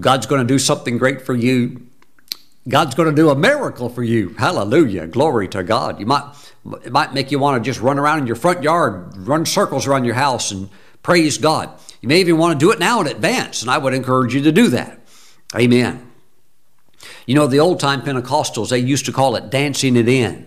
God's 0.00 0.24
going 0.26 0.40
to 0.40 0.46
do 0.46 0.58
something 0.58 0.96
great 0.96 1.20
for 1.20 1.34
you. 1.34 1.87
God's 2.68 2.94
going 2.94 3.08
to 3.08 3.14
do 3.14 3.30
a 3.30 3.34
miracle 3.34 3.88
for 3.88 4.02
you. 4.02 4.30
Hallelujah. 4.30 5.06
Glory 5.06 5.48
to 5.48 5.62
God. 5.62 5.98
You 5.98 6.06
might 6.06 6.34
it 6.84 6.92
might 6.92 7.14
make 7.14 7.30
you 7.30 7.38
want 7.38 7.62
to 7.62 7.68
just 7.68 7.80
run 7.80 7.98
around 7.98 8.20
in 8.20 8.26
your 8.26 8.36
front 8.36 8.62
yard, 8.62 9.16
run 9.16 9.46
circles 9.46 9.86
around 9.86 10.04
your 10.04 10.14
house 10.14 10.50
and 10.50 10.68
praise 11.02 11.38
God. 11.38 11.70
You 12.00 12.08
may 12.08 12.20
even 12.20 12.36
want 12.36 12.58
to 12.58 12.64
do 12.64 12.70
it 12.70 12.78
now 12.78 13.00
in 13.00 13.06
advance, 13.06 13.62
and 13.62 13.70
I 13.70 13.78
would 13.78 13.94
encourage 13.94 14.34
you 14.34 14.42
to 14.42 14.52
do 14.52 14.68
that. 14.68 15.00
Amen. 15.56 16.10
You 17.26 17.34
know, 17.34 17.46
the 17.46 17.60
old 17.60 17.80
time 17.80 18.02
Pentecostals, 18.02 18.70
they 18.70 18.78
used 18.78 19.06
to 19.06 19.12
call 19.12 19.36
it 19.36 19.50
dancing 19.50 19.96
it 19.96 20.08
in. 20.08 20.46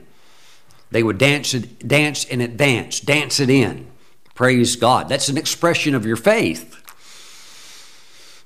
They 0.92 1.04
would 1.04 1.18
dance 1.18 1.54
it, 1.54 1.88
dance 1.88 2.26
in 2.26 2.42
advance, 2.42 3.00
dance 3.00 3.40
it 3.40 3.50
in. 3.50 3.88
Praise 4.36 4.76
God. 4.76 5.10
That's 5.10 5.30
an 5.30 5.38
expression 5.38 5.96
of 5.96 6.06
your 6.06 6.18
faith. 6.18 6.78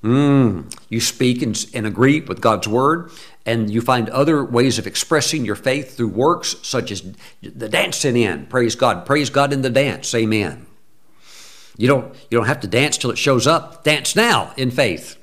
Mm, 0.04 0.72
you 0.88 1.02
speak 1.02 1.42
and, 1.42 1.66
and 1.74 1.88
agree 1.88 2.22
with 2.22 2.40
God's 2.40 2.68
word, 2.68 3.12
and 3.46 3.70
you 3.70 3.82
find 3.82 4.10
other 4.10 4.44
ways 4.44 4.80
of 4.80 4.88
expressing 4.88 5.46
your 5.46 5.56
faith 5.56 5.96
through 5.96 6.08
works 6.08 6.56
such 6.64 6.92
as 6.92 7.04
the 7.42 7.70
dancing 7.70 8.18
in. 8.18 8.48
Praise 8.48 8.76
God. 8.76 9.06
Praise 9.06 9.30
God 9.30 9.54
in 9.54 9.62
the 9.62 9.70
dance. 9.70 10.14
Amen. 10.16 10.66
You 11.78 11.88
don't, 11.88 12.16
you 12.30 12.38
don't 12.38 12.48
have 12.48 12.62
to 12.62 12.68
dance 12.68 12.98
till 12.98 13.12
it 13.12 13.18
shows 13.18 13.46
up. 13.46 13.84
Dance 13.84 14.16
now 14.16 14.54
in 14.58 14.72
faith. 14.72 15.18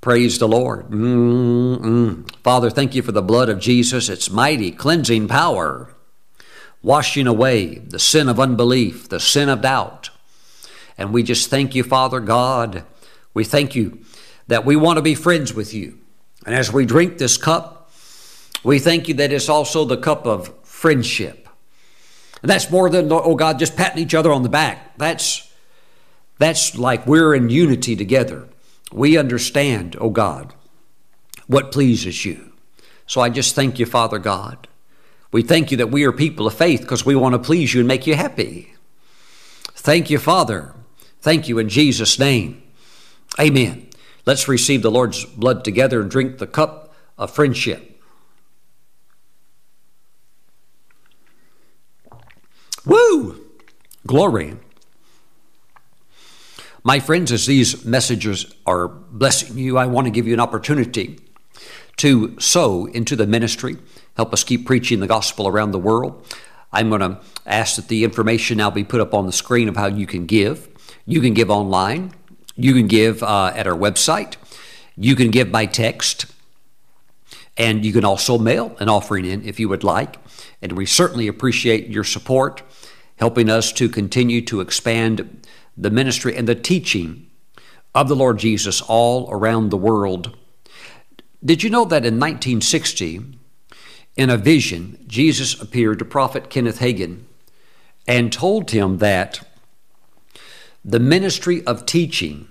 Praise 0.00 0.38
the 0.38 0.48
Lord. 0.48 0.88
Mm-mm. 0.88 2.28
Father, 2.42 2.70
thank 2.70 2.94
you 2.94 3.02
for 3.02 3.12
the 3.12 3.22
blood 3.22 3.48
of 3.48 3.60
Jesus. 3.60 4.08
It's 4.08 4.28
mighty, 4.28 4.72
cleansing 4.72 5.28
power, 5.28 5.94
washing 6.82 7.28
away 7.28 7.76
the 7.76 8.00
sin 8.00 8.28
of 8.28 8.40
unbelief, 8.40 9.08
the 9.08 9.20
sin 9.20 9.48
of 9.48 9.60
doubt. 9.60 10.10
And 10.98 11.12
we 11.12 11.22
just 11.22 11.48
thank 11.48 11.76
you, 11.76 11.84
Father 11.84 12.18
God. 12.18 12.84
We 13.32 13.44
thank 13.44 13.76
you 13.76 14.00
that 14.48 14.64
we 14.64 14.76
want 14.76 14.96
to 14.96 15.02
be 15.02 15.14
friends 15.14 15.54
with 15.54 15.72
you. 15.74 15.98
And 16.44 16.54
as 16.54 16.72
we 16.72 16.84
drink 16.86 17.18
this 17.18 17.36
cup, 17.36 17.90
we 18.64 18.78
thank 18.78 19.08
you 19.08 19.14
that 19.14 19.32
it's 19.32 19.48
also 19.48 19.84
the 19.84 19.96
cup 19.96 20.26
of 20.26 20.52
friendship. 20.64 21.48
And 22.42 22.50
that's 22.50 22.70
more 22.70 22.90
than, 22.90 23.10
oh 23.12 23.36
God, 23.36 23.58
just 23.58 23.76
patting 23.76 24.02
each 24.02 24.14
other 24.14 24.32
on 24.32 24.42
the 24.42 24.48
back. 24.48 24.98
That's, 24.98 25.50
that's 26.38 26.76
like 26.76 27.06
we're 27.06 27.34
in 27.34 27.50
unity 27.50 27.94
together. 27.94 28.48
We 28.92 29.16
understand, 29.16 29.96
oh 30.00 30.10
God, 30.10 30.52
what 31.46 31.72
pleases 31.72 32.24
you. 32.24 32.52
So 33.06 33.20
I 33.20 33.28
just 33.28 33.54
thank 33.54 33.78
you, 33.78 33.86
Father 33.86 34.18
God. 34.18 34.68
We 35.30 35.42
thank 35.42 35.70
you 35.70 35.76
that 35.78 35.90
we 35.90 36.04
are 36.04 36.12
people 36.12 36.46
of 36.46 36.54
faith 36.54 36.80
because 36.80 37.06
we 37.06 37.14
want 37.14 37.34
to 37.34 37.38
please 37.38 37.72
you 37.72 37.80
and 37.80 37.88
make 37.88 38.06
you 38.06 38.14
happy. 38.16 38.74
Thank 39.74 40.10
you, 40.10 40.18
Father. 40.18 40.74
Thank 41.20 41.48
you 41.48 41.58
in 41.58 41.68
Jesus' 41.68 42.18
name. 42.18 42.62
Amen. 43.40 43.88
Let's 44.24 44.48
receive 44.48 44.82
the 44.82 44.90
Lord's 44.90 45.24
blood 45.24 45.64
together 45.64 46.00
and 46.00 46.10
drink 46.10 46.38
the 46.38 46.46
cup 46.46 46.94
of 47.18 47.30
friendship. 47.30 48.00
Woo! 52.84 53.44
Glory. 54.06 54.56
My 56.84 56.98
friends, 56.98 57.30
as 57.30 57.46
these 57.46 57.84
messages 57.84 58.54
are 58.66 58.88
blessing 58.88 59.56
you, 59.56 59.78
I 59.78 59.86
want 59.86 60.06
to 60.06 60.10
give 60.10 60.26
you 60.26 60.34
an 60.34 60.40
opportunity 60.40 61.20
to 61.98 62.38
sow 62.40 62.86
into 62.86 63.14
the 63.14 63.26
ministry, 63.26 63.76
help 64.16 64.32
us 64.32 64.42
keep 64.42 64.66
preaching 64.66 64.98
the 64.98 65.06
gospel 65.06 65.46
around 65.46 65.70
the 65.70 65.78
world. 65.78 66.26
I'm 66.72 66.88
going 66.88 67.02
to 67.02 67.20
ask 67.46 67.76
that 67.76 67.88
the 67.88 68.02
information 68.02 68.58
now 68.58 68.70
be 68.70 68.82
put 68.82 69.00
up 69.00 69.14
on 69.14 69.26
the 69.26 69.32
screen 69.32 69.68
of 69.68 69.76
how 69.76 69.86
you 69.86 70.06
can 70.06 70.26
give. 70.26 70.68
You 71.06 71.20
can 71.20 71.34
give 71.34 71.50
online, 71.50 72.12
you 72.56 72.74
can 72.74 72.86
give 72.86 73.22
uh, 73.22 73.52
at 73.54 73.66
our 73.66 73.76
website, 73.76 74.36
you 74.96 75.16
can 75.16 75.30
give 75.30 75.50
by 75.50 75.66
text, 75.66 76.26
and 77.56 77.84
you 77.84 77.92
can 77.92 78.04
also 78.04 78.38
mail 78.38 78.76
an 78.80 78.88
offering 78.88 79.24
in 79.24 79.44
if 79.44 79.60
you 79.60 79.68
would 79.68 79.84
like. 79.84 80.16
And 80.60 80.72
we 80.72 80.86
certainly 80.86 81.28
appreciate 81.28 81.88
your 81.88 82.04
support, 82.04 82.62
helping 83.16 83.50
us 83.50 83.72
to 83.72 83.88
continue 83.88 84.40
to 84.42 84.60
expand 84.60 85.46
the 85.76 85.90
ministry 85.90 86.36
and 86.36 86.48
the 86.48 86.54
teaching 86.54 87.28
of 87.94 88.08
the 88.08 88.16
Lord 88.16 88.38
Jesus 88.38 88.80
all 88.80 89.28
around 89.30 89.70
the 89.70 89.76
world. 89.76 90.36
Did 91.44 91.62
you 91.62 91.70
know 91.70 91.84
that 91.84 92.06
in 92.06 92.20
1960, 92.20 93.20
in 94.16 94.30
a 94.30 94.36
vision, 94.36 95.04
Jesus 95.06 95.60
appeared 95.60 95.98
to 95.98 96.04
Prophet 96.04 96.50
Kenneth 96.50 96.78
Hagin 96.78 97.24
and 98.06 98.32
told 98.32 98.70
him 98.70 98.98
that 98.98 99.40
the 100.84 101.00
ministry 101.00 101.64
of 101.64 101.86
teaching 101.86 102.48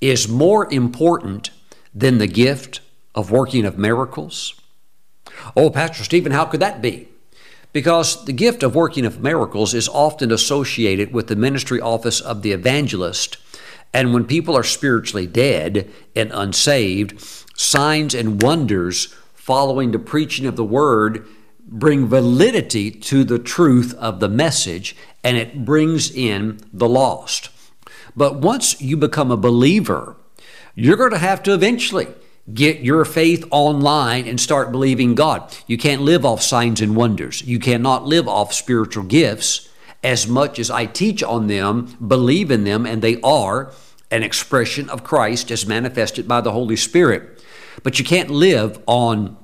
is 0.00 0.28
more 0.28 0.72
important 0.72 1.50
than 1.94 2.18
the 2.18 2.26
gift 2.26 2.80
of 3.14 3.30
working 3.30 3.64
of 3.64 3.78
miracles? 3.78 4.54
Oh, 5.56 5.70
Pastor 5.70 6.04
Stephen, 6.04 6.32
how 6.32 6.44
could 6.44 6.60
that 6.60 6.80
be? 6.80 7.08
Because 7.72 8.24
the 8.24 8.32
gift 8.32 8.62
of 8.62 8.74
working 8.74 9.04
of 9.04 9.20
miracles 9.20 9.74
is 9.74 9.88
often 9.88 10.32
associated 10.32 11.12
with 11.12 11.28
the 11.28 11.36
ministry 11.36 11.80
office 11.80 12.20
of 12.20 12.42
the 12.42 12.52
evangelist. 12.52 13.36
And 13.92 14.14
when 14.14 14.24
people 14.24 14.56
are 14.56 14.64
spiritually 14.64 15.26
dead 15.26 15.90
and 16.16 16.30
unsaved, 16.32 17.20
signs 17.56 18.14
and 18.14 18.42
wonders 18.42 19.14
following 19.34 19.90
the 19.92 19.98
preaching 19.98 20.46
of 20.46 20.56
the 20.56 20.64
word 20.64 21.26
bring 21.66 22.06
validity 22.06 22.90
to 22.90 23.24
the 23.24 23.38
truth 23.38 23.94
of 23.94 24.20
the 24.20 24.28
message 24.28 24.96
and 25.22 25.36
it 25.36 25.64
brings 25.64 26.10
in 26.10 26.58
the 26.72 26.88
lost. 26.88 27.50
But 28.18 28.40
once 28.40 28.80
you 28.80 28.96
become 28.96 29.30
a 29.30 29.36
believer, 29.36 30.16
you're 30.74 30.96
going 30.96 31.12
to 31.12 31.18
have 31.18 31.42
to 31.44 31.54
eventually 31.54 32.08
get 32.52 32.80
your 32.80 33.04
faith 33.04 33.44
online 33.50 34.26
and 34.26 34.40
start 34.40 34.72
believing 34.72 35.14
God. 35.14 35.56
You 35.68 35.78
can't 35.78 36.02
live 36.02 36.24
off 36.24 36.42
signs 36.42 36.80
and 36.80 36.96
wonders. 36.96 37.42
You 37.42 37.60
cannot 37.60 38.06
live 38.06 38.26
off 38.26 38.52
spiritual 38.52 39.04
gifts 39.04 39.68
as 40.02 40.26
much 40.26 40.58
as 40.58 40.68
I 40.70 40.86
teach 40.86 41.22
on 41.22 41.46
them, 41.46 41.96
believe 42.04 42.50
in 42.50 42.64
them, 42.64 42.86
and 42.86 43.02
they 43.02 43.20
are 43.20 43.72
an 44.10 44.24
expression 44.24 44.88
of 44.88 45.04
Christ 45.04 45.50
as 45.52 45.66
manifested 45.66 46.26
by 46.26 46.40
the 46.40 46.52
Holy 46.52 46.76
Spirit. 46.76 47.44
But 47.84 48.00
you 48.00 48.04
can't 48.04 48.30
live 48.30 48.82
on 48.86 49.36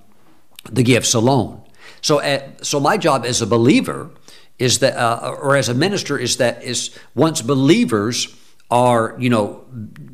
the 0.69 0.83
gifts 0.83 1.15
alone. 1.15 1.63
So, 2.01 2.21
uh, 2.21 2.41
so 2.63 2.81
my 2.81 2.97
job 2.97 3.25
as 3.25 3.41
a 3.41 3.47
believer 3.47 4.11
is 4.59 4.81
that, 4.81 4.97
uh, 4.97 5.37
or 5.41 5.55
as 5.57 5.69
a 5.69 5.75
minister, 5.75 6.19
is 6.19 6.39
that 6.39 6.63
is 6.65 6.99
once 7.15 7.41
believers 7.41 8.35
are, 8.75 9.15
you 9.21 9.31
know, 9.31 9.65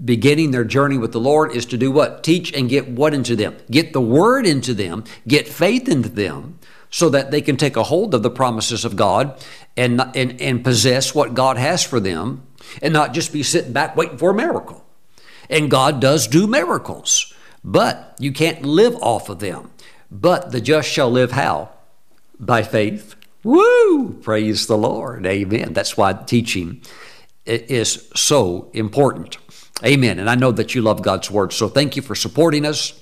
beginning 0.04 0.50
their 0.50 0.64
journey 0.64 0.98
with 0.98 1.12
the 1.12 1.20
Lord 1.20 1.56
is 1.56 1.64
to 1.66 1.78
do 1.78 1.90
what? 1.90 2.22
Teach 2.22 2.52
and 2.52 2.68
get 2.68 2.86
what 2.88 3.14
into 3.14 3.34
them? 3.34 3.56
Get 3.70 3.94
the 3.94 4.02
word 4.02 4.46
into 4.46 4.74
them, 4.74 5.04
get 5.26 5.48
faith 5.48 5.88
into 5.88 6.10
them, 6.10 6.58
so 6.90 7.08
that 7.08 7.30
they 7.30 7.40
can 7.40 7.56
take 7.56 7.76
a 7.76 7.84
hold 7.84 8.14
of 8.14 8.22
the 8.22 8.28
promises 8.28 8.84
of 8.84 8.96
God 8.96 9.42
and, 9.78 10.02
and, 10.14 10.38
and 10.42 10.62
possess 10.62 11.14
what 11.14 11.32
God 11.32 11.56
has 11.56 11.82
for 11.82 12.00
them 12.00 12.46
and 12.82 12.92
not 12.92 13.14
just 13.14 13.32
be 13.32 13.42
sitting 13.42 13.72
back 13.72 13.96
waiting 13.96 14.18
for 14.18 14.30
a 14.30 14.34
miracle. 14.34 14.84
And 15.48 15.70
God 15.70 15.98
does 15.98 16.26
do 16.26 16.46
miracles, 16.46 17.32
but 17.64 18.14
you 18.18 18.30
can't 18.30 18.62
live 18.62 18.94
off 18.96 19.30
of 19.30 19.38
them. 19.38 19.70
But 20.10 20.52
the 20.52 20.60
just 20.60 20.90
shall 20.90 21.10
live 21.10 21.32
how? 21.32 21.70
By 22.38 22.62
faith. 22.62 23.14
Woo! 23.42 24.18
Praise 24.20 24.66
the 24.66 24.76
Lord. 24.76 25.24
Amen. 25.24 25.72
That's 25.72 25.96
why 25.96 26.12
teaching 26.12 26.82
is 27.46 28.08
so 28.14 28.70
important. 28.72 29.38
Amen. 29.84 30.18
And 30.18 30.28
I 30.28 30.34
know 30.34 30.52
that 30.52 30.74
you 30.74 30.82
love 30.82 31.02
God's 31.02 31.30
word. 31.30 31.52
So 31.52 31.68
thank 31.68 31.96
you 31.96 32.02
for 32.02 32.14
supporting 32.14 32.66
us. 32.66 33.00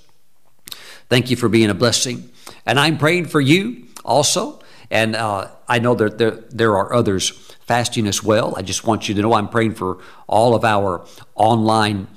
Thank 1.08 1.30
you 1.30 1.36
for 1.36 1.48
being 1.48 1.70
a 1.70 1.74
blessing. 1.74 2.30
And 2.64 2.78
I'm 2.78 2.98
praying 2.98 3.26
for 3.26 3.40
you 3.40 3.86
also. 4.04 4.60
And 4.90 5.16
uh, 5.16 5.48
I 5.68 5.78
know 5.78 5.94
that 5.94 6.18
there, 6.18 6.30
there 6.30 6.76
are 6.76 6.92
others 6.92 7.30
fasting 7.66 8.06
as 8.06 8.22
well. 8.22 8.54
I 8.56 8.62
just 8.62 8.86
want 8.86 9.08
you 9.08 9.14
to 9.14 9.22
know 9.22 9.34
I'm 9.34 9.48
praying 9.48 9.74
for 9.74 9.98
all 10.26 10.54
of 10.54 10.64
our 10.64 11.04
online 11.34 12.08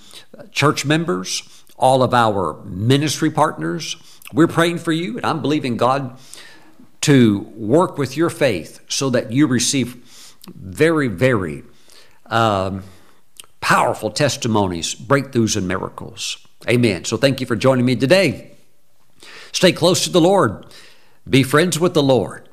church 0.51 0.85
members, 0.85 1.63
all 1.77 2.03
of 2.03 2.13
our 2.13 2.61
ministry 2.63 3.29
partners. 3.29 3.97
We're 4.31 4.47
praying 4.47 4.77
for 4.77 4.93
you, 4.93 5.17
and 5.17 5.25
I'm 5.25 5.41
believing 5.41 5.75
God 5.75 6.17
to 7.01 7.39
work 7.55 7.97
with 7.97 8.15
your 8.15 8.29
faith 8.29 8.79
so 8.87 9.09
that 9.09 9.31
you 9.31 9.47
receive 9.47 10.35
very, 10.55 11.07
very 11.07 11.63
um, 12.31 12.83
powerful 13.59 14.09
testimonies, 14.09 14.95
breakthroughs, 14.95 15.55
and 15.55 15.67
miracles. 15.67 16.45
Amen. 16.67 17.05
So 17.05 17.17
thank 17.17 17.39
you 17.39 17.45
for 17.45 17.55
joining 17.55 17.85
me 17.85 17.95
today. 17.95 18.51
Stay 19.51 19.71
close 19.71 20.03
to 20.05 20.09
the 20.09 20.21
Lord. 20.21 20.65
Be 21.29 21.43
friends 21.43 21.79
with 21.79 21.93
the 21.93 22.03
Lord, 22.03 22.49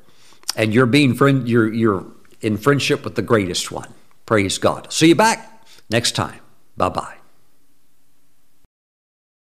and 0.55 0.73
you're 0.73 0.85
being 0.85 1.15
friend. 1.15 1.47
You're 1.49 1.71
you're 1.73 2.05
in 2.41 2.57
friendship 2.57 3.03
with 3.03 3.15
the 3.15 3.21
greatest 3.21 3.71
one. 3.71 3.91
Praise 4.25 4.57
God. 4.57 4.91
See 4.93 5.07
you 5.07 5.15
back 5.15 5.65
next 5.89 6.11
time. 6.11 6.39
Bye 6.77 6.89
bye. 6.89 7.18